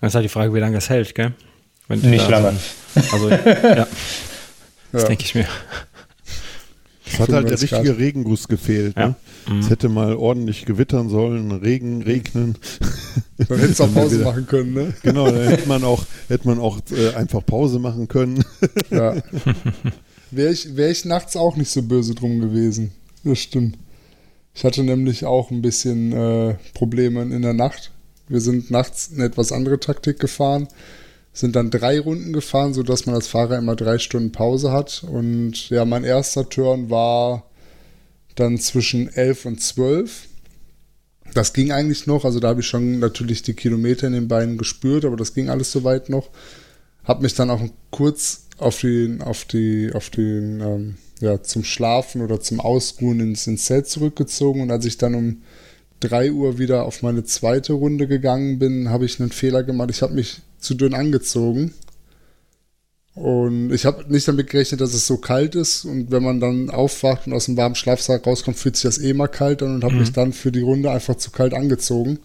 Das 0.00 0.10
ist 0.10 0.14
halt 0.16 0.24
die 0.24 0.28
Frage, 0.28 0.52
wie 0.52 0.58
lange 0.58 0.74
das 0.74 0.90
hält, 0.90 1.14
gell? 1.14 1.32
Nicht 1.88 2.28
lange. 2.28 2.54
So, 2.94 3.00
also, 3.12 3.28
ja, 3.30 3.86
das 4.92 5.02
Ja. 5.02 5.08
denke 5.08 5.24
ich 5.24 5.34
mir. 5.34 5.46
Es 7.06 7.20
hat 7.20 7.28
halt 7.32 7.48
der 7.50 7.58
35 7.58 7.72
richtige 7.72 7.88
Grad. 7.90 7.98
Regenguss 7.98 8.48
gefehlt. 8.48 8.96
Ja. 8.96 9.08
Ne? 9.08 9.58
Es 9.60 9.68
hätte 9.70 9.88
mal 9.88 10.16
ordentlich 10.16 10.64
gewittern 10.64 11.10
sollen, 11.10 11.52
Regen, 11.52 12.02
regnen. 12.02 12.56
Dann 13.48 13.58
hättest 13.58 13.80
du 13.80 13.84
auch 13.84 13.94
Pause 13.94 14.18
machen 14.20 14.46
können, 14.46 14.72
ne? 14.72 14.94
Genau, 15.02 15.30
da 15.30 15.36
hätte 15.36 15.68
man 15.68 15.84
auch, 15.84 16.04
hätte 16.28 16.48
man 16.48 16.58
auch 16.58 16.78
äh, 16.90 17.14
einfach 17.14 17.44
Pause 17.44 17.78
machen 17.78 18.08
können. 18.08 18.42
Ja. 18.90 19.16
Wäre 20.30 20.50
ich, 20.52 20.76
wär 20.76 20.90
ich 20.90 21.04
nachts 21.04 21.36
auch 21.36 21.56
nicht 21.56 21.70
so 21.70 21.82
böse 21.82 22.14
drum 22.14 22.40
gewesen. 22.40 22.92
Das 23.22 23.38
stimmt. 23.38 23.76
Ich 24.54 24.64
hatte 24.64 24.82
nämlich 24.82 25.24
auch 25.26 25.50
ein 25.50 25.62
bisschen 25.62 26.12
äh, 26.12 26.54
Probleme 26.72 27.22
in 27.22 27.42
der 27.42 27.52
Nacht. 27.54 27.90
Wir 28.28 28.40
sind 28.40 28.70
nachts 28.70 29.10
eine 29.14 29.24
etwas 29.26 29.52
andere 29.52 29.78
Taktik 29.78 30.18
gefahren, 30.18 30.68
sind 31.34 31.56
dann 31.56 31.70
drei 31.70 31.98
Runden 31.98 32.32
gefahren, 32.32 32.72
sodass 32.72 33.06
man 33.06 33.16
als 33.16 33.26
Fahrer 33.26 33.58
immer 33.58 33.74
drei 33.74 33.98
Stunden 33.98 34.30
Pause 34.30 34.70
hat. 34.70 35.04
Und 35.04 35.68
ja, 35.68 35.84
mein 35.84 36.04
erster 36.04 36.48
Turn 36.48 36.88
war 36.90 37.50
dann 38.36 38.56
zwischen 38.58 39.12
11 39.12 39.44
und 39.44 39.60
12. 39.60 40.28
Das 41.34 41.52
ging 41.52 41.72
eigentlich 41.72 42.06
noch, 42.06 42.24
also 42.24 42.38
da 42.38 42.48
habe 42.48 42.60
ich 42.60 42.68
schon 42.68 43.00
natürlich 43.00 43.42
die 43.42 43.54
Kilometer 43.54 44.06
in 44.06 44.12
den 44.12 44.28
Beinen 44.28 44.56
gespürt, 44.56 45.04
aber 45.04 45.16
das 45.16 45.34
ging 45.34 45.48
alles 45.48 45.72
soweit 45.72 46.08
noch. 46.08 46.30
Hab 47.02 47.20
mich 47.20 47.34
dann 47.34 47.50
auch 47.50 47.60
kurz 47.90 48.46
auf 48.58 48.80
den, 48.80 49.20
auf 49.20 49.44
die, 49.44 49.90
auf 49.92 50.10
den, 50.10 50.60
ähm, 50.60 50.94
ja, 51.20 51.42
zum 51.42 51.64
Schlafen 51.64 52.22
oder 52.22 52.40
zum 52.40 52.60
Ausruhen 52.60 53.18
ins, 53.18 53.48
ins 53.48 53.64
Zelt 53.64 53.88
zurückgezogen 53.88 54.62
und 54.62 54.70
als 54.70 54.84
ich 54.84 54.98
dann 54.98 55.16
um 55.16 55.42
3 56.00 56.30
Uhr 56.30 56.58
wieder 56.58 56.84
auf 56.84 57.02
meine 57.02 57.24
zweite 57.24 57.72
Runde 57.72 58.06
gegangen 58.06 58.60
bin, 58.60 58.90
habe 58.90 59.04
ich 59.04 59.18
einen 59.20 59.30
Fehler 59.30 59.64
gemacht. 59.64 59.90
Ich 59.90 60.02
habe 60.02 60.14
mich 60.14 60.42
zu 60.64 60.74
dünn 60.74 60.94
angezogen. 60.94 61.72
Und 63.14 63.72
ich 63.72 63.84
habe 63.86 64.12
nicht 64.12 64.26
damit 64.26 64.50
gerechnet, 64.50 64.80
dass 64.80 64.92
es 64.92 65.06
so 65.06 65.18
kalt 65.18 65.54
ist. 65.54 65.84
Und 65.84 66.10
wenn 66.10 66.24
man 66.24 66.40
dann 66.40 66.70
aufwacht 66.70 67.26
und 67.26 67.32
aus 67.32 67.44
dem 67.44 67.56
warmen 67.56 67.76
Schlafsack 67.76 68.26
rauskommt, 68.26 68.58
fühlt 68.58 68.76
sich 68.76 68.82
das 68.82 68.98
eh 68.98 69.14
mal 69.14 69.28
kalt 69.28 69.62
an 69.62 69.76
und 69.76 69.84
habe 69.84 69.94
mich 69.94 70.12
dann 70.12 70.32
für 70.32 70.50
die 70.50 70.62
Runde 70.62 70.90
einfach 70.90 71.16
zu 71.16 71.30
kalt 71.30 71.54
angezogen. 71.54 72.18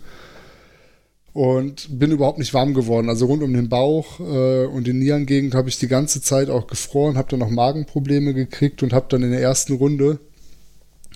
und 1.33 1.99
bin 1.99 2.11
überhaupt 2.11 2.39
nicht 2.39 2.53
warm 2.53 2.73
geworden. 2.73 3.09
Also 3.09 3.27
rund 3.27 3.43
um 3.43 3.53
den 3.53 3.69
Bauch 3.69 4.19
äh, 4.19 4.65
und 4.65 4.87
die 4.87 4.93
Nierengegend 4.93 5.53
habe 5.55 5.69
ich 5.69 5.77
die 5.79 5.87
ganze 5.87 6.21
Zeit 6.21 6.49
auch 6.49 6.67
gefroren, 6.67 7.17
habe 7.17 7.29
dann 7.29 7.39
noch 7.39 7.49
Magenprobleme 7.49 8.33
gekriegt 8.33 8.83
und 8.83 8.93
habe 8.93 9.05
dann 9.09 9.23
in 9.23 9.31
der 9.31 9.41
ersten 9.41 9.73
Runde 9.73 10.19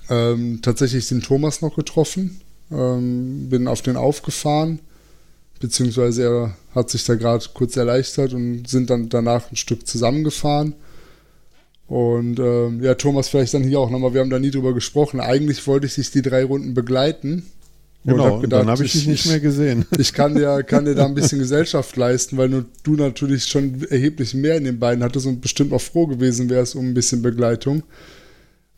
ähm, 0.09 0.59
tatsächlich 0.61 1.07
den 1.07 1.21
Thomas 1.21 1.61
noch 1.61 1.75
getroffen, 1.75 2.41
ähm, 2.71 3.49
bin 3.49 3.67
auf 3.67 3.81
den 3.81 3.95
aufgefahren, 3.95 4.79
beziehungsweise 5.63 6.23
er 6.23 6.57
hat 6.75 6.89
sich 6.89 7.05
da 7.05 7.15
gerade 7.15 7.45
kurz 7.53 7.77
erleichtert 7.77 8.33
und 8.33 8.67
sind 8.67 8.89
dann 8.89 9.07
danach 9.07 9.49
ein 9.49 9.55
Stück 9.55 9.87
zusammengefahren. 9.87 10.73
Und 11.87 12.37
ähm, 12.37 12.83
ja, 12.83 12.95
Thomas, 12.95 13.29
vielleicht 13.29 13.53
dann 13.53 13.63
hier 13.63 13.79
auch 13.79 13.89
nochmal, 13.89 14.13
wir 14.13 14.19
haben 14.19 14.29
da 14.29 14.39
nie 14.39 14.51
drüber 14.51 14.73
gesprochen. 14.73 15.21
Eigentlich 15.21 15.65
wollte 15.65 15.85
ich 15.85 15.95
dich 15.95 16.11
die 16.11 16.21
drei 16.21 16.43
Runden 16.43 16.73
begleiten. 16.73 17.45
Genau, 18.03 18.25
und 18.25 18.31
hab 18.33 18.41
gedacht, 18.41 18.61
dann 18.61 18.69
habe 18.71 18.83
ich 18.83 18.91
dich 18.91 19.07
nicht 19.07 19.25
mehr 19.27 19.39
gesehen. 19.39 19.85
Ich 19.97 20.11
kann 20.11 20.35
dir, 20.35 20.63
kann 20.63 20.83
dir 20.83 20.95
da 20.95 21.05
ein 21.05 21.15
bisschen 21.15 21.39
Gesellschaft 21.39 21.95
leisten, 21.95 22.35
weil 22.35 22.49
nur, 22.49 22.65
du 22.83 22.95
natürlich 22.95 23.45
schon 23.45 23.81
erheblich 23.89 24.33
mehr 24.33 24.57
in 24.57 24.65
den 24.65 24.79
Beinen 24.79 25.01
hattest 25.01 25.25
und 25.27 25.39
bestimmt 25.39 25.71
auch 25.71 25.81
froh 25.81 26.07
gewesen 26.07 26.49
wärst 26.49 26.75
um 26.75 26.89
ein 26.89 26.93
bisschen 26.93 27.21
Begleitung. 27.21 27.83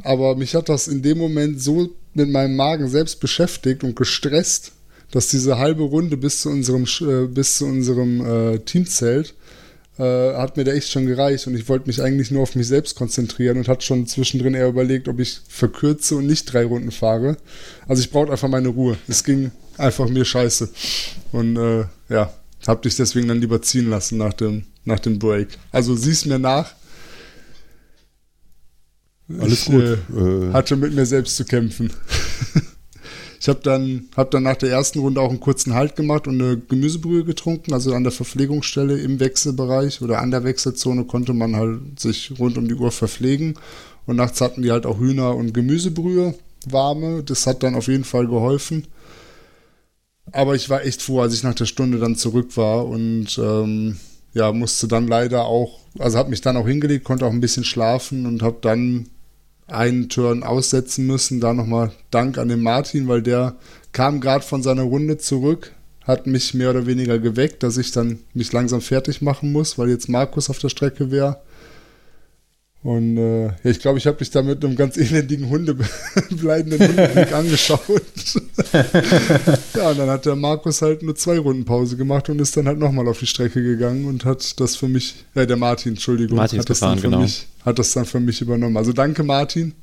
Aber 0.04 0.36
mich 0.36 0.54
hat 0.54 0.70
das 0.70 0.88
in 0.88 1.02
dem 1.02 1.18
Moment 1.18 1.60
so 1.60 1.90
mit 2.14 2.30
meinem 2.30 2.56
Magen 2.56 2.88
selbst 2.88 3.20
beschäftigt 3.20 3.84
und 3.84 3.96
gestresst, 3.96 4.74
dass 5.16 5.30
diese 5.30 5.58
halbe 5.58 5.84
Runde 5.84 6.18
bis 6.18 6.42
zu 6.42 6.50
unserem, 6.50 6.84
äh, 7.00 7.28
bis 7.28 7.56
zu 7.56 7.66
unserem 7.66 8.20
äh, 8.20 8.60
Teamzelt 8.60 9.34
äh, 9.98 10.04
hat 10.34 10.58
mir 10.58 10.66
da 10.66 10.74
echt 10.74 10.92
schon 10.92 11.06
gereicht 11.06 11.48
und 11.48 11.56
ich 11.56 11.70
wollte 11.70 11.88
mich 11.88 12.02
eigentlich 12.02 12.32
nur 12.32 12.44
auf 12.44 12.54
mich 12.54 12.68
selbst 12.68 12.98
konzentrieren 12.98 13.58
und 13.58 13.70
hatte 13.70 13.86
schon 13.86 14.08
zwischendrin 14.08 14.56
eher 14.56 14.68
überlegt, 14.68 15.08
ob 15.08 15.22
ich 15.22 15.40
verkürze 15.48 16.18
und 16.18 16.28
nicht 16.28 16.52
drei 16.52 16.66
Runden 16.66 16.92
fahre. 16.92 17.38
Also 17.88 18.02
ich 18.02 18.12
brauchte 18.12 18.34
einfach 18.34 18.50
meine 18.50 18.68
Ruhe. 18.68 18.98
Es 19.08 19.24
ging 19.24 19.52
einfach 19.78 20.10
mir 20.10 20.26
scheiße. 20.26 20.68
Und 21.32 21.56
äh, 21.56 21.86
ja, 22.10 22.34
hab 22.68 22.82
dich 22.82 22.98
deswegen 22.98 23.30
dann 23.30 23.40
lieber 23.40 23.62
ziehen 23.62 23.90
lassen 23.90 24.18
nach 24.18 24.34
dem, 24.34 24.66
nach 24.84 25.00
dem 25.00 25.18
Break. 25.18 25.48
Also 25.72 25.96
sieh's 25.96 26.26
mir 26.26 26.40
nach. 26.40 26.76
Alles 29.40 29.62
ich, 29.62 29.66
gut. 29.68 29.82
Äh, 29.82 30.52
hatte 30.52 30.76
mit 30.76 30.94
mir 30.94 31.06
selbst 31.06 31.38
zu 31.38 31.46
kämpfen. 31.46 31.94
Ich 33.46 33.50
habe 33.50 33.60
dann, 33.62 34.06
hab 34.18 34.32
dann 34.32 34.42
nach 34.42 34.56
der 34.56 34.72
ersten 34.72 34.98
Runde 34.98 35.22
auch 35.22 35.30
einen 35.30 35.40
kurzen 35.40 35.76
Halt 35.76 35.96
gemacht 35.96 36.28
und 36.28 36.42
eine 36.42 36.58
Gemüsebrühe 36.58 37.24
getrunken. 37.24 37.74
Also 37.74 37.94
an 37.94 38.02
der 38.02 38.12
Verpflegungsstelle 38.12 38.98
im 38.98 39.20
Wechselbereich 39.20 40.02
oder 40.02 40.20
an 40.20 40.32
der 40.32 40.44
Wechselzone 40.44 41.04
konnte 41.04 41.34
man 41.34 41.56
halt 41.56 42.00
sich 42.00 42.34
rund 42.40 42.58
um 42.58 42.68
die 42.68 42.74
Uhr 42.74 42.92
verpflegen. 42.92 43.54
Und 44.08 44.16
nachts 44.16 44.42
hatten 44.42 44.64
die 44.64 44.72
halt 44.72 44.88
auch 44.88 44.98
Hühner- 44.98 45.36
und 45.36 45.54
Gemüsebrühe, 45.54 46.34
warme. 46.66 47.22
Das 47.22 47.46
hat 47.46 47.62
dann 47.62 47.76
auf 47.76 47.86
jeden 47.86 48.04
Fall 48.04 48.26
geholfen. 48.26 48.88
Aber 50.32 50.56
ich 50.56 50.72
war 50.72 50.84
echt 50.84 51.04
froh, 51.04 51.22
als 51.22 51.36
ich 51.36 51.44
nach 51.44 51.54
der 51.54 51.68
Stunde 51.68 52.00
dann 52.00 52.16
zurück 52.16 52.58
war 52.58 52.88
und 52.88 53.38
ähm, 53.38 53.98
ja, 54.34 54.52
musste 54.54 54.88
dann 54.88 55.08
leider 55.08 55.46
auch, 55.46 55.82
also 56.00 56.18
habe 56.18 56.32
mich 56.32 56.42
dann 56.42 56.58
auch 56.58 56.68
hingelegt, 56.68 57.04
konnte 57.04 57.28
auch 57.28 57.32
ein 57.32 57.42
bisschen 57.42 57.64
schlafen 57.64 58.26
und 58.26 58.42
habe 58.42 58.58
dann 58.62 59.06
einen 59.68 60.10
Turn 60.10 60.44
aussetzen 60.44 61.08
müssen. 61.08 61.40
Da 61.40 61.54
nochmal 61.54 61.92
Dank 62.12 62.38
an 62.38 62.50
den 62.50 62.62
Martin, 62.62 63.08
weil 63.08 63.22
der 63.22 63.56
kam 63.92 64.22
gerade 64.22 64.44
von 64.44 64.62
seiner 64.62 64.84
Runde 64.84 65.18
zurück, 65.18 65.72
hat 66.04 66.28
mich 66.28 66.54
mehr 66.54 66.70
oder 66.70 66.86
weniger 66.86 67.20
geweckt, 67.20 67.64
dass 67.64 67.78
ich 67.78 67.92
dann 67.92 68.20
mich 68.34 68.52
langsam 68.52 68.82
fertig 68.82 69.22
machen 69.22 69.52
muss, 69.52 69.78
weil 69.78 69.90
jetzt 69.90 70.10
Markus 70.10 70.50
auf 70.50 70.60
der 70.60 70.70
Strecke 70.70 71.12
wäre. 71.12 71.42
Und 72.86 73.18
äh, 73.18 73.46
ja, 73.48 73.56
ich 73.64 73.80
glaube, 73.80 73.98
ich 73.98 74.06
habe 74.06 74.18
mich 74.20 74.30
da 74.30 74.44
mit 74.44 74.64
einem 74.64 74.76
ganz 74.76 74.96
elendigen 74.96 75.50
Hundebleibenden 75.50 76.80
Hundeblick 76.88 77.32
angeschaut. 77.34 77.82
ja, 79.74 79.90
und 79.90 79.98
dann 79.98 80.08
hat 80.08 80.28
der 80.28 80.36
Markus 80.36 80.84
halt 80.84 81.02
nur 81.02 81.16
zwei 81.16 81.40
Runden 81.40 81.66
Pause 81.66 81.98
gemacht 81.98 82.30
und 82.30 82.40
ist 82.40 82.56
dann 82.56 82.68
halt 82.68 82.78
nochmal 82.78 83.08
auf 83.08 83.18
die 83.18 83.26
Strecke 83.26 83.64
gegangen 83.64 84.06
und 84.06 84.24
hat 84.24 84.60
das 84.60 84.76
für 84.76 84.88
mich, 84.88 85.16
äh, 85.34 85.48
der 85.48 85.58
Martin, 85.58 85.94
Entschuldigung, 85.94 86.38
Martin 86.38 86.60
hat, 86.60 86.70
das 86.70 86.78
gefahren, 86.78 86.92
dann 86.98 87.02
für 87.02 87.08
genau. 87.08 87.22
mich, 87.24 87.48
hat 87.66 87.80
das 87.80 87.92
dann 87.94 88.06
für 88.06 88.20
mich 88.20 88.40
übernommen. 88.42 88.78
Also 88.78 88.94
danke, 88.94 89.24
Martin. 89.24 89.74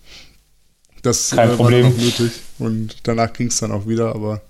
Das 1.02 1.30
Kein 1.30 1.48
äh, 1.48 1.50
war 1.50 1.56
Problem. 1.56 1.86
auch 1.86 1.96
nötig. 1.96 2.30
Und 2.60 2.94
danach 3.02 3.32
ging 3.32 3.48
es 3.48 3.58
dann 3.58 3.72
auch 3.72 3.88
wieder, 3.88 4.14
aber 4.14 4.42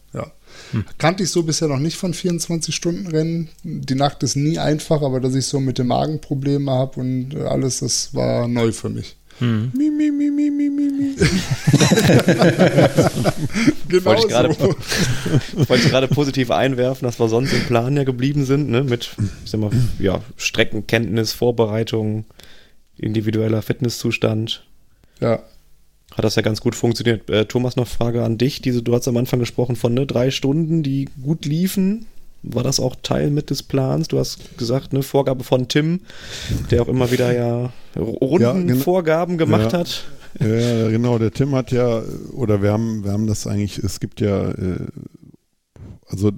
ja. 0.72 0.80
Kannte 0.98 1.22
ich 1.22 1.30
so 1.30 1.42
bisher 1.42 1.68
noch 1.68 1.78
nicht 1.78 1.96
von 1.96 2.14
24-Stunden-Rennen. 2.14 3.48
Die 3.62 3.94
Nacht 3.94 4.22
ist 4.22 4.36
nie 4.36 4.58
einfach, 4.58 5.02
aber 5.02 5.20
dass 5.20 5.34
ich 5.34 5.46
so 5.46 5.60
mit 5.60 5.78
dem 5.78 5.88
Magen 5.88 6.20
Probleme 6.20 6.70
habe 6.70 7.00
und 7.00 7.34
äh, 7.34 7.42
alles, 7.42 7.80
das 7.80 8.14
war 8.14 8.48
neu 8.48 8.72
für 8.72 8.88
mich. 8.88 9.16
Mi, 9.40 9.90
mi, 9.90 10.10
mi, 10.10 10.30
mi, 10.30 10.50
mi, 10.50 10.68
mi, 10.70 10.88
mi. 10.92 11.16
Genau 13.88 14.04
Wollte 14.04 14.22
ich 14.22 14.28
gerade 14.28 14.54
so. 14.54 14.74
wollte 15.68 15.84
ich 15.84 15.90
gerade 15.90 16.08
positiv 16.08 16.50
einwerfen, 16.50 17.04
dass 17.04 17.18
wir 17.18 17.28
sonst 17.28 17.52
im 17.52 17.64
Plan 17.64 17.96
ja 17.96 18.04
geblieben 18.04 18.44
sind, 18.44 18.70
ne? 18.70 18.84
mit 18.84 19.10
ich 19.44 19.50
sag 19.50 19.60
mal, 19.60 19.70
ja, 19.98 20.20
Streckenkenntnis, 20.36 21.32
Vorbereitung, 21.32 22.24
individueller 22.96 23.62
Fitnesszustand. 23.62 24.64
Ja, 25.20 25.42
Hat 26.16 26.24
das 26.24 26.36
ja 26.36 26.42
ganz 26.42 26.60
gut 26.60 26.74
funktioniert. 26.74 27.28
Äh, 27.30 27.46
Thomas, 27.46 27.76
noch 27.76 27.86
Frage 27.88 28.22
an 28.22 28.38
dich. 28.38 28.60
Diese, 28.62 28.82
du 28.82 28.94
hast 28.94 29.08
am 29.08 29.16
Anfang 29.16 29.40
gesprochen 29.40 29.76
von 29.76 29.94
ne, 29.94 30.06
drei 30.06 30.30
Stunden, 30.30 30.82
die 30.82 31.08
gut 31.22 31.44
liefen. 31.46 32.06
War 32.42 32.64
das 32.64 32.80
auch 32.80 32.96
Teil 33.02 33.30
mit 33.30 33.50
des 33.50 33.62
Plans? 33.62 34.08
Du 34.08 34.18
hast 34.18 34.58
gesagt, 34.58 34.92
ne, 34.92 35.02
Vorgabe 35.02 35.44
von 35.44 35.68
Tim, 35.68 36.00
der 36.70 36.82
auch 36.82 36.88
immer 36.88 37.10
wieder 37.12 37.32
ja 37.34 37.72
Rundenvorgaben 37.96 39.38
gemacht 39.38 39.72
Ja. 39.72 39.78
hat. 39.78 40.04
Ja, 40.40 40.46
ja, 40.48 40.88
genau. 40.88 41.18
Der 41.18 41.30
Tim 41.30 41.54
hat 41.54 41.70
ja, 41.72 42.02
oder 42.32 42.62
wir 42.62 42.72
haben, 42.72 43.04
wir 43.04 43.12
haben 43.12 43.26
das 43.26 43.46
eigentlich, 43.46 43.78
es 43.78 44.00
gibt 44.00 44.20
ja, 44.20 44.50
äh, 44.50 44.76
also 46.08 46.30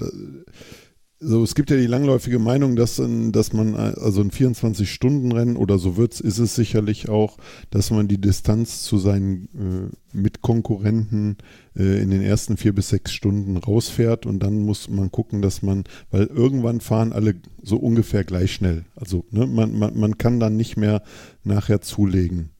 so, 1.26 1.42
es 1.42 1.54
gibt 1.54 1.70
ja 1.70 1.76
die 1.76 1.86
langläufige 1.86 2.38
Meinung, 2.38 2.76
dass, 2.76 3.00
dass 3.30 3.52
man, 3.52 3.74
also 3.74 4.20
ein 4.20 4.30
24-Stunden-Rennen 4.30 5.56
oder 5.56 5.78
so 5.78 5.96
wird's, 5.96 6.20
ist 6.20 6.38
es 6.38 6.54
sicherlich 6.54 7.08
auch, 7.08 7.38
dass 7.70 7.90
man 7.90 8.08
die 8.08 8.20
Distanz 8.20 8.82
zu 8.82 8.98
seinen 8.98 9.48
äh, 9.54 10.16
Mitkonkurrenten 10.16 11.38
äh, 11.76 12.02
in 12.02 12.10
den 12.10 12.20
ersten 12.20 12.56
vier 12.56 12.74
bis 12.74 12.90
sechs 12.90 13.12
Stunden 13.12 13.56
rausfährt 13.56 14.26
und 14.26 14.40
dann 14.40 14.58
muss 14.58 14.88
man 14.88 15.10
gucken, 15.10 15.40
dass 15.40 15.62
man, 15.62 15.84
weil 16.10 16.26
irgendwann 16.26 16.80
fahren 16.80 17.12
alle 17.12 17.34
so 17.62 17.78
ungefähr 17.78 18.24
gleich 18.24 18.52
schnell. 18.52 18.84
Also 18.94 19.24
ne, 19.30 19.46
man, 19.46 19.78
man, 19.78 19.98
man 19.98 20.18
kann 20.18 20.40
dann 20.40 20.56
nicht 20.56 20.76
mehr 20.76 21.02
nachher 21.42 21.80
zulegen. 21.80 22.50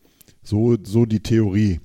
So, 0.42 0.76
so 0.82 1.06
die 1.06 1.20
Theorie. 1.20 1.80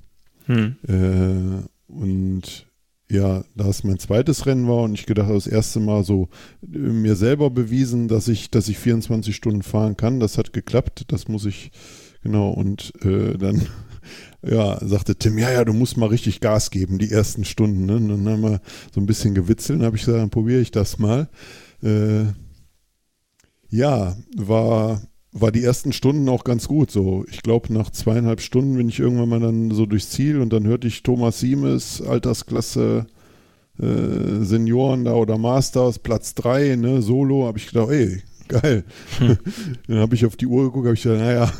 Hm. 0.45 0.75
Äh, 0.87 1.91
und 1.91 2.68
ja, 3.11 3.43
da 3.55 3.67
es 3.67 3.83
mein 3.83 3.97
zweites 3.97 4.45
Rennen 4.45 4.67
war 4.67 4.83
und 4.83 4.93
ich 4.93 5.05
gedacht 5.05 5.27
habe, 5.27 5.35
das 5.35 5.47
erste 5.47 5.79
Mal 5.79 6.03
so 6.03 6.29
äh, 6.63 6.77
mir 6.77 7.15
selber 7.15 7.49
bewiesen, 7.49 8.07
dass 8.07 8.27
ich, 8.27 8.51
dass 8.51 8.69
ich 8.69 8.77
24 8.77 9.35
Stunden 9.35 9.63
fahren 9.63 9.97
kann. 9.97 10.19
Das 10.19 10.37
hat 10.37 10.53
geklappt. 10.53 11.05
Das 11.07 11.27
muss 11.27 11.45
ich, 11.45 11.71
genau. 12.21 12.51
Und 12.51 12.93
äh, 13.03 13.37
dann, 13.37 13.67
ja, 14.43 14.77
sagte 14.85 15.15
Tim, 15.15 15.39
ja, 15.39 15.51
ja, 15.51 15.65
du 15.65 15.73
musst 15.73 15.97
mal 15.97 16.09
richtig 16.09 16.39
Gas 16.39 16.69
geben, 16.69 16.99
die 16.99 17.11
ersten 17.11 17.45
Stunden. 17.45 17.85
Ne? 17.85 17.95
Und 17.95 18.09
dann 18.09 18.29
haben 18.29 18.43
wir 18.43 18.61
so 18.93 19.01
ein 19.01 19.07
bisschen 19.07 19.33
gewitzelt. 19.33 19.79
Dann 19.79 19.87
habe 19.87 19.97
ich 19.97 20.05
gesagt, 20.05 20.21
dann 20.21 20.29
probiere 20.29 20.61
ich 20.61 20.71
das 20.71 20.99
mal. 20.99 21.29
Äh, 21.81 22.25
ja, 23.71 24.17
war, 24.35 25.01
war 25.31 25.51
die 25.51 25.63
ersten 25.63 25.93
Stunden 25.93 26.27
auch 26.29 26.43
ganz 26.43 26.67
gut. 26.67 26.91
So, 26.91 27.25
ich 27.29 27.41
glaube, 27.41 27.73
nach 27.73 27.89
zweieinhalb 27.89 28.41
Stunden 28.41 28.77
bin 28.77 28.89
ich 28.89 28.99
irgendwann 28.99 29.29
mal 29.29 29.39
dann 29.39 29.71
so 29.71 29.85
durchs 29.85 30.09
Ziel 30.09 30.41
und 30.41 30.51
dann 30.51 30.65
hörte 30.65 30.87
ich 30.87 31.03
Thomas 31.03 31.39
Siemes, 31.39 32.01
Altersklasse 32.01 33.05
äh, 33.79 34.43
Senioren 34.43 35.05
da 35.05 35.13
oder 35.13 35.37
Masters, 35.37 35.99
Platz 35.99 36.35
3, 36.35 36.75
ne, 36.75 37.01
Solo, 37.01 37.45
habe 37.45 37.57
ich 37.57 37.67
gedacht, 37.67 37.89
ey, 37.89 38.21
geil. 38.47 38.83
dann 39.87 39.97
habe 39.97 40.15
ich 40.15 40.25
auf 40.25 40.35
die 40.35 40.47
Uhr 40.47 40.65
geguckt, 40.65 40.85
habe 40.85 40.95
ich 40.95 41.03
gedacht, 41.03 41.21
naja, 41.21 41.53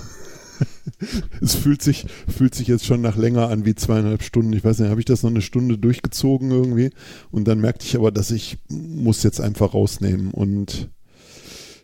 es 1.41 1.55
fühlt 1.55 1.81
sich, 1.81 2.05
fühlt 2.27 2.55
sich 2.55 2.67
jetzt 2.67 2.85
schon 2.85 3.01
nach 3.01 3.15
länger 3.15 3.49
an 3.49 3.65
wie 3.65 3.75
zweieinhalb 3.75 4.23
Stunden. 4.23 4.53
Ich 4.53 4.63
weiß 4.63 4.79
nicht, 4.79 4.89
habe 4.89 4.99
ich 4.99 5.05
das 5.05 5.23
noch 5.23 5.29
eine 5.29 5.41
Stunde 5.41 5.77
durchgezogen 5.77 6.51
irgendwie 6.51 6.89
und 7.31 7.47
dann 7.47 7.61
merkte 7.61 7.85
ich 7.85 7.95
aber, 7.95 8.11
dass 8.11 8.31
ich 8.31 8.57
muss 8.67 9.23
jetzt 9.23 9.39
einfach 9.39 9.73
rausnehmen 9.73 10.31
und 10.31 10.89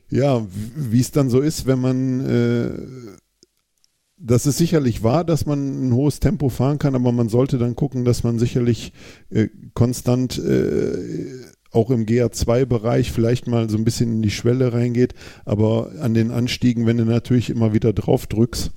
ja, 0.09 0.45
wie 0.75 0.99
es 0.99 1.11
dann 1.11 1.29
so 1.29 1.39
ist, 1.39 1.65
wenn 1.65 1.79
man, 1.79 2.25
äh, 2.25 2.69
dass 4.17 4.45
es 4.45 4.57
sicherlich 4.57 5.03
wahr, 5.03 5.23
dass 5.23 5.45
man 5.45 5.87
ein 5.87 5.93
hohes 5.93 6.19
Tempo 6.19 6.49
fahren 6.49 6.79
kann, 6.79 6.95
aber 6.95 7.11
man 7.11 7.29
sollte 7.29 7.57
dann 7.57 7.75
gucken, 7.75 8.05
dass 8.05 8.23
man 8.23 8.39
sicherlich 8.39 8.93
äh, 9.29 9.47
konstant 9.73 10.37
äh, 10.37 10.97
auch 11.71 11.89
im 11.89 12.05
GA2-Bereich 12.05 13.11
vielleicht 13.11 13.47
mal 13.47 13.69
so 13.69 13.77
ein 13.77 13.83
bisschen 13.83 14.11
in 14.11 14.21
die 14.21 14.31
Schwelle 14.31 14.73
reingeht, 14.73 15.13
aber 15.43 15.91
an 15.99 16.13
den 16.13 16.31
Anstiegen, 16.31 16.85
wenn 16.85 16.97
du 16.97 17.05
natürlich 17.05 17.49
immer 17.49 17.73
wieder 17.73 17.91
drauf 17.91 18.27
drückst 18.27 18.71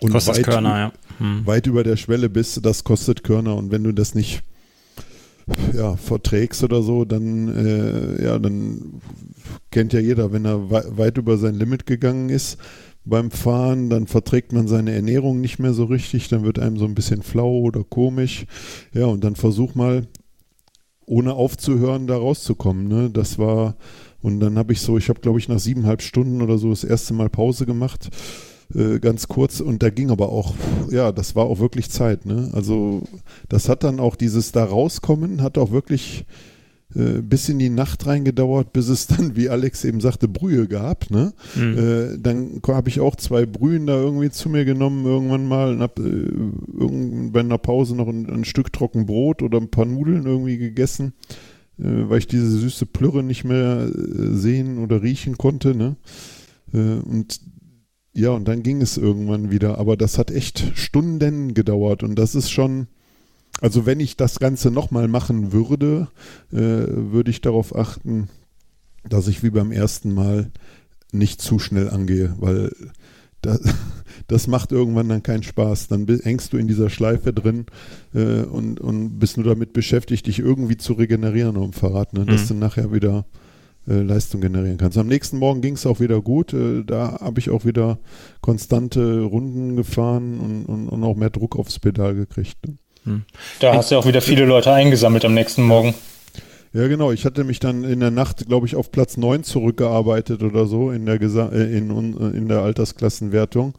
und 0.00 0.12
weit, 0.12 0.42
Körner, 0.42 0.78
ja. 0.78 0.92
Hm. 1.18 1.46
weit 1.46 1.66
über 1.66 1.82
der 1.82 1.96
Schwelle 1.96 2.28
bist, 2.28 2.64
das 2.64 2.84
kostet 2.84 3.24
Körner 3.24 3.56
und 3.56 3.70
wenn 3.70 3.84
du 3.84 3.92
das 3.92 4.14
nicht 4.14 4.42
ja, 5.74 5.96
verträgst 5.96 6.64
oder 6.64 6.82
so, 6.82 7.04
dann 7.04 7.48
äh, 7.48 8.24
ja, 8.24 8.38
dann 8.38 9.00
kennt 9.70 9.92
ja 9.92 10.00
jeder, 10.00 10.32
wenn 10.32 10.44
er 10.44 10.70
wei- 10.70 10.84
weit 10.96 11.18
über 11.18 11.36
sein 11.36 11.54
Limit 11.54 11.86
gegangen 11.86 12.28
ist 12.30 12.58
beim 13.04 13.30
Fahren, 13.30 13.90
dann 13.90 14.06
verträgt 14.06 14.52
man 14.52 14.66
seine 14.66 14.92
Ernährung 14.92 15.40
nicht 15.40 15.58
mehr 15.58 15.74
so 15.74 15.84
richtig, 15.84 16.28
dann 16.28 16.44
wird 16.44 16.58
einem 16.58 16.78
so 16.78 16.86
ein 16.86 16.94
bisschen 16.94 17.22
flau 17.22 17.58
oder 17.58 17.84
komisch. 17.84 18.46
Ja, 18.94 19.06
und 19.06 19.22
dann 19.24 19.36
versuch 19.36 19.74
mal 19.74 20.06
ohne 21.06 21.34
aufzuhören 21.34 22.06
da 22.06 22.16
rauszukommen. 22.16 22.88
Ne? 22.88 23.10
Das 23.10 23.38
war, 23.38 23.76
und 24.22 24.40
dann 24.40 24.56
habe 24.56 24.72
ich 24.72 24.80
so, 24.80 24.96
ich 24.96 25.10
habe 25.10 25.20
glaube 25.20 25.38
ich 25.38 25.48
nach 25.48 25.58
siebeneinhalb 25.58 26.00
Stunden 26.00 26.40
oder 26.40 26.56
so 26.56 26.70
das 26.70 26.84
erste 26.84 27.12
Mal 27.12 27.28
Pause 27.28 27.66
gemacht, 27.66 28.08
äh, 28.74 28.98
ganz 28.98 29.28
kurz. 29.28 29.60
Und 29.60 29.82
da 29.82 29.90
ging 29.90 30.10
aber 30.10 30.30
auch, 30.30 30.54
ja, 30.90 31.12
das 31.12 31.36
war 31.36 31.46
auch 31.46 31.60
wirklich 31.60 31.90
Zeit. 31.90 32.26
Ne? 32.26 32.50
Also 32.52 33.02
das 33.48 33.68
hat 33.68 33.84
dann 33.84 34.00
auch 34.00 34.16
dieses 34.16 34.52
da 34.52 34.64
rauskommen, 34.64 35.42
hat 35.42 35.58
auch 35.58 35.70
wirklich 35.70 36.26
äh, 36.94 37.22
bis 37.22 37.48
in 37.48 37.58
die 37.58 37.70
Nacht 37.70 38.06
reingedauert, 38.06 38.72
bis 38.72 38.88
es 38.88 39.06
dann, 39.06 39.36
wie 39.36 39.48
Alex 39.48 39.84
eben 39.84 40.00
sagte, 40.00 40.28
Brühe 40.28 40.68
gab. 40.68 41.10
Ne? 41.10 41.32
Mhm. 41.56 41.78
Äh, 41.78 42.18
dann 42.18 42.60
habe 42.68 42.88
ich 42.88 43.00
auch 43.00 43.16
zwei 43.16 43.46
Brühen 43.46 43.86
da 43.86 43.94
irgendwie 43.96 44.30
zu 44.30 44.48
mir 44.48 44.64
genommen 44.64 45.04
irgendwann 45.04 45.46
mal 45.46 45.72
und 45.72 45.80
habe 45.80 46.02
äh, 46.02 47.30
bei 47.30 47.40
einer 47.40 47.58
Pause 47.58 47.96
noch 47.96 48.08
ein, 48.08 48.28
ein, 48.30 48.44
Stück 48.44 48.72
trocken 48.72 49.06
Brot 49.06 49.42
oder 49.42 49.58
ein 49.58 49.70
paar 49.70 49.86
Nudeln 49.86 50.26
irgendwie 50.26 50.58
gegessen, 50.58 51.14
äh, 51.78 51.84
weil 51.84 52.18
ich 52.18 52.28
diese 52.28 52.50
süße 52.50 52.86
Plürre 52.86 53.22
nicht 53.22 53.44
mehr 53.44 53.88
äh, 53.88 54.36
sehen 54.36 54.78
oder 54.78 55.02
riechen 55.02 55.36
konnte. 55.36 55.74
Ne? 55.74 55.96
Und 56.72 57.40
ja, 58.14 58.30
und 58.30 58.46
dann 58.46 58.62
ging 58.62 58.80
es 58.80 58.96
irgendwann 58.96 59.50
wieder, 59.50 59.78
aber 59.78 59.96
das 59.96 60.18
hat 60.18 60.30
echt 60.30 60.72
Stunden 60.74 61.54
gedauert 61.54 62.02
und 62.02 62.16
das 62.16 62.34
ist 62.34 62.50
schon 62.50 62.86
also 63.60 63.86
wenn 63.86 64.00
ich 64.00 64.16
das 64.16 64.38
Ganze 64.38 64.70
nochmal 64.70 65.08
machen 65.08 65.52
würde, 65.52 66.08
äh, 66.52 66.56
würde 66.56 67.30
ich 67.30 67.40
darauf 67.40 67.74
achten, 67.74 68.28
dass 69.08 69.28
ich 69.28 69.42
wie 69.42 69.50
beim 69.50 69.70
ersten 69.70 70.12
Mal 70.12 70.50
nicht 71.12 71.40
zu 71.40 71.58
schnell 71.58 71.88
angehe, 71.88 72.34
weil 72.38 72.72
das, 73.42 73.60
das 74.26 74.46
macht 74.48 74.72
irgendwann 74.72 75.08
dann 75.08 75.22
keinen 75.22 75.44
Spaß. 75.44 75.88
Dann 75.88 76.06
hängst 76.06 76.52
du 76.52 76.56
in 76.56 76.66
dieser 76.66 76.90
Schleife 76.90 77.32
drin 77.32 77.66
äh, 78.12 78.42
und, 78.42 78.80
und 78.80 79.18
bist 79.18 79.36
nur 79.36 79.46
damit 79.46 79.72
beschäftigt, 79.72 80.26
dich 80.26 80.40
irgendwie 80.40 80.76
zu 80.76 80.94
regenerieren 80.94 81.54
dem 81.54 81.72
Fahrrad, 81.72 82.12
ne? 82.12 82.26
dass 82.26 82.44
mhm. 82.44 82.48
du 82.48 82.54
nachher 82.54 82.92
wieder 82.92 83.24
äh, 83.86 84.00
Leistung 84.00 84.40
generieren 84.40 84.78
kannst. 84.78 84.96
Am 84.96 85.08
nächsten 85.08 85.38
Morgen 85.38 85.60
ging 85.60 85.74
es 85.74 85.84
auch 85.84 86.00
wieder 86.00 86.22
gut. 86.22 86.54
Äh, 86.54 86.84
da 86.84 87.18
habe 87.20 87.38
ich 87.38 87.50
auch 87.50 87.66
wieder 87.66 87.98
konstante 88.40 89.20
Runden 89.20 89.76
gefahren 89.76 90.40
und, 90.40 90.64
und, 90.64 90.88
und, 90.88 91.04
auch 91.04 91.16
mehr 91.16 91.28
Druck 91.28 91.56
aufs 91.56 91.78
Pedal 91.78 92.14
gekriegt. 92.14 92.56
Ne? 92.66 92.78
Hm. 93.04 93.22
Da 93.60 93.74
hast 93.74 93.90
du 93.90 93.96
auch 93.96 94.06
wieder 94.06 94.22
viele 94.22 94.46
Leute 94.46 94.72
eingesammelt 94.72 95.26
am 95.26 95.34
nächsten 95.34 95.64
Morgen. 95.64 95.92
Ja, 96.72 96.88
genau. 96.88 97.12
Ich 97.12 97.26
hatte 97.26 97.44
mich 97.44 97.60
dann 97.60 97.84
in 97.84 98.00
der 98.00 98.10
Nacht, 98.10 98.46
glaube 98.46 98.66
ich, 98.66 98.74
auf 98.74 98.90
Platz 98.90 99.18
9 99.18 99.44
zurückgearbeitet 99.44 100.42
oder 100.42 100.64
so 100.64 100.90
in 100.90 101.04
der, 101.04 101.18
Gesa 101.18 101.50
äh, 101.50 101.76
in, 101.76 102.14
in 102.32 102.48
der 102.48 102.60
Altersklassenwertung. 102.60 103.74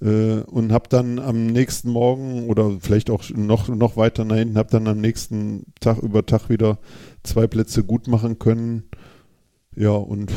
Und 0.00 0.72
habe 0.72 0.88
dann 0.88 1.20
am 1.20 1.46
nächsten 1.46 1.88
Morgen 1.88 2.48
oder 2.48 2.72
vielleicht 2.80 3.08
auch 3.08 3.22
noch, 3.36 3.68
noch 3.68 3.96
weiter 3.96 4.24
nach 4.24 4.34
hinten, 4.34 4.58
habe 4.58 4.68
dann 4.68 4.88
am 4.88 5.00
nächsten 5.00 5.66
Tag 5.78 5.98
über 5.98 6.26
Tag 6.26 6.48
wieder 6.48 6.78
zwei 7.22 7.46
Plätze 7.46 7.84
gut 7.84 8.08
machen 8.08 8.40
können. 8.40 8.82
Ja, 9.76 9.90
und 9.90 10.30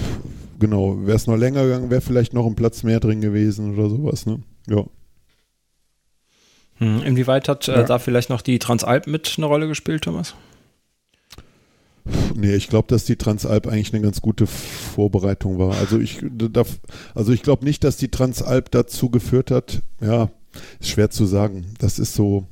genau, 0.59 1.05
wäre 1.05 1.17
es 1.17 1.27
noch 1.27 1.35
länger 1.35 1.63
gegangen, 1.63 1.89
wäre 1.89 2.01
vielleicht 2.01 2.33
noch 2.33 2.45
ein 2.45 2.55
Platz 2.55 2.83
mehr 2.83 2.99
drin 2.99 3.21
gewesen 3.21 3.73
oder 3.73 3.89
sowas, 3.89 4.25
ne? 4.25 4.41
Ja. 4.67 4.85
Hm, 6.77 7.03
inwieweit 7.03 7.47
hat 7.47 7.67
äh, 7.67 7.85
da 7.85 7.99
vielleicht 7.99 8.29
noch 8.29 8.41
die 8.41 8.59
Transalp 8.59 9.07
mit 9.07 9.35
eine 9.37 9.45
Rolle 9.45 9.67
gespielt, 9.67 10.03
Thomas? 10.03 10.35
Nee, 12.35 12.53
ich 12.53 12.67
glaube, 12.67 12.87
dass 12.89 13.05
die 13.05 13.15
Transalp 13.15 13.67
eigentlich 13.67 13.93
eine 13.93 14.03
ganz 14.03 14.21
gute 14.21 14.45
Vorbereitung 14.45 15.57
war. 15.57 15.75
Also 15.77 15.99
ich, 15.99 16.23
also 17.15 17.31
ich 17.31 17.41
glaube 17.41 17.65
nicht, 17.65 17.83
dass 17.83 17.97
die 17.97 18.09
Transalp 18.09 18.69
dazu 18.71 19.09
geführt 19.09 19.49
hat. 19.49 19.81
Ja, 20.01 20.29
ist 20.79 20.89
schwer 20.89 21.09
zu 21.09 21.25
sagen. 21.25 21.65
Das 21.79 21.97
ist 21.97 22.13
so, 22.13 22.45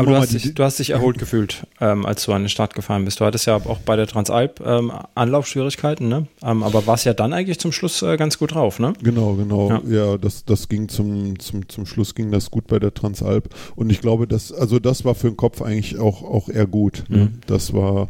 aber 0.00 0.10
du 0.10 0.16
hast, 0.16 0.32
dich, 0.32 0.54
du 0.54 0.64
hast 0.64 0.78
dich 0.78 0.90
erholt 0.90 1.18
gefühlt, 1.18 1.66
ähm, 1.80 2.04
als 2.06 2.24
du 2.24 2.32
an 2.32 2.42
den 2.42 2.48
Start 2.48 2.74
gefahren 2.74 3.04
bist. 3.04 3.20
Du 3.20 3.24
hattest 3.24 3.46
ja 3.46 3.56
auch 3.56 3.78
bei 3.78 3.96
der 3.96 4.06
Transalp 4.06 4.60
ähm, 4.64 4.92
Anlaufschwierigkeiten, 5.14 6.08
ne? 6.08 6.26
Ähm, 6.42 6.62
aber 6.62 6.86
warst 6.86 7.04
ja 7.04 7.14
dann 7.14 7.32
eigentlich 7.32 7.58
zum 7.58 7.72
Schluss 7.72 8.02
äh, 8.02 8.16
ganz 8.16 8.38
gut 8.38 8.54
drauf, 8.54 8.78
ne? 8.78 8.92
Genau, 9.02 9.34
genau. 9.34 9.68
Ja, 9.68 9.82
ja 9.86 10.18
das, 10.18 10.44
das 10.44 10.68
ging 10.68 10.88
zum, 10.88 11.38
zum, 11.38 11.68
zum 11.68 11.86
Schluss 11.86 12.14
ging 12.14 12.30
das 12.30 12.50
gut 12.50 12.66
bei 12.66 12.78
der 12.78 12.94
Transalp. 12.94 13.48
Und 13.76 13.90
ich 13.90 14.00
glaube, 14.00 14.26
dass, 14.26 14.52
also 14.52 14.78
das 14.78 15.04
war 15.04 15.14
für 15.14 15.28
den 15.28 15.36
Kopf 15.36 15.62
eigentlich 15.62 15.98
auch, 15.98 16.22
auch 16.22 16.48
eher 16.48 16.66
gut. 16.66 17.04
Ne? 17.08 17.24
Mhm. 17.24 17.40
Das 17.46 17.72
war 17.72 18.08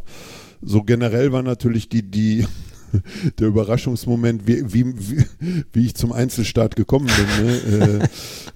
so 0.64 0.82
generell 0.82 1.32
war 1.32 1.42
natürlich 1.42 1.88
die, 1.88 2.02
die 2.02 2.46
der 3.38 3.48
Überraschungsmoment, 3.48 4.46
wie, 4.46 4.72
wie, 4.72 4.94
wie, 5.72 5.86
ich 5.86 5.94
zum 5.94 6.12
Einzelstart 6.12 6.76
gekommen 6.76 7.06
bin. 7.06 7.46
Ne? 7.46 8.08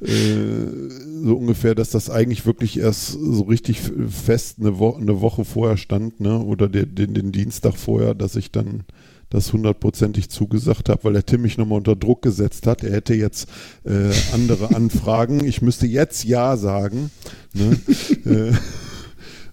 äh, 0.03 0.07
äh, 0.07 0.91
so 1.24 1.36
ungefähr, 1.36 1.74
dass 1.74 1.91
das 1.91 2.11
eigentlich 2.11 2.47
wirklich 2.47 2.78
erst 2.78 3.12
so 3.12 3.43
richtig 3.43 3.80
fest 3.80 4.57
eine, 4.61 4.78
Wo 4.78 4.95
eine 4.95 5.20
Woche 5.20 5.45
vorher 5.45 5.76
stand, 5.76 6.20
ne? 6.20 6.39
oder 6.39 6.68
den, 6.68 6.95
den, 6.95 7.14
den 7.14 7.32
Dienstag 7.32 7.76
vorher, 7.76 8.14
dass 8.14 8.36
ich 8.36 8.51
dann 8.51 8.84
das 9.30 9.53
hundertprozentig 9.53 10.30
zugesagt 10.30 10.89
habe, 10.89 11.05
weil 11.05 11.12
der 11.12 11.26
Tim 11.26 11.43
mich 11.43 11.59
nochmal 11.59 11.78
unter 11.78 11.97
Druck 11.97 12.22
gesetzt 12.22 12.66
hat. 12.66 12.82
Er 12.82 12.93
hätte 12.93 13.14
jetzt 13.14 13.49
äh, 13.84 14.11
andere 14.32 14.74
Anfragen. 14.74 15.45
Ich 15.45 15.61
müsste 15.61 15.86
jetzt 15.86 16.24
Ja 16.24 16.57
sagen. 16.57 17.11
Ne? 17.53 17.78
äh, 18.24 18.49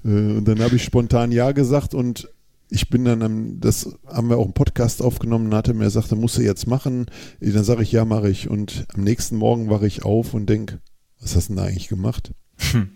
äh, 0.05 0.38
und 0.38 0.45
dann 0.45 0.59
habe 0.61 0.75
ich 0.75 0.83
spontan 0.83 1.31
Ja 1.31 1.51
gesagt 1.51 1.93
und 1.93 2.29
ich 2.70 2.89
bin 2.89 3.05
dann, 3.05 3.22
am, 3.22 3.59
das 3.59 3.97
haben 4.07 4.30
wir 4.30 4.38
auch 4.38 4.45
im 4.45 4.53
Podcast 4.53 5.01
aufgenommen, 5.01 5.47
und 5.47 5.55
hatte 5.55 5.74
mir 5.74 5.86
gesagt, 5.86 6.11
musst 6.11 6.38
du 6.38 6.41
jetzt 6.41 6.68
machen. 6.68 7.05
Dann 7.39 7.63
sage 7.63 7.84
ich, 7.84 7.91
ja, 7.91 8.05
mache 8.05 8.30
ich. 8.30 8.49
Und 8.49 8.86
am 8.93 9.03
nächsten 9.03 9.38
Morgen 9.38 9.70
wache 9.70 9.88
ich 9.88 10.03
auf 10.03 10.34
und 10.34 10.47
denke, 10.47 10.80
was 11.20 11.36
hast 11.36 11.49
du 11.49 11.53
denn 11.53 11.63
da 11.63 11.70
eigentlich 11.70 11.88
gemacht? 11.88 12.34
Hm. 12.72 12.89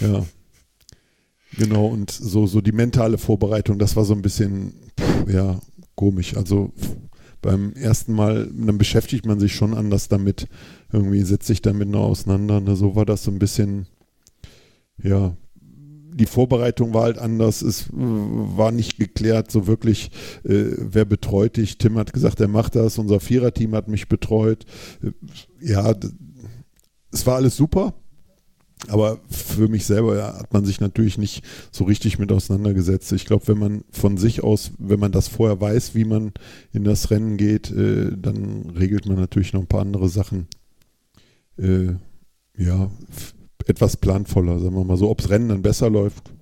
Ja. 0.00 0.24
Genau, 1.56 1.86
und 1.86 2.10
so, 2.10 2.46
so 2.46 2.60
die 2.60 2.72
mentale 2.72 3.18
Vorbereitung, 3.18 3.78
das 3.78 3.96
war 3.96 4.04
so 4.04 4.14
ein 4.14 4.22
bisschen, 4.22 4.74
ja, 5.26 5.58
komisch. 5.94 6.36
Also 6.36 6.72
beim 7.40 7.72
ersten 7.72 8.12
Mal, 8.12 8.50
dann 8.54 8.78
beschäftigt 8.78 9.26
man 9.26 9.40
sich 9.40 9.54
schon 9.54 9.74
anders 9.74 10.08
damit. 10.08 10.48
Irgendwie 10.92 11.22
setzt 11.22 11.46
sich 11.46 11.62
damit 11.62 11.88
noch 11.88 12.04
auseinander. 12.04 12.60
Ne? 12.60 12.76
So 12.76 12.94
war 12.94 13.06
das 13.06 13.24
so 13.24 13.30
ein 13.30 13.38
bisschen, 13.38 13.86
ja, 15.02 15.36
die 16.18 16.26
Vorbereitung 16.26 16.94
war 16.94 17.04
halt 17.04 17.18
anders. 17.18 17.62
Es 17.62 17.86
war 17.92 18.72
nicht 18.72 18.98
geklärt, 18.98 19.50
so 19.50 19.66
wirklich, 19.66 20.10
äh, 20.44 20.64
wer 20.76 21.04
betreut 21.04 21.56
dich. 21.56 21.78
Tim 21.78 21.96
hat 21.96 22.12
gesagt, 22.12 22.40
er 22.40 22.48
macht 22.48 22.74
das. 22.74 22.98
Unser 22.98 23.20
Viererteam 23.20 23.74
hat 23.74 23.88
mich 23.88 24.08
betreut. 24.08 24.66
Äh, 25.02 25.12
ja, 25.60 25.94
es 27.12 27.26
war 27.26 27.36
alles 27.36 27.56
super. 27.56 27.94
Aber 28.86 29.18
für 29.28 29.66
mich 29.66 29.86
selber 29.86 30.16
ja, 30.16 30.38
hat 30.38 30.52
man 30.52 30.64
sich 30.64 30.80
natürlich 30.80 31.18
nicht 31.18 31.42
so 31.72 31.84
richtig 31.84 32.18
mit 32.18 32.30
auseinandergesetzt. 32.30 33.10
Ich 33.12 33.26
glaube, 33.26 33.48
wenn 33.48 33.58
man 33.58 33.84
von 33.90 34.16
sich 34.18 34.44
aus, 34.44 34.70
wenn 34.78 35.00
man 35.00 35.10
das 35.10 35.26
vorher 35.26 35.60
weiß, 35.60 35.96
wie 35.96 36.04
man 36.04 36.32
in 36.72 36.84
das 36.84 37.10
Rennen 37.10 37.36
geht, 37.36 37.72
äh, 37.72 38.12
dann 38.16 38.70
regelt 38.70 39.06
man 39.06 39.16
natürlich 39.16 39.52
noch 39.52 39.62
ein 39.62 39.66
paar 39.66 39.80
andere 39.80 40.08
Sachen. 40.08 40.46
Äh, 41.56 41.94
ja, 42.56 42.90
etwas 43.68 43.96
planvoller, 43.96 44.58
sagen 44.58 44.74
wir 44.74 44.84
mal 44.84 44.96
so. 44.96 45.10
Ob 45.10 45.18
das 45.18 45.30
Rennen 45.30 45.50
dann 45.50 45.62
besser 45.62 45.90
läuft, 45.90 46.32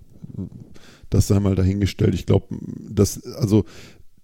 das 1.10 1.26
sei 1.26 1.40
mal 1.40 1.54
dahingestellt. 1.54 2.14
Ich 2.14 2.26
glaube, 2.26 2.46
dass, 2.88 3.24
also 3.24 3.64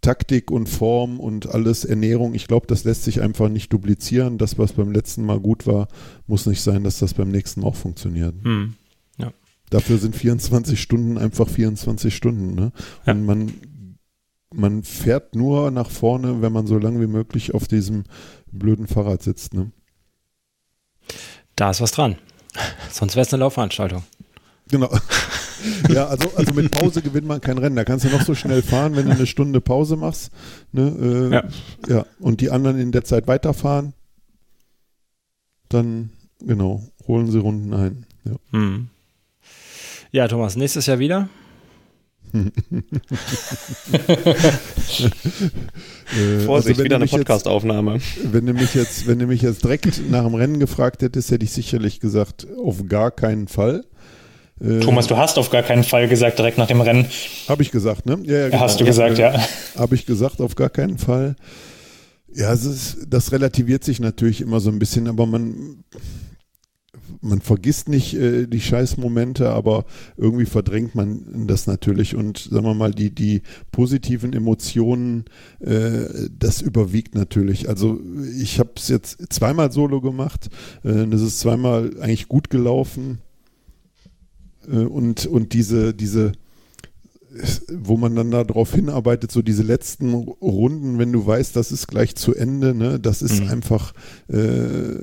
Taktik 0.00 0.50
und 0.50 0.68
Form 0.68 1.20
und 1.20 1.46
alles, 1.46 1.84
Ernährung, 1.84 2.34
ich 2.34 2.48
glaube, 2.48 2.66
das 2.66 2.84
lässt 2.84 3.04
sich 3.04 3.20
einfach 3.20 3.48
nicht 3.48 3.72
duplizieren. 3.72 4.38
Das, 4.38 4.58
was 4.58 4.72
beim 4.72 4.92
letzten 4.92 5.24
Mal 5.24 5.40
gut 5.40 5.66
war, 5.66 5.88
muss 6.26 6.46
nicht 6.46 6.60
sein, 6.60 6.82
dass 6.84 6.98
das 6.98 7.14
beim 7.14 7.30
nächsten 7.30 7.60
Mal 7.60 7.68
auch 7.68 7.76
funktioniert. 7.76 8.34
Hm. 8.42 8.74
Ja. 9.18 9.32
Dafür 9.70 9.98
sind 9.98 10.16
24 10.16 10.80
Stunden 10.80 11.18
einfach 11.18 11.48
24 11.48 12.14
Stunden. 12.14 12.54
Ne? 12.54 12.72
Ja. 13.06 13.12
Und 13.12 13.24
man, 13.24 13.52
man 14.52 14.82
fährt 14.82 15.36
nur 15.36 15.70
nach 15.70 15.90
vorne, 15.90 16.42
wenn 16.42 16.52
man 16.52 16.66
so 16.66 16.78
lange 16.78 17.00
wie 17.00 17.06
möglich 17.06 17.54
auf 17.54 17.68
diesem 17.68 18.02
blöden 18.50 18.88
Fahrrad 18.88 19.22
sitzt. 19.22 19.54
Ne? 19.54 19.70
Da 21.54 21.70
ist 21.70 21.80
was 21.80 21.92
dran. 21.92 22.16
Sonst 22.90 23.16
wäre 23.16 23.26
es 23.26 23.32
eine 23.32 23.40
Laufveranstaltung. 23.40 24.02
Genau. 24.70 24.90
Ja, 25.88 26.06
also, 26.06 26.30
also 26.36 26.54
mit 26.54 26.70
Pause 26.70 27.02
gewinnt 27.02 27.26
man 27.26 27.40
kein 27.40 27.58
Rennen. 27.58 27.76
Da 27.76 27.84
kannst 27.84 28.04
du 28.04 28.08
noch 28.08 28.22
so 28.22 28.34
schnell 28.34 28.62
fahren, 28.62 28.96
wenn 28.96 29.06
du 29.06 29.12
eine 29.12 29.26
Stunde 29.26 29.60
Pause 29.60 29.96
machst. 29.96 30.32
Ne, 30.72 30.82
äh, 30.82 31.34
ja. 31.34 31.44
ja. 31.88 32.06
Und 32.18 32.40
die 32.40 32.50
anderen 32.50 32.78
in 32.78 32.92
der 32.92 33.04
Zeit 33.04 33.28
weiterfahren. 33.28 33.92
Dann, 35.68 36.10
genau, 36.40 36.82
holen 37.06 37.30
sie 37.30 37.38
Runden 37.38 37.72
ein. 37.74 38.06
Ja, 38.24 38.32
hm. 38.50 38.88
ja 40.10 40.28
Thomas, 40.28 40.56
nächstes 40.56 40.86
Jahr 40.86 40.98
wieder? 40.98 41.28
Äh, 46.14 46.40
Vorsicht, 46.40 46.76
also 46.76 46.84
wieder 46.84 46.96
eine 46.96 47.06
Podcastaufnahme. 47.06 47.98
Wenn 48.24 48.46
du 48.46 48.52
mich 48.52 48.74
jetzt, 48.74 49.06
wenn 49.06 49.18
du 49.18 49.26
mich 49.26 49.42
jetzt 49.42 49.64
direkt 49.64 50.10
nach 50.10 50.24
dem 50.24 50.34
Rennen 50.34 50.58
gefragt 50.60 51.02
hättest, 51.02 51.30
hätte 51.30 51.44
ich 51.44 51.52
sicherlich 51.52 52.00
gesagt, 52.00 52.46
auf 52.62 52.86
gar 52.86 53.10
keinen 53.10 53.48
Fall. 53.48 53.84
Äh, 54.60 54.80
Thomas, 54.80 55.06
du 55.06 55.16
hast 55.16 55.38
auf 55.38 55.50
gar 55.50 55.62
keinen 55.62 55.84
Fall 55.84 56.08
gesagt, 56.08 56.38
direkt 56.38 56.58
nach 56.58 56.66
dem 56.66 56.80
Rennen. 56.80 57.06
Habe 57.48 57.62
ich 57.62 57.70
gesagt, 57.70 58.06
ne? 58.06 58.18
Ja, 58.24 58.38
ja, 58.38 58.48
genau. 58.48 58.60
Hast 58.60 58.80
du 58.80 58.84
gesagt, 58.84 59.18
ja. 59.18 59.34
Habe 59.76 59.94
ich 59.94 60.06
gesagt, 60.06 60.40
auf 60.40 60.54
gar 60.54 60.70
keinen 60.70 60.98
Fall. 60.98 61.36
Ja, 62.34 62.52
ist, 62.52 62.98
das 63.08 63.32
relativiert 63.32 63.84
sich 63.84 64.00
natürlich 64.00 64.40
immer 64.40 64.60
so 64.60 64.70
ein 64.70 64.78
bisschen, 64.78 65.08
aber 65.08 65.26
man, 65.26 65.84
man 67.22 67.40
vergisst 67.40 67.88
nicht 67.88 68.14
äh, 68.14 68.46
die 68.46 68.60
Scheißmomente, 68.60 69.50
aber 69.50 69.84
irgendwie 70.16 70.44
verdrängt 70.44 70.94
man 70.94 71.46
das 71.46 71.66
natürlich 71.66 72.16
und 72.16 72.38
sagen 72.38 72.66
wir 72.66 72.74
mal, 72.74 72.92
die, 72.92 73.14
die 73.14 73.42
positiven 73.70 74.32
Emotionen, 74.32 75.24
äh, 75.60 76.28
das 76.38 76.60
überwiegt 76.60 77.14
natürlich. 77.14 77.68
Also 77.68 78.00
ich 78.38 78.58
habe 78.58 78.72
es 78.76 78.88
jetzt 78.88 79.32
zweimal 79.32 79.72
solo 79.72 80.00
gemacht, 80.00 80.48
äh, 80.82 81.06
das 81.06 81.22
ist 81.22 81.40
zweimal 81.40 81.92
eigentlich 82.00 82.28
gut 82.28 82.50
gelaufen 82.50 83.18
äh, 84.70 84.78
und, 84.78 85.26
und 85.26 85.52
diese, 85.52 85.94
diese 85.94 86.32
wo 87.72 87.96
man 87.96 88.14
dann 88.14 88.30
darauf 88.30 88.74
hinarbeitet, 88.74 89.32
so 89.32 89.40
diese 89.40 89.62
letzten 89.62 90.12
Runden, 90.12 90.98
wenn 90.98 91.12
du 91.12 91.26
weißt, 91.26 91.56
das 91.56 91.72
ist 91.72 91.86
gleich 91.86 92.14
zu 92.14 92.34
Ende, 92.34 92.74
ne, 92.74 93.00
das 93.00 93.22
ist 93.22 93.42
mhm. 93.42 93.48
einfach, 93.48 93.94
äh, 94.28 94.98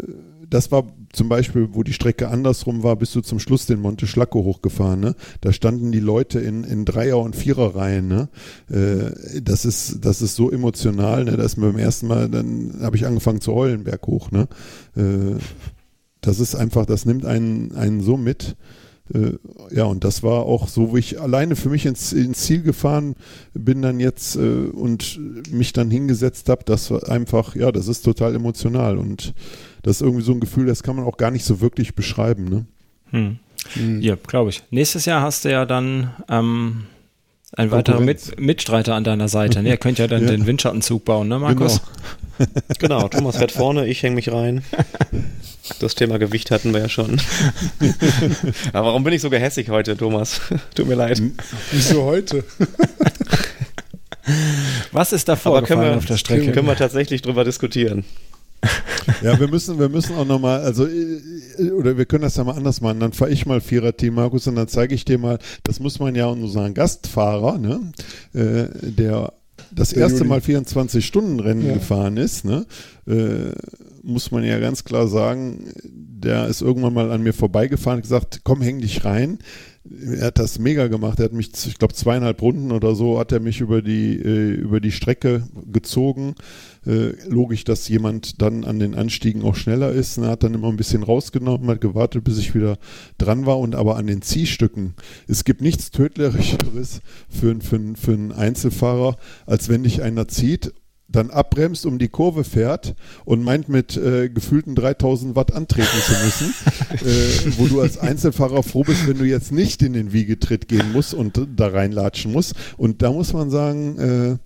das 0.50 0.72
war 0.72 0.84
zum 1.12 1.30
Beispiel, 1.30 1.70
wo 1.74 1.84
die 1.84 1.94
Strecke 1.94 2.30
andersrum 2.30 2.84
war, 2.84 2.96
bist 2.96 3.16
du 3.16 3.22
zum 3.22 3.40
Schluss 3.40 3.66
den 3.66 3.82
Monte 3.82 4.08
Schlacco 4.08 4.44
hochgefahren, 4.44 5.00
ne? 5.00 5.16
Da 5.42 5.54
standen 5.54 5.92
die 5.92 6.00
Leute 6.00 6.40
in, 6.40 6.64
in 6.64 6.86
Dreier- 6.86 7.20
und 7.20 7.36
Viererreihen, 7.36 8.08
ne? 8.08 8.30
Äh, 8.70 9.42
das 9.42 9.66
ist, 9.66 10.06
das 10.06 10.22
ist 10.22 10.36
so 10.36 10.52
emotional, 10.52 11.26
ne? 11.26 11.38
Da 11.38 11.44
ist 11.44 11.58
mir 11.58 11.68
beim 11.68 11.80
ersten 11.80 12.08
Mal, 12.08 12.30
dann 12.30 12.80
habe 12.82 12.96
ich 12.96 13.06
angefangen 13.06 13.42
zu 13.42 13.54
heulen, 13.54 13.84
berg 13.84 14.06
hoch, 14.08 14.32
ne? 14.32 14.48
Äh, 14.96 15.36
das 16.22 16.40
ist 16.40 16.56
einfach, 16.56 16.86
das 16.86 17.06
nimmt 17.06 17.26
einen, 17.26 17.76
einen 17.76 18.02
so 18.02 18.18
mit. 18.18 18.56
Äh, 19.14 19.38
ja, 19.72 19.86
und 19.86 20.04
das 20.04 20.22
war 20.22 20.44
auch 20.44 20.68
so, 20.68 20.92
wo 20.92 20.98
ich 20.98 21.20
alleine 21.20 21.56
für 21.56 21.70
mich 21.70 21.86
ins, 21.86 22.14
ins 22.14 22.42
Ziel 22.42 22.62
gefahren 22.62 23.16
bin 23.54 23.82
dann 23.82 24.00
jetzt 24.00 24.36
äh, 24.36 24.40
und 24.40 25.20
mich 25.52 25.74
dann 25.74 25.90
hingesetzt 25.90 26.50
habe. 26.50 26.64
Das 26.66 26.92
war 26.92 27.10
einfach, 27.10 27.56
ja, 27.56 27.72
das 27.72 27.88
ist 27.88 28.04
total 28.04 28.36
emotional 28.36 28.98
und 28.98 29.34
das 29.84 29.98
ist 29.98 30.02
irgendwie 30.02 30.24
so 30.24 30.32
ein 30.32 30.40
Gefühl, 30.40 30.66
das 30.66 30.84
kann 30.84 30.96
man 30.96 31.06
auch 31.06 31.18
gar 31.18 31.32
nicht 31.32 31.46
so 31.46 31.62
wirklich 31.62 31.96
beschreiben. 31.96 32.46
Ne? 32.46 32.66
Hm. 33.12 33.40
Hm. 33.74 34.02
Ja, 34.02 34.16
glaube 34.16 34.50
ich. 34.50 34.64
Nächstes 34.72 35.06
Jahr 35.06 35.22
hast 35.22 35.46
du 35.46 35.52
ja 35.52 35.66
dann 35.66 36.12
ähm, 36.30 36.86
ein 37.56 37.72
weiterer 37.72 38.00
Mit 38.00 38.40
Mitstreiter 38.40 38.96
an 38.96 39.04
deiner 39.04 39.28
Seite. 39.28 39.64
Ne? 39.64 39.70
Ihr 39.70 39.78
könnt 39.78 40.00
ja 40.00 40.08
dann 40.08 40.24
ja. 40.26 40.32
den 40.32 40.46
Windschattenzug 40.46 41.06
bauen, 41.06 41.28
ne, 41.28 41.40
Markus? 41.40 41.82
Genau. 42.40 42.60
genau, 42.80 43.08
Thomas 43.08 43.38
fährt 43.38 43.52
vorne, 43.52 43.88
ich 43.88 44.04
hänge 44.04 44.16
mich 44.16 44.32
rein. 44.32 44.64
Das 45.80 45.96
Thema 45.96 46.20
Gewicht 46.20 46.52
hatten 46.52 46.74
wir 46.74 46.82
ja 46.82 46.90
schon. 46.90 47.20
Aber 48.74 48.88
warum 48.88 49.04
bin 49.04 49.14
ich 49.14 49.22
so 49.22 49.30
gehässig 49.30 49.70
heute, 49.70 49.98
Thomas? 49.98 50.42
Tut 50.74 50.88
mir 50.88 50.96
leid. 50.96 51.22
Wieso 51.72 52.04
heute? 52.04 52.44
Was 54.92 55.12
ist 55.12 55.28
da 55.28 55.36
vorgefallen 55.36 55.98
auf 55.98 56.06
der 56.06 56.18
Strecke? 56.18 56.52
Können 56.52 56.68
wir 56.68 56.76
tatsächlich 56.76 57.22
drüber 57.22 57.44
diskutieren. 57.44 58.06
Ja, 59.22 59.40
wir 59.40 59.48
müssen, 59.48 59.80
wir 59.80 59.90
müssen 59.90 60.16
auch 60.16 60.26
nochmal, 60.26 60.62
also, 60.62 60.86
äh, 60.86 61.72
oder 61.72 61.98
wir 61.98 62.06
können 62.06 62.22
das 62.22 62.36
ja 62.38 62.44
mal 62.44 62.56
anders 62.56 62.80
machen. 62.80 63.00
Dann 63.00 63.12
fahre 63.12 63.32
ich 63.32 63.46
mal 63.46 63.60
Vierer-Team, 63.60 64.14
Markus, 64.14 64.48
und 64.48 64.56
dann 64.56 64.68
zeige 64.68 64.94
ich 64.94 65.04
dir 65.04 65.18
mal, 65.18 65.40
das 65.64 65.80
muss 65.80 66.00
man 66.00 66.16
ja 66.16 66.28
unseren 66.28 66.74
Gastfahrer, 66.74 67.58
ne, 67.58 67.92
äh, 68.34 68.68
der 68.82 69.34
das 69.72 69.94
erste 69.94 70.24
Mal 70.24 70.40
24-Stunden-Rennen 70.40 71.68
ja. 71.68 71.74
gefahren 71.74 72.18
ist, 72.18 72.46
ne, 72.46 72.66
äh, 73.08 73.52
muss 74.04 74.32
man 74.32 74.44
ja 74.44 74.60
ganz 74.60 74.84
klar 74.84 75.08
sagen, 75.08 75.74
der 75.84 76.48
ist 76.48 76.62
irgendwann 76.62 76.94
mal 76.94 77.12
an 77.12 77.24
mir 77.24 77.34
vorbeigefahren 77.34 77.98
und 77.98 78.04
gesagt, 78.04 78.42
komm, 78.44 78.62
häng 78.62 78.80
dich 78.80 79.06
rein. 79.06 79.40
Er 79.86 80.28
hat 80.28 80.40
das 80.40 80.60
mega 80.60 80.88
gemacht. 80.88 81.20
Er 81.20 81.26
hat 81.26 81.34
mich, 81.34 81.52
ich 81.66 81.78
glaube, 81.78 81.94
zweieinhalb 81.94 82.42
Runden 82.42 82.72
oder 82.72 82.96
so 82.96 83.18
hat 83.18 83.32
er 83.32 83.40
mich 83.40 83.62
über 83.62 83.82
die, 83.82 84.18
äh, 84.18 84.52
über 84.52 84.80
die 84.80 84.92
Strecke 84.92 85.48
gezogen. 85.72 86.36
Äh, 86.86 87.14
logisch, 87.28 87.64
dass 87.64 87.88
jemand 87.88 88.42
dann 88.42 88.66
an 88.66 88.80
den 88.80 88.94
Anstiegen 88.94 89.42
auch 89.44 89.56
schneller 89.56 89.92
ist. 89.92 90.18
Er 90.18 90.30
hat 90.30 90.44
dann 90.44 90.54
immer 90.54 90.68
ein 90.68 90.78
bisschen 90.78 91.04
rausgenommen, 91.04 91.70
hat 91.70 91.82
gewartet, 91.82 92.24
bis 92.24 92.38
ich 92.40 92.54
wieder 92.54 92.78
dran 93.18 93.46
war. 93.46 93.60
Und 93.60 93.76
aber 93.76 93.96
an 93.96 94.08
den 94.08 94.22
Ziehstücken, 94.22 94.96
es 95.28 95.44
gibt 95.44 95.62
nichts 95.62 95.92
Tödlicheres 95.92 97.02
für, 97.30 97.56
für, 97.62 97.80
für 97.96 98.14
einen 98.14 98.32
Einzelfahrer, 98.32 99.18
als 99.46 99.70
wenn 99.70 99.84
dich 99.84 100.02
einer 100.02 100.28
zieht 100.28 100.74
dann 101.12 101.32
abbremst, 101.32 101.86
um 101.86 101.98
die 101.98 102.08
Kurve 102.08 102.44
fährt 102.44 102.96
und 103.26 103.44
meint 103.44 103.68
mit 103.68 103.98
äh, 103.98 104.30
gefühlten 104.30 104.76
3000 104.76 105.36
Watt 105.36 105.54
antreten 105.54 105.88
zu 106.06 106.14
müssen, 106.24 106.54
äh, 107.06 107.52
wo 107.58 107.68
du 107.68 107.82
als 107.82 107.98
Einzelfahrer 107.98 108.64
froh 108.64 108.84
bist, 108.84 109.08
wenn 109.08 109.18
du 109.18 109.26
jetzt 109.26 109.52
nicht 109.52 109.82
in 109.82 109.94
den 109.94 110.14
Wiegetritt 110.14 110.68
gehen 110.68 110.92
musst 110.92 111.14
und 111.14 111.42
da 111.56 111.68
reinlatschen 111.68 112.32
musst. 112.32 112.54
Und 112.78 113.02
da 113.02 113.12
muss 113.12 113.34
man 113.34 113.50
sagen, 113.50 113.98
äh, 113.98 114.38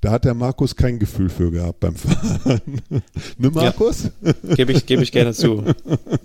da 0.00 0.12
hat 0.12 0.24
der 0.24 0.34
Markus 0.34 0.76
kein 0.76 0.98
Gefühl 0.98 1.28
für 1.28 1.50
gehabt 1.50 1.80
beim 1.80 1.96
Fahren. 1.96 2.60
ne, 3.38 3.50
Markus? 3.50 4.10
Ja, 4.22 4.54
Gebe 4.54 4.72
ich, 4.72 4.86
geb 4.86 5.00
ich 5.00 5.10
gerne 5.10 5.32
zu. 5.32 5.64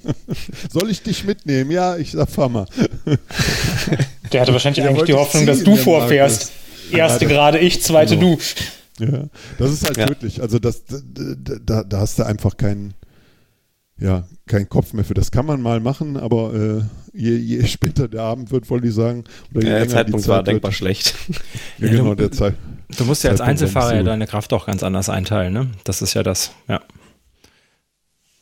Soll 0.72 0.92
ich 0.92 1.02
dich 1.02 1.24
mitnehmen? 1.24 1.72
Ja, 1.72 1.98
ich 1.98 2.12
sag, 2.12 2.30
fahr 2.30 2.50
mal. 2.50 2.68
Der 4.32 4.42
hatte 4.42 4.54
wahrscheinlich 4.54 4.84
Der 4.84 4.90
eigentlich 4.90 5.06
die 5.06 5.14
Hoffnung, 5.14 5.48
dass 5.48 5.64
du 5.64 5.76
vorfährst. 5.76 6.52
Markus. 6.52 7.00
Erste 7.00 7.26
gerade 7.26 7.60
ich, 7.60 7.82
zweite 7.82 8.16
genau. 8.16 8.36
du. 8.36 8.42
Ja, 9.00 9.26
das 9.58 9.72
ist 9.72 9.86
halt 9.86 9.98
ja. 9.98 10.06
tödlich. 10.06 10.42
Also 10.42 10.60
das, 10.60 10.84
da, 10.88 11.84
da 11.84 12.00
hast 12.00 12.20
du 12.20 12.26
einfach 12.26 12.58
keinen 12.58 12.94
ja, 14.00 14.24
keinen 14.48 14.68
Kopf 14.68 14.94
mehr 14.94 15.06
für. 15.06 15.14
Das 15.14 15.32
kann 15.32 15.46
man 15.46 15.62
mal 15.62 15.80
machen, 15.80 16.18
aber 16.18 16.54
äh, 16.54 16.82
je, 17.14 17.36
je 17.36 17.64
später 17.68 18.08
der 18.08 18.22
Abend 18.22 18.52
wird, 18.52 18.70
wollte 18.70 18.88
ich 18.88 18.94
sagen. 18.94 19.24
Oder 19.54 19.68
ja, 19.68 19.78
der 19.80 19.90
Zeitpunkt 19.90 20.28
war 20.28 20.44
denkbar 20.44 20.72
schlecht. 20.72 21.16
ja, 21.78 21.90
genau, 21.90 22.16
der 22.16 22.32
Zeit. 22.32 22.56
Du 22.98 23.06
musst 23.06 23.24
ja 23.24 23.32
als 23.32 23.42
Einzelfahrer 23.42 23.96
ja 23.96 24.04
deine 24.04 24.28
Kraft 24.28 24.54
auch 24.54 24.66
ganz 24.66 24.84
anders 24.84 25.10
einteilen, 25.10 25.54
ne? 25.54 25.72
Das 25.84 26.02
ist 26.02 26.14
ja 26.14 26.24
das, 26.24 26.52
ja. 26.68 26.82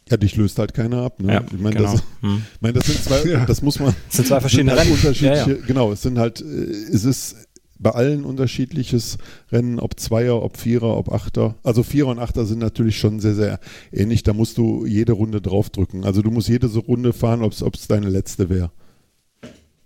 Ja, 0.10 0.18
dich 0.18 0.36
löst 0.36 0.60
halt 0.60 0.74
keiner 0.74 1.04
ab. 1.04 1.22
Ne? 1.22 1.36
Ja, 1.36 1.44
ich 1.46 1.60
meine, 1.60 1.76
genau. 1.76 1.94
das, 1.94 2.04
hm. 2.20 2.46
ich 2.54 2.62
mein, 2.62 2.74
das 2.74 2.86
sind 2.86 3.02
zwei, 3.02 3.24
ja. 3.30 3.46
das 3.46 3.62
muss 3.62 3.80
man. 3.80 3.96
Das 4.08 4.18
sind 4.18 4.28
zwei 4.28 4.42
verschiedene 4.42 4.72
sind 4.72 4.80
halt 4.80 4.88
Rennen. 4.90 4.98
Unterschiedliche, 4.98 5.60
ja, 5.62 5.66
Genau, 5.66 5.92
es 5.94 6.02
sind 6.02 6.18
halt, 6.18 6.42
äh, 6.42 6.44
es 6.44 7.06
ist 7.06 7.36
bei 7.82 7.92
allen 7.92 8.24
unterschiedliches 8.24 9.18
Rennen, 9.52 9.80
ob 9.80 10.00
Zweier, 10.00 10.42
ob 10.42 10.58
Vierer, 10.58 10.96
ob 10.98 11.12
Achter. 11.12 11.56
Also 11.64 11.84
Vierer 11.84 12.10
und 12.10 12.20
Achter 12.20 12.46
sind 12.46 12.60
natürlich 12.60 12.98
schon 12.98 13.20
sehr, 13.20 13.34
sehr 13.34 13.60
ähnlich. 13.92 14.24
Da 14.24 14.34
musst 14.34 14.58
du 14.58 14.86
jede 14.86 15.14
Runde 15.14 15.42
draufdrücken. 15.42 16.06
Also 16.06 16.22
du 16.22 16.32
musst 16.32 16.48
jede 16.48 16.68
Runde 16.68 17.12
fahren, 17.12 17.42
ob 17.42 17.54
es 17.54 17.88
deine 17.88 18.10
letzte 18.10 18.50
wäre. 18.50 18.72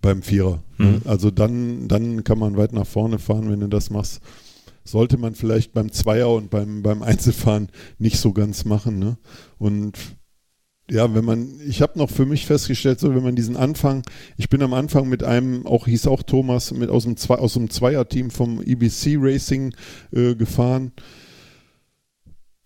Beim 0.01 0.21
Vierer. 0.21 0.61
Mhm. 0.77 1.01
Also 1.05 1.31
dann, 1.31 1.87
dann 1.87 2.23
kann 2.23 2.37
man 2.37 2.57
weit 2.57 2.73
nach 2.73 2.85
vorne 2.85 3.17
fahren, 3.17 3.49
wenn 3.49 3.61
du 3.61 3.67
das 3.67 3.89
machst. 3.89 4.19
Sollte 4.83 5.17
man 5.17 5.33
vielleicht 5.33 5.73
beim 5.73 5.91
Zweier 5.91 6.29
und 6.29 6.49
beim, 6.49 6.83
beim 6.83 7.01
Einzelfahren 7.01 7.69
nicht 7.97 8.19
so 8.19 8.33
ganz 8.33 8.65
machen. 8.65 8.99
Ne? 8.99 9.17
Und 9.57 9.97
ja, 10.89 11.15
wenn 11.15 11.25
man, 11.25 11.59
ich 11.65 11.81
habe 11.81 11.97
noch 11.97 12.09
für 12.09 12.25
mich 12.25 12.45
festgestellt, 12.45 12.99
so 12.99 13.15
wenn 13.15 13.23
man 13.23 13.35
diesen 13.35 13.57
Anfang, 13.57 14.03
ich 14.37 14.49
bin 14.49 14.61
am 14.61 14.73
Anfang 14.73 15.09
mit 15.09 15.23
einem, 15.23 15.65
auch 15.65 15.87
hieß 15.87 16.07
auch 16.07 16.21
Thomas, 16.21 16.71
mit 16.71 16.89
aus 16.89 17.03
dem, 17.03 17.17
Zwei, 17.17 17.35
aus 17.37 17.53
dem 17.53 17.69
Zweierteam 17.69 18.29
vom 18.29 18.61
EBC 18.61 19.17
Racing 19.17 19.73
äh, 20.11 20.35
gefahren. 20.35 20.91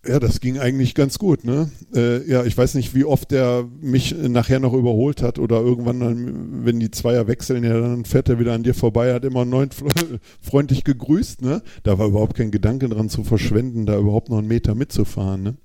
Ja, 0.06 0.18
das 0.18 0.40
ging 0.40 0.58
eigentlich 0.58 0.94
ganz 0.94 1.18
gut, 1.18 1.44
ne? 1.44 1.70
Äh, 1.94 2.26
ja, 2.26 2.44
ich 2.44 2.56
weiß 2.56 2.74
nicht, 2.74 2.94
wie 2.94 3.04
oft 3.04 3.30
der 3.30 3.68
mich 3.80 4.14
nachher 4.16 4.58
noch 4.58 4.72
überholt 4.72 5.22
hat 5.22 5.38
oder 5.38 5.60
irgendwann 5.60 6.00
dann, 6.00 6.64
wenn 6.64 6.80
die 6.80 6.90
Zweier 6.90 7.26
wechseln, 7.26 7.64
ja, 7.64 7.78
dann 7.78 8.06
fährt 8.06 8.30
er 8.30 8.38
wieder 8.38 8.54
an 8.54 8.62
dir 8.62 8.72
vorbei, 8.72 9.12
hat 9.12 9.26
immer 9.26 9.44
neun 9.44 9.68
freundlich 10.40 10.84
gegrüßt, 10.84 11.42
ne? 11.42 11.62
Da 11.82 11.98
war 11.98 12.08
überhaupt 12.08 12.36
kein 12.36 12.50
Gedanke 12.50 12.88
dran 12.88 13.10
zu 13.10 13.24
verschwenden, 13.24 13.84
da 13.84 13.98
überhaupt 13.98 14.30
noch 14.30 14.38
einen 14.38 14.48
Meter 14.48 14.74
mitzufahren, 14.74 15.42
ne? 15.42 15.56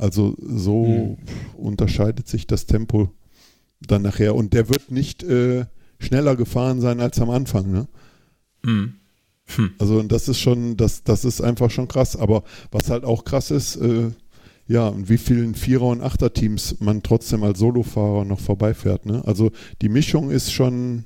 Also 0.00 0.34
so 0.40 0.84
hm. 0.86 1.16
unterscheidet 1.56 2.26
sich 2.26 2.46
das 2.46 2.66
Tempo 2.66 3.10
dann 3.80 4.02
nachher. 4.02 4.34
Und 4.34 4.54
der 4.54 4.68
wird 4.68 4.90
nicht 4.90 5.22
äh, 5.22 5.66
schneller 5.98 6.36
gefahren 6.36 6.80
sein 6.80 7.00
als 7.00 7.20
am 7.20 7.30
Anfang, 7.30 7.70
ne? 7.70 7.88
Hm. 8.64 8.94
Hm. 9.56 9.70
Also 9.78 10.02
das 10.02 10.28
ist 10.28 10.38
schon, 10.38 10.76
das, 10.76 11.04
das 11.04 11.24
ist 11.24 11.40
einfach 11.40 11.70
schon 11.70 11.88
krass. 11.88 12.16
Aber 12.16 12.44
was 12.70 12.88
halt 12.88 13.04
auch 13.04 13.24
krass 13.24 13.50
ist, 13.50 13.76
äh, 13.76 14.10
ja, 14.66 14.88
und 14.88 15.08
wie 15.08 15.18
vielen 15.18 15.54
Vierer- 15.54 15.88
und 15.88 16.00
Achter-Teams 16.00 16.76
man 16.80 17.02
trotzdem 17.02 17.42
als 17.42 17.58
Solofahrer 17.58 18.24
noch 18.24 18.40
vorbeifährt. 18.40 19.04
Ne? 19.04 19.22
Also 19.26 19.50
die 19.82 19.88
Mischung 19.88 20.30
ist 20.30 20.52
schon 20.52 21.04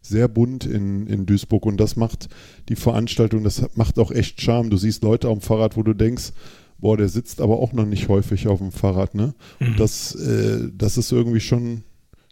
sehr 0.00 0.28
bunt 0.28 0.64
in, 0.64 1.06
in 1.06 1.26
Duisburg 1.26 1.66
und 1.66 1.78
das 1.78 1.96
macht 1.96 2.28
die 2.68 2.76
Veranstaltung, 2.76 3.42
das 3.42 3.64
macht 3.74 3.98
auch 3.98 4.12
echt 4.12 4.40
Charme. 4.40 4.70
Du 4.70 4.76
siehst 4.76 5.02
Leute 5.02 5.28
dem 5.28 5.40
Fahrrad, 5.40 5.76
wo 5.76 5.82
du 5.82 5.94
denkst, 5.94 6.32
boah, 6.78 6.96
der 6.96 7.08
sitzt 7.08 7.40
aber 7.40 7.58
auch 7.58 7.72
noch 7.72 7.86
nicht 7.86 8.08
häufig 8.08 8.48
auf 8.48 8.58
dem 8.58 8.72
Fahrrad, 8.72 9.14
ne? 9.14 9.34
Und 9.60 9.72
mhm. 9.72 9.76
das, 9.76 10.14
äh, 10.14 10.70
das 10.72 10.96
ist 10.96 11.12
irgendwie 11.12 11.40
schon, 11.40 11.84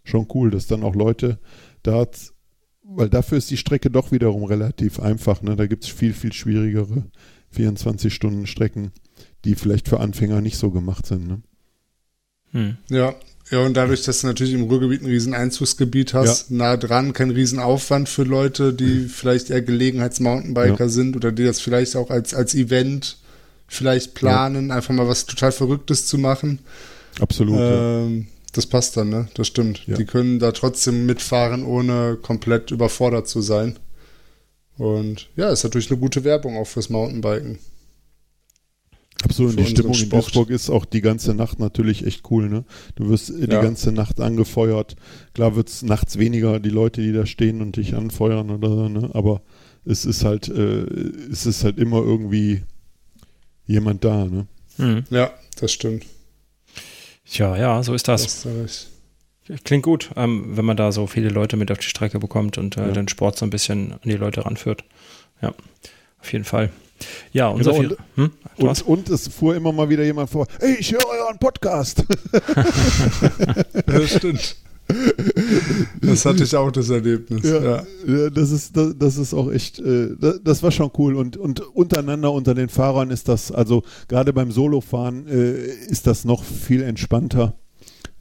schon 0.03 0.27
cool, 0.33 0.51
dass 0.51 0.67
dann 0.67 0.83
auch 0.83 0.95
Leute 0.95 1.39
da, 1.83 2.07
weil 2.83 3.09
dafür 3.09 3.37
ist 3.37 3.51
die 3.51 3.57
Strecke 3.57 3.89
doch 3.89 4.11
wiederum 4.11 4.43
relativ 4.43 4.99
einfach, 4.99 5.41
ne? 5.41 5.55
Da 5.55 5.67
gibt 5.67 5.83
es 5.83 5.89
viel, 5.89 6.13
viel 6.13 6.33
schwierigere 6.33 7.05
24-Stunden-Strecken, 7.55 8.91
die 9.45 9.55
vielleicht 9.55 9.87
für 9.87 9.99
Anfänger 9.99 10.41
nicht 10.41 10.57
so 10.57 10.71
gemacht 10.71 11.05
sind, 11.05 11.27
ne? 11.27 11.41
Hm. 12.51 12.77
Ja, 12.89 13.13
ja, 13.49 13.59
und 13.65 13.75
dadurch, 13.75 14.03
dass 14.03 14.21
du 14.21 14.27
natürlich 14.27 14.53
im 14.53 14.63
Ruhrgebiet 14.63 15.01
ein 15.01 15.07
riesen 15.07 15.33
Einzugsgebiet 15.33 16.13
hast, 16.13 16.49
ja. 16.49 16.57
nah 16.57 16.77
dran, 16.77 17.13
kein 17.13 17.29
riesen 17.29 17.59
Aufwand 17.59 18.09
für 18.09 18.23
Leute, 18.23 18.73
die 18.73 19.05
vielleicht 19.05 19.49
eher 19.49 19.61
Gelegenheits-Mountainbiker 19.61 20.85
ja. 20.85 20.89
sind 20.89 21.15
oder 21.15 21.31
die 21.31 21.45
das 21.45 21.61
vielleicht 21.61 21.95
auch 21.95 22.09
als, 22.09 22.33
als 22.33 22.55
Event 22.55 23.19
vielleicht 23.67 24.13
planen, 24.13 24.69
ja. 24.69 24.75
einfach 24.75 24.93
mal 24.93 25.07
was 25.07 25.25
total 25.25 25.51
Verrücktes 25.51 26.07
zu 26.07 26.17
machen. 26.17 26.59
Absolut. 27.19 27.57
Ähm, 27.59 28.27
das 28.53 28.65
passt 28.65 28.97
dann, 28.97 29.09
ne? 29.09 29.27
Das 29.35 29.47
stimmt. 29.47 29.85
Ja. 29.87 29.97
Die 29.97 30.05
können 30.05 30.39
da 30.39 30.51
trotzdem 30.51 31.05
mitfahren, 31.05 31.65
ohne 31.65 32.17
komplett 32.21 32.71
überfordert 32.71 33.27
zu 33.27 33.41
sein. 33.41 33.77
Und 34.77 35.29
ja, 35.35 35.49
ist 35.49 35.63
natürlich 35.63 35.89
eine 35.91 35.99
gute 35.99 36.23
Werbung 36.23 36.57
auch 36.57 36.67
fürs 36.67 36.89
Mountainbiken. 36.89 37.59
Absolut, 39.23 39.53
Für 39.53 39.57
und 39.59 39.65
die 39.65 39.71
Stimmung 39.71 39.91
unseren 39.91 40.03
in 40.03 40.09
Sport. 40.09 40.25
Duisburg 40.25 40.49
ist 40.51 40.69
auch 40.69 40.85
die 40.85 41.01
ganze 41.01 41.33
Nacht 41.33 41.59
natürlich 41.59 42.05
echt 42.05 42.29
cool, 42.29 42.49
ne? 42.49 42.65
Du 42.95 43.09
wirst 43.09 43.29
die 43.29 43.49
Ja. 43.49 43.61
ganze 43.61 43.91
Nacht 43.91 44.19
angefeuert. 44.21 44.95
Klar 45.33 45.55
wird's 45.55 45.81
nachts 45.81 46.19
weniger, 46.19 46.59
die 46.59 46.69
Leute, 46.69 47.01
die 47.01 47.13
da 47.13 47.25
stehen 47.25 47.61
und 47.61 47.77
dich 47.77 47.95
anfeuern 47.95 48.51
oder 48.51 48.69
so, 48.69 48.89
ne? 48.89 49.09
Aber 49.13 49.41
es 49.85 50.05
ist 50.05 50.23
halt, 50.23 50.49
äh, 50.49 50.83
es 51.31 51.47
ist 51.47 51.63
halt 51.63 51.79
immer 51.79 51.97
irgendwie 51.97 52.61
jemand 53.67 54.03
da, 54.03 54.25
ne? 54.25 54.47
Mhm. 54.77 55.03
Ja, 55.09 55.31
das 55.59 55.71
stimmt. 55.71 56.05
Tja, 57.29 57.55
ja, 57.57 57.83
so 57.83 57.93
ist 57.93 58.07
das. 58.07 58.43
Du 58.43 58.49
recht. 58.61 58.87
Klingt 59.63 59.83
gut, 59.83 60.09
ähm, 60.17 60.57
wenn 60.57 60.65
man 60.65 60.75
da 60.77 60.91
so 60.91 61.07
viele 61.07 61.29
Leute 61.29 61.55
mit 61.55 61.71
auf 61.71 61.77
die 61.77 61.85
Strecke 61.87 62.19
bekommt 62.19 62.57
und 62.57 62.75
äh, 62.77 62.87
Ja. 62.87 62.91
den 62.91 63.07
Sport 63.07 63.37
so 63.37 63.45
ein 63.45 63.49
bisschen 63.49 63.93
an 63.93 63.99
die 64.03 64.11
Leute 64.17 64.45
ranführt. 64.45 64.83
Ja, 65.41 65.53
auf 66.19 66.33
jeden 66.33 66.43
Fall. 66.45 66.69
Ja, 67.31 67.47
unser 67.49 67.71
Genau, 67.73 67.89
Vier- 67.89 67.97
hm? 68.15 68.31
Und, 68.57 68.81
und 68.87 69.09
es 69.09 69.27
fuhr 69.27 69.55
immer 69.55 69.71
mal 69.71 69.87
wieder 69.87 70.03
jemand 70.03 70.29
vor, 70.31 70.47
ey, 70.59 70.75
ich 70.79 70.91
höre 70.91 71.05
euren 71.07 71.37
Podcast. 71.37 72.03
Das 73.85 74.15
stimmt. 74.15 74.55
Das 76.01 76.25
hatte 76.25 76.43
ich 76.43 76.55
auch, 76.55 76.71
das 76.71 76.89
Erlebnis. 76.89 77.43
Ja, 77.43 77.63
Ja. 77.63 77.83
ja, 78.07 78.29
das 78.29 78.51
ist 78.51 78.77
das, 78.77 78.97
das 78.97 79.17
ist 79.17 79.33
auch 79.33 79.51
echt, 79.51 79.79
äh, 79.79 80.15
das, 80.19 80.41
das 80.43 80.63
war 80.63 80.71
schon 80.71 80.91
cool 80.97 81.15
und 81.15 81.37
und 81.37 81.59
untereinander 81.59 82.31
unter 82.31 82.53
den 82.53 82.69
Fahrern 82.69 83.11
ist 83.11 83.27
das, 83.27 83.51
also 83.51 83.83
gerade 84.07 84.33
beim 84.33 84.51
Solofahren 84.51 85.27
äh, 85.27 85.53
ist 85.89 86.07
das 86.07 86.25
noch 86.25 86.43
viel 86.43 86.81
entspannter 86.83 87.55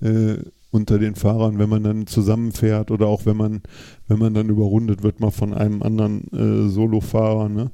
äh, 0.00 0.36
unter 0.70 0.98
den 0.98 1.14
Fahrern, 1.14 1.58
wenn 1.58 1.68
man 1.68 1.84
dann 1.84 2.06
zusammenfährt 2.06 2.90
oder 2.90 3.06
auch 3.06 3.24
wenn 3.26 3.36
man 3.36 3.62
wenn 4.08 4.18
man 4.18 4.34
dann 4.34 4.48
überrundet 4.48 5.02
wird 5.02 5.20
mal 5.20 5.30
von 5.30 5.54
einem 5.54 5.82
anderen 5.82 6.24
äh, 6.32 6.68
Solofahrer, 6.68 7.48
ne? 7.48 7.70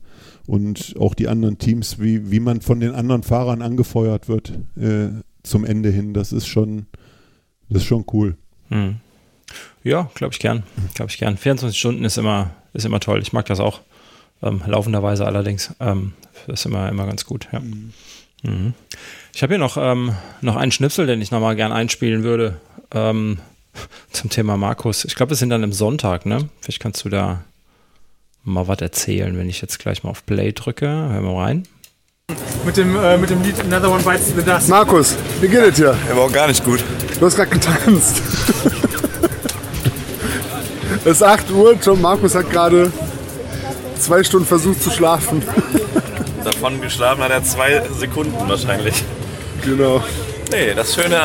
Und 0.47 0.97
auch 0.99 1.15
die 1.15 1.29
anderen 1.29 1.59
Teams, 1.59 2.01
wie 2.01 2.31
wie 2.31 2.41
man 2.41 2.61
von 2.61 2.81
den 2.81 2.93
anderen 2.93 3.23
Fahrern 3.23 3.63
angefeuert 3.63 4.29
wird 4.29 4.59
äh, 4.77 5.09
zum 5.43 5.65
Ende 5.65 5.89
hin, 5.91 6.13
das 6.13 6.33
ist 6.33 6.47
schon 6.47 6.87
das 7.71 7.83
ist 7.83 7.89
schon 7.89 8.05
cool. 8.13 8.37
Hm. 8.73 8.97
Ja, 9.85 10.11
glaube 10.15 10.33
ich 10.33 10.41
gern. 10.41 10.63
Glaube 10.95 11.11
ich 11.11 11.19
gern. 11.19 11.37
24 11.37 11.79
Stunden 11.79 12.05
ist 12.05 12.17
immer, 12.17 12.51
ist 12.73 12.87
immer 12.87 13.01
toll. 13.01 13.21
Ich 13.21 13.33
mag 13.33 13.47
das 13.47 13.61
auch. 13.61 13.81
Ähm, 14.43 14.63
laufenderweise 14.67 15.27
allerdings. 15.27 15.75
Ähm, 15.79 16.15
ist 16.47 16.67
immer, 16.67 16.89
immer 16.89 17.07
ganz 17.07 17.25
gut, 17.25 17.49
ja. 17.53 17.61
Mhm. 17.61 18.75
Ich 19.35 19.43
habe 19.43 19.53
hier 19.55 19.59
noch, 19.59 19.77
ähm, 19.77 20.15
noch 20.41 20.57
einen 20.57 20.73
Schnipsel, 20.73 21.07
den 21.07 21.23
ich 21.23 21.31
nochmal 21.31 21.55
gern 21.55 21.73
einspielen 21.73 22.23
würde. 22.23 22.61
Ähm, 22.93 23.39
zum 24.11 24.31
Thema 24.31 24.57
Markus. 24.57 25.05
Ich 25.05 25.15
glaube, 25.15 25.31
wir 25.31 25.37
sind 25.37 25.51
dann 25.51 25.63
im 25.63 25.73
Sonntag, 25.73 26.27
ne? 26.27 26.49
Vielleicht 26.61 26.81
kannst 26.81 27.05
du 27.05 27.09
da 27.09 27.45
mal 28.45 28.69
was 28.69 28.81
erzählen, 28.81 29.37
wenn 29.39 29.49
ich 29.49 29.61
jetzt 29.61 29.79
gleich 29.79 30.03
mal 30.03 30.11
auf 30.11 30.27
Play 30.27 30.53
drücke. 30.53 30.89
Hören 30.89 31.25
wir 31.25 31.39
rein. 31.39 31.63
Mit 32.65 32.77
dem, 32.77 32.97
äh, 32.97 33.19
mit 33.19 33.29
dem 33.29 33.43
Lied 33.43 33.59
Another 33.61 33.91
One 33.91 34.03
Bites 34.03 34.29
the 34.37 34.43
Dust. 34.43 34.69
Markus, 34.69 35.17
wie 35.41 35.49
geht 35.49 35.61
es 35.63 35.75
dir? 35.75 35.97
Er 36.09 36.17
war 36.17 36.25
auch 36.25 36.33
gar 36.33 36.47
nicht 36.47 36.65
gut. 36.65 36.83
Du 37.19 37.27
hast 37.27 37.35
gerade 37.35 37.51
getanzt. 37.51 38.23
es 41.05 41.11
ist 41.11 41.23
8 41.23 41.51
Uhr, 41.51 41.75
John 41.83 42.01
Markus 42.01 42.37
hat 42.37 42.51
gerade 42.51 42.93
zwei 43.99 44.23
Stunden 44.23 44.47
versucht 44.47 44.81
zu 44.81 44.91
schlafen. 44.91 45.43
Davon 46.45 46.81
geschlafen 46.81 47.23
hat 47.25 47.31
er 47.33 47.43
zwei 47.43 47.83
Sekunden 47.99 48.49
wahrscheinlich. 48.49 49.03
Genau. 49.65 50.03
Nee, 50.51 50.75
das 50.75 50.95
Schöne 50.95 51.19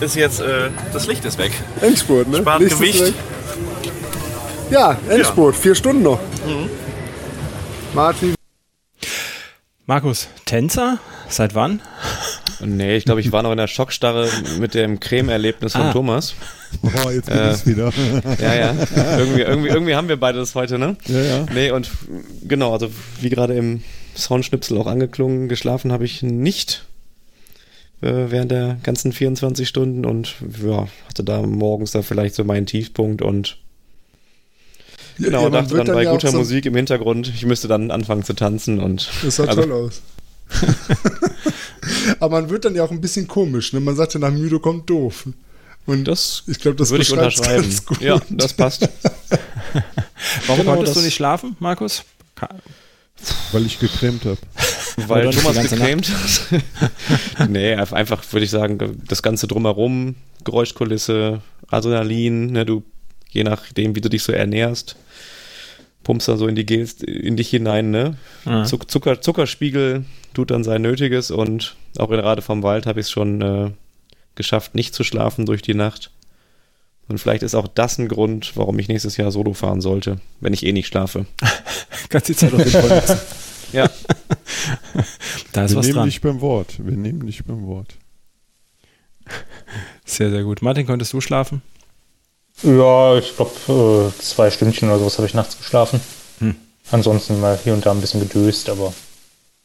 ist 0.00 0.16
jetzt, 0.16 0.40
äh, 0.40 0.70
das 0.92 1.06
Licht 1.06 1.24
ist 1.24 1.38
weg. 1.38 1.52
Endspurt, 1.80 2.28
ne? 2.28 2.38
Spart 2.38 2.60
Licht 2.60 2.76
Gewicht. 2.76 3.14
Ja, 4.70 4.98
Endspurt, 5.08 5.54
vier 5.54 5.76
Stunden 5.76 6.02
noch. 6.02 6.18
Martin, 7.94 8.35
Markus, 9.88 10.28
Tänzer? 10.46 10.98
Seit 11.28 11.54
wann? 11.54 11.80
Nee, 12.60 12.96
ich 12.96 13.04
glaube, 13.04 13.20
ich 13.20 13.30
war 13.30 13.42
noch 13.44 13.52
in 13.52 13.56
der 13.56 13.68
Schockstarre 13.68 14.28
mit 14.58 14.74
dem 14.74 14.98
Creme-Erlebnis 14.98 15.72
von 15.72 15.82
Ah. 15.82 15.92
Thomas. 15.92 16.34
Oh, 16.82 17.10
jetzt 17.10 17.26
bin 17.26 17.38
Äh, 17.38 17.50
ich's 17.52 17.66
wieder. 17.66 17.92
Ja, 18.40 18.54
ja. 18.54 18.74
Irgendwie, 19.18 19.42
irgendwie, 19.42 19.68
irgendwie 19.68 19.94
haben 19.94 20.08
wir 20.08 20.18
beide 20.18 20.38
das 20.38 20.54
heute, 20.56 20.78
ne? 20.78 20.96
Ja, 21.06 21.20
ja. 21.20 21.46
Nee, 21.54 21.70
und 21.70 21.90
genau, 22.42 22.72
also 22.72 22.90
wie 23.20 23.28
gerade 23.28 23.54
im 23.54 23.82
Soundschnipsel 24.16 24.76
auch 24.78 24.86
angeklungen, 24.88 25.48
geschlafen 25.48 25.92
habe 25.92 26.04
ich 26.04 26.22
nicht 26.22 26.84
äh, 28.00 28.24
während 28.28 28.50
der 28.50 28.78
ganzen 28.82 29.12
24 29.12 29.68
Stunden 29.68 30.04
und 30.04 30.34
ja, 30.64 30.88
hatte 31.08 31.22
da 31.22 31.42
morgens 31.42 31.92
da 31.92 32.02
vielleicht 32.02 32.34
so 32.34 32.42
meinen 32.42 32.66
Tiefpunkt 32.66 33.22
und 33.22 33.58
genau, 35.18 35.38
Ja, 35.38 35.42
man 35.50 35.52
dachte 35.52 35.70
wird 35.76 35.88
dann 35.88 35.94
bei 35.96 36.02
ja 36.04 36.12
guter 36.12 36.30
so- 36.30 36.38
Musik 36.38 36.66
im 36.66 36.74
Hintergrund, 36.76 37.28
ich 37.34 37.44
müsste 37.46 37.68
dann 37.68 37.90
anfangen 37.90 38.22
zu 38.24 38.32
tanzen 38.34 38.78
und 38.80 39.08
Das 39.22 39.36
sah 39.36 39.44
Also- 39.44 39.62
toll 39.62 39.72
aus. 39.72 40.02
Aber 42.20 42.40
man 42.40 42.50
wird 42.50 42.64
dann 42.64 42.74
ja 42.74 42.84
auch 42.84 42.90
ein 42.90 43.00
bisschen 43.00 43.26
komisch. 43.28 43.72
Ne? 43.72 43.80
Man 43.80 43.96
sagt 43.96 44.14
ja, 44.14 44.20
nach 44.20 44.30
müde 44.30 44.58
kommt 44.60 44.88
doof. 44.90 45.26
Und 45.86 46.04
das 46.08 46.42
ich 46.46 46.58
glaube, 46.58 46.76
das 46.76 46.90
würde 46.90 47.02
ich 47.02 47.12
unterschreiben. 47.12 47.62
ganz 47.62 47.84
gut. 47.86 48.00
Ja, 48.00 48.20
das 48.30 48.52
passt. 48.54 48.88
Warum 50.46 50.62
Genau, 50.62 50.74
konntest 50.76 50.96
du 50.96 51.00
nicht 51.00 51.14
schlafen, 51.14 51.56
Markus? 51.60 52.02
Weil 53.52 53.66
ich 53.66 53.78
gecremt 53.78 54.24
habe. 54.24 54.38
Weil 55.06 55.30
Thomas 55.30 55.60
gecremt 55.70 56.08
hat. 56.10 57.48
nee, 57.50 57.74
einfach 57.74 58.22
würde 58.32 58.44
ich 58.44 58.50
sagen, 58.50 59.00
das 59.06 59.22
Ganze 59.22 59.46
drumherum, 59.46 60.16
Geräuschkulisse, 60.44 61.40
Adrenalin, 61.68 62.46
ne, 62.52 62.66
du, 62.66 62.82
je 63.30 63.44
nachdem, 63.44 63.94
wie 63.94 64.00
du 64.00 64.08
dich 64.10 64.22
so 64.22 64.32
ernährst, 64.32 64.96
pumpst 66.06 66.28
dann 66.28 66.38
so 66.38 66.46
in 66.46 66.54
die 66.54 66.64
Gels, 66.64 67.02
in 67.02 67.36
dich 67.36 67.50
hinein, 67.50 67.90
ne? 67.90 68.16
Ja. 68.44 68.62
Zuck, 68.62 68.88
Zucker, 68.88 69.20
Zuckerspiegel 69.20 70.04
tut 70.34 70.52
dann 70.52 70.62
sein 70.62 70.80
Nötiges 70.82 71.32
und 71.32 71.74
auch 71.98 72.12
in 72.12 72.20
Rade 72.20 72.42
vom 72.42 72.62
Wald 72.62 72.86
habe 72.86 73.00
ich 73.00 73.06
es 73.06 73.10
schon 73.10 73.42
äh, 73.42 73.70
geschafft, 74.36 74.76
nicht 74.76 74.94
zu 74.94 75.02
schlafen 75.02 75.46
durch 75.46 75.62
die 75.62 75.74
Nacht. 75.74 76.12
Und 77.08 77.18
vielleicht 77.18 77.42
ist 77.42 77.56
auch 77.56 77.66
das 77.66 77.98
ein 77.98 78.06
Grund, 78.06 78.52
warum 78.56 78.78
ich 78.78 78.86
nächstes 78.86 79.16
Jahr 79.16 79.32
Solo 79.32 79.52
fahren 79.52 79.80
sollte, 79.80 80.20
wenn 80.40 80.52
ich 80.52 80.64
eh 80.64 80.72
nicht 80.72 80.86
schlafe. 80.86 81.26
Kannst 82.08 82.28
die 82.28 82.36
Zeit 82.36 82.54
auf 82.54 82.70
Fall 82.70 82.88
nutzen. 82.88 83.18
Ja, 83.72 83.90
Da 85.52 85.64
ist 85.64 85.72
Wir 85.72 85.78
was 85.78 85.86
nehmen 85.86 85.96
dran. 85.96 86.04
dich 86.08 86.20
beim 86.20 86.40
Wort. 86.40 86.76
Wir 86.78 86.96
nehmen 86.96 87.26
dich 87.26 87.44
beim 87.44 87.66
Wort. 87.66 87.96
Sehr, 90.04 90.30
sehr 90.30 90.44
gut. 90.44 90.62
Martin, 90.62 90.86
konntest 90.86 91.12
du 91.12 91.20
schlafen? 91.20 91.62
Ja, 92.62 93.16
ich 93.18 93.36
glaube, 93.36 94.12
äh, 94.16 94.22
zwei 94.22 94.50
Stündchen 94.50 94.88
oder 94.88 94.98
sowas 94.98 95.18
habe 95.18 95.26
ich 95.26 95.34
nachts 95.34 95.58
geschlafen. 95.58 96.00
Hm. 96.38 96.56
Ansonsten 96.90 97.40
mal 97.40 97.58
hier 97.62 97.74
und 97.74 97.84
da 97.84 97.92
ein 97.92 98.00
bisschen 98.00 98.20
gedöst, 98.20 98.68
aber 98.70 98.92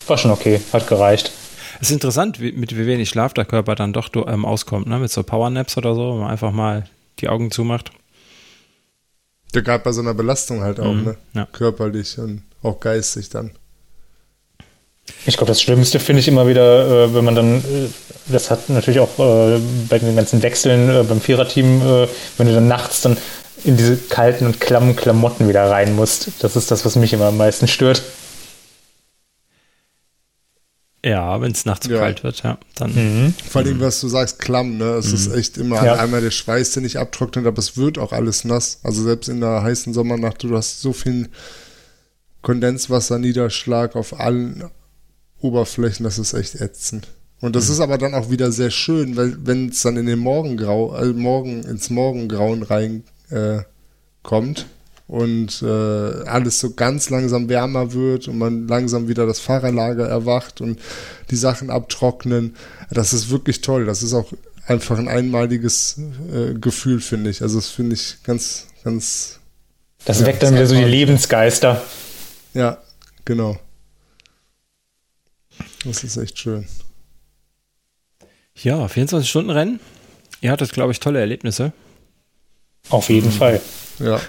war 0.07 0.17
schon 0.17 0.31
okay, 0.31 0.59
hat 0.73 0.87
gereicht. 0.87 1.31
Es 1.79 1.89
ist 1.89 1.93
interessant, 1.93 2.39
wie, 2.39 2.51
mit 2.51 2.75
wie 2.77 2.85
wenig 2.85 3.09
Schlaf 3.09 3.33
der 3.33 3.45
Körper 3.45 3.75
dann 3.75 3.93
doch 3.93 4.09
ähm, 4.27 4.45
auskommt, 4.45 4.87
ne? 4.87 4.99
Mit 4.99 5.11
so 5.11 5.23
Powernaps 5.23 5.77
oder 5.77 5.95
so, 5.95 6.11
wenn 6.13 6.19
man 6.19 6.31
einfach 6.31 6.51
mal 6.51 6.85
die 7.19 7.29
Augen 7.29 7.49
zumacht. 7.51 7.91
Ja, 9.53 9.61
gerade 9.61 9.83
bei 9.83 9.91
so 9.91 10.01
einer 10.01 10.13
Belastung 10.13 10.61
halt 10.61 10.79
auch, 10.79 10.93
Mhm, 10.93 11.03
ne? 11.03 11.17
ja. 11.33 11.45
Körperlich 11.51 12.17
und 12.17 12.43
auch 12.63 12.79
geistig 12.79 13.29
dann. 13.29 13.51
Ich 15.25 15.37
glaube, 15.37 15.51
das 15.51 15.61
Schlimmste 15.61 15.99
finde 15.99 16.19
ich 16.19 16.27
immer 16.27 16.47
wieder, 16.47 17.05
äh, 17.05 17.13
wenn 17.13 17.25
man 17.25 17.35
dann, 17.35 17.57
äh, 17.59 17.89
das 18.27 18.49
hat 18.49 18.69
natürlich 18.69 18.99
auch 18.99 19.19
äh, 19.19 19.59
bei 19.89 19.99
den 19.99 20.15
ganzen 20.15 20.41
Wechseln 20.41 20.89
äh, 20.89 21.03
beim 21.03 21.21
Viererteam, 21.21 21.81
äh, 21.81 22.07
wenn 22.37 22.47
du 22.47 22.53
dann 22.53 22.67
nachts 22.67 23.01
dann 23.01 23.17
in 23.63 23.77
diese 23.77 23.97
kalten 23.97 24.45
und 24.45 24.59
klammen 24.59 24.95
Klamotten 24.95 25.47
wieder 25.47 25.69
rein 25.69 25.95
musst. 25.95 26.29
Das 26.39 26.55
ist 26.55 26.71
das, 26.71 26.85
was 26.85 26.95
mich 26.95 27.13
immer 27.13 27.25
am 27.25 27.37
meisten 27.37 27.67
stört. 27.67 28.01
Ja, 31.03 31.41
wenn 31.41 31.51
es 31.51 31.65
nachts 31.65 31.87
zu 31.87 31.93
Ja. 31.93 31.99
kalt 31.99 32.23
wird, 32.23 32.43
ja. 32.43 32.59
Dann 32.75 32.93
Mhm. 32.93 33.33
Vor 33.49 33.61
allem, 33.61 33.79
was 33.81 33.99
du 34.01 34.07
sagst, 34.07 34.37
klamm, 34.37 34.77
ne? 34.77 34.85
Es 34.95 35.11
ist 35.11 35.33
echt 35.33 35.57
immer 35.57 35.83
Ja. 35.83 35.95
einmal 35.95 36.21
der 36.21 36.29
Schweiß, 36.31 36.71
der 36.73 36.83
nicht 36.83 36.97
abtrocknet, 36.97 37.47
aber 37.47 37.57
es 37.57 37.75
wird 37.75 37.97
auch 37.97 38.11
alles 38.11 38.43
nass. 38.43 38.79
Also 38.83 39.01
selbst 39.03 39.27
in 39.27 39.41
der 39.41 39.63
heißen 39.63 39.93
Sommernacht, 39.95 40.43
du 40.43 40.55
hast 40.55 40.81
so 40.81 40.93
viel 40.93 41.29
Kondenswasserniederschlag 42.43 43.95
auf 43.95 44.19
allen 44.19 44.63
Oberflächen, 45.41 46.03
das 46.03 46.19
ist 46.19 46.33
echt 46.33 46.55
ätzend. 46.55 47.07
Und 47.41 47.55
das 47.55 47.69
ist 47.69 47.79
aber 47.79 47.97
dann 47.97 48.13
auch 48.13 48.29
wieder 48.29 48.51
sehr 48.51 48.69
schön, 48.69 49.17
weil 49.17 49.35
wenn 49.43 49.69
es 49.69 49.81
dann 49.81 49.97
in 49.97 50.05
den 50.05 50.19
Morgengrau, 50.19 50.95
äh, 50.97 51.07
Morgen 51.07 51.63
ins 51.63 51.89
Morgengrauen 51.89 52.61
rein 52.61 53.03
äh, 53.31 53.59
und 55.07 55.61
äh, 55.63 55.65
alles 55.65 56.59
so 56.59 56.73
ganz 56.73 57.09
langsam 57.09 57.49
wärmer 57.49 57.93
wird 57.93 58.27
und 58.27 58.37
man 58.37 58.67
langsam 58.67 59.07
wieder 59.07 59.25
das 59.25 59.39
Fahrerlager 59.39 60.07
erwacht 60.07 60.61
und 60.61 60.79
die 61.31 61.35
Sachen 61.35 61.69
abtrocknen, 61.71 62.55
das 62.91 63.11
ist 63.11 63.29
wirklich 63.31 63.61
toll. 63.61 63.85
Das 63.85 64.03
ist 64.03 64.13
auch 64.13 64.31
einfach 64.67 64.99
ein 64.99 65.07
einmaliges 65.07 65.99
äh, 66.31 66.53
Gefühl, 66.53 67.01
finde 67.01 67.31
ich. 67.31 67.41
Also 67.41 67.57
das 67.57 67.67
finde 67.69 67.95
ich 67.95 68.17
ganz, 68.23 68.67
ganz, 68.83 69.39
Das 70.05 70.19
Ja, 70.19 70.27
weckt 70.27 70.43
dann 70.43 70.53
wieder 70.53 70.67
so 70.67 70.75
die. 70.75 70.83
Lebensgeister. 70.83 71.81
ja, 72.53 72.77
genau. 73.25 73.57
Das 75.85 76.03
ist 76.03 76.17
echt 76.17 76.37
schön. 76.37 76.67
Ja, 78.55 78.85
24-Stunden-Rennen. 78.85 79.79
Ihr 80.41 80.51
hattet, 80.51 80.73
glaube 80.73 80.91
ich, 80.91 80.99
tolle 80.99 81.19
Erlebnisse. 81.19 81.71
Auf 82.89 83.09
jeden 83.09 83.31
Fall. 83.31 83.61
Ja, 83.99 84.19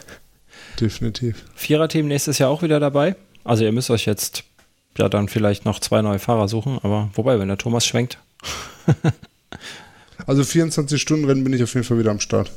definitiv. 0.80 1.44
Viererteam 1.54 2.06
nächstes 2.06 2.38
Jahr 2.38 2.50
auch 2.50 2.62
wieder 2.62 2.80
dabei. 2.80 3.16
Also 3.44 3.64
ihr 3.64 3.72
müsst 3.72 3.90
euch 3.90 4.06
jetzt 4.06 4.44
ja 4.96 5.08
dann 5.08 5.28
vielleicht 5.28 5.64
noch 5.64 5.80
zwei 5.80 6.02
neue 6.02 6.18
Fahrer 6.18 6.48
suchen, 6.48 6.78
aber 6.82 7.10
wobei, 7.14 7.38
wenn 7.38 7.48
der 7.48 7.58
Thomas 7.58 7.86
schwenkt. 7.86 8.18
Also 10.26 10.44
24 10.44 11.00
Stunden 11.00 11.24
Rennen 11.24 11.42
bin 11.44 11.52
ich 11.52 11.62
auf 11.62 11.74
jeden 11.74 11.84
Fall 11.84 11.98
wieder 11.98 12.10
am 12.10 12.20
Start. 12.20 12.50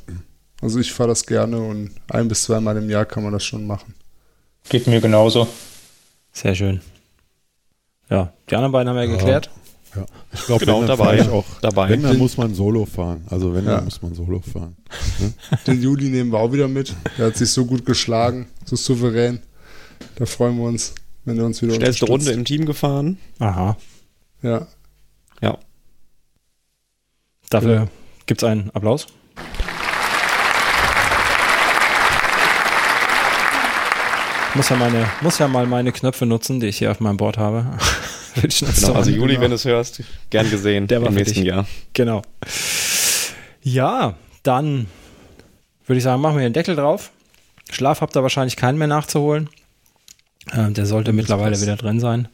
Also 0.61 0.79
ich 0.79 0.93
fahre 0.93 1.09
das 1.09 1.25
gerne 1.25 1.57
und 1.57 1.91
ein 2.09 2.27
bis 2.27 2.43
zweimal 2.43 2.77
im 2.77 2.89
Jahr 2.89 3.05
kann 3.05 3.23
man 3.23 3.33
das 3.33 3.43
schon 3.43 3.65
machen. 3.65 3.93
Geht 4.69 4.87
mir 4.87 5.01
genauso. 5.01 5.47
Sehr 6.31 6.55
schön. 6.55 6.81
Ja, 8.09 8.33
die 8.49 8.55
anderen 8.55 8.71
beiden 8.71 8.89
haben 8.89 8.95
wir 8.97 9.03
ja 9.05 9.11
geklärt. 9.11 9.49
Ja. 9.95 10.05
Ich 10.33 10.45
glaube, 10.45 10.65
Genau, 10.65 10.83
dabei. 10.85 11.19
ich 11.19 11.29
auch 11.29 11.45
Dabei. 11.61 11.89
Wenn, 11.89 12.03
dann 12.03 12.17
muss 12.17 12.35
man 12.37 12.53
Solo 12.53 12.85
fahren. 12.85 13.25
Also 13.29 13.53
wenn, 13.53 13.65
Ja. 13.65 13.75
dann 13.77 13.85
muss 13.85 14.01
man 14.01 14.13
Solo 14.13 14.41
fahren. 14.41 14.75
Den 15.67 15.81
Juli 15.81 16.09
nehmen 16.09 16.31
wir 16.31 16.39
auch 16.39 16.51
wieder 16.51 16.67
mit. 16.67 16.93
Der 17.17 17.27
hat 17.27 17.37
sich 17.37 17.49
so 17.51 17.65
gut 17.65 17.85
geschlagen, 17.85 18.47
so 18.65 18.75
souverän. 18.75 19.39
Da 20.17 20.25
freuen 20.25 20.57
wir 20.57 20.65
uns, 20.65 20.93
wenn 21.23 21.37
er 21.39 21.45
uns 21.45 21.61
wieder 21.61 21.73
Schnellste 21.75 22.05
Runde 22.07 22.31
im 22.31 22.43
Team 22.43 22.65
gefahren. 22.65 23.17
Aha. 23.39 23.77
Ja, 24.41 24.67
Ja. 25.41 25.57
Dafür 27.49 27.73
Ja. 27.73 27.87
gibt 28.25 28.43
es 28.43 28.47
einen 28.49 28.69
Applaus. 28.71 29.07
Muss 34.55 34.69
ja, 34.69 34.77
meine, 34.77 35.05
muss 35.21 35.37
ja 35.37 35.47
mal 35.47 35.67
meine 35.67 35.91
Knöpfe 35.91 36.25
nutzen, 36.25 36.59
die 36.61 36.67
ich 36.67 36.77
hier 36.77 36.91
auf 36.91 36.99
meinem 36.99 37.17
Board 37.17 37.37
habe. 37.37 37.65
Genau, 38.35 38.93
also. 38.93 39.11
Juli, 39.11 39.39
wenn 39.39 39.51
du 39.51 39.55
es 39.55 39.63
hörst, 39.63 40.03
gern 40.29 40.49
gesehen 40.51 40.87
Der 40.87 41.01
war 41.01 41.07
im 41.07 41.13
nächsten. 41.13 41.45
Jahr. 41.45 41.65
Genau. 41.93 42.21
Ja, 43.61 44.15
dann 44.43 44.87
würde 45.85 45.97
ich 45.99 46.03
sagen, 46.03 46.21
machen 46.21 46.35
wir 46.35 46.43
den 46.43 46.51
Deckel 46.51 46.75
drauf. 46.75 47.11
Schlaf 47.71 48.01
habt 48.01 48.13
ihr 48.13 48.23
wahrscheinlich 48.23 48.57
keinen 48.57 48.77
mehr 48.77 48.87
nachzuholen. 48.87 49.49
Ähm, 50.53 50.73
der 50.73 50.85
sollte 50.85 51.13
mittlerweile 51.13 51.51
passt. 51.51 51.61
wieder 51.61 51.77
drin 51.77 52.01
sein. 52.01 52.27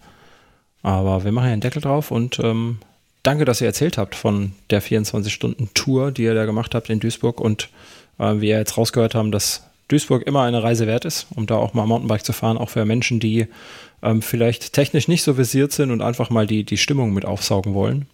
Aber 0.82 1.24
wir 1.24 1.32
machen 1.32 1.46
hier 1.46 1.56
den 1.56 1.62
Deckel 1.62 1.84
drauf 1.84 2.10
und 2.10 2.40
ähm, 2.40 2.80
danke, 3.22 3.46
dass 3.46 3.62
ihr 3.62 3.68
erzählt 3.68 4.00
habt 4.00 4.16
von 4.16 4.54
der 4.72 4.82
24-Stunden-Tour, 4.82 6.12
die 6.12 6.24
ihr 6.24 6.34
da 6.34 6.46
gemacht 6.46 6.74
habt 6.74 6.90
in 6.90 7.00
Duisburg 7.00 7.40
und 7.40 7.70
äh, 8.18 8.42
wie 8.42 8.50
ihr 8.50 8.58
jetzt 8.58 8.76
rausgehört 8.76 9.14
haben, 9.14 9.32
dass 9.32 9.70
Duisburg 9.92 10.24
immer 10.24 10.44
eine 10.44 10.64
Reise 10.64 10.88
wert 10.88 11.06
ist, 11.06 11.28
um 11.36 11.46
da 11.46 11.56
auch 11.56 11.74
mal 11.74 11.86
Mountainbike 11.86 12.24
zu 12.26 12.34
fahren, 12.34 12.58
auch 12.58 12.70
für 12.70 12.86
Menschen, 12.86 13.20
die 13.20 13.48
ähm, 14.02 14.22
vielleicht 14.22 14.74
technisch 14.74 15.08
nicht 15.08 15.24
so 15.24 15.38
visiert 15.38 15.72
sind 15.72 15.92
und 15.92 16.02
einfach 16.02 16.30
mal 16.30 16.48
die, 16.48 16.64
die 16.64 16.78
Stimmung 16.78 17.14
mit 17.14 17.26
aufsaugen 17.26 17.74
wollen. 17.74 18.08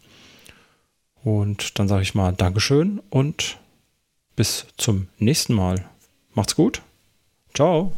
Und 1.24 1.78
dann 1.80 1.88
sage 1.88 2.04
ich 2.04 2.16
mal 2.16 2.32
Dankeschön 2.34 3.02
und 3.10 3.58
bis 4.36 4.66
zum 4.78 5.08
nächsten 5.18 5.54
Mal. 5.54 5.86
Macht's 6.34 6.56
gut. 6.56 6.82
Ciao. 7.54 7.92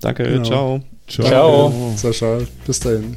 Danke, 0.00 0.24
Genau. 0.24 0.44
ciao. 0.44 0.80
Ciao. 1.08 1.92
Sascha, 1.96 2.40
bis 2.66 2.80
dahin. 2.80 3.16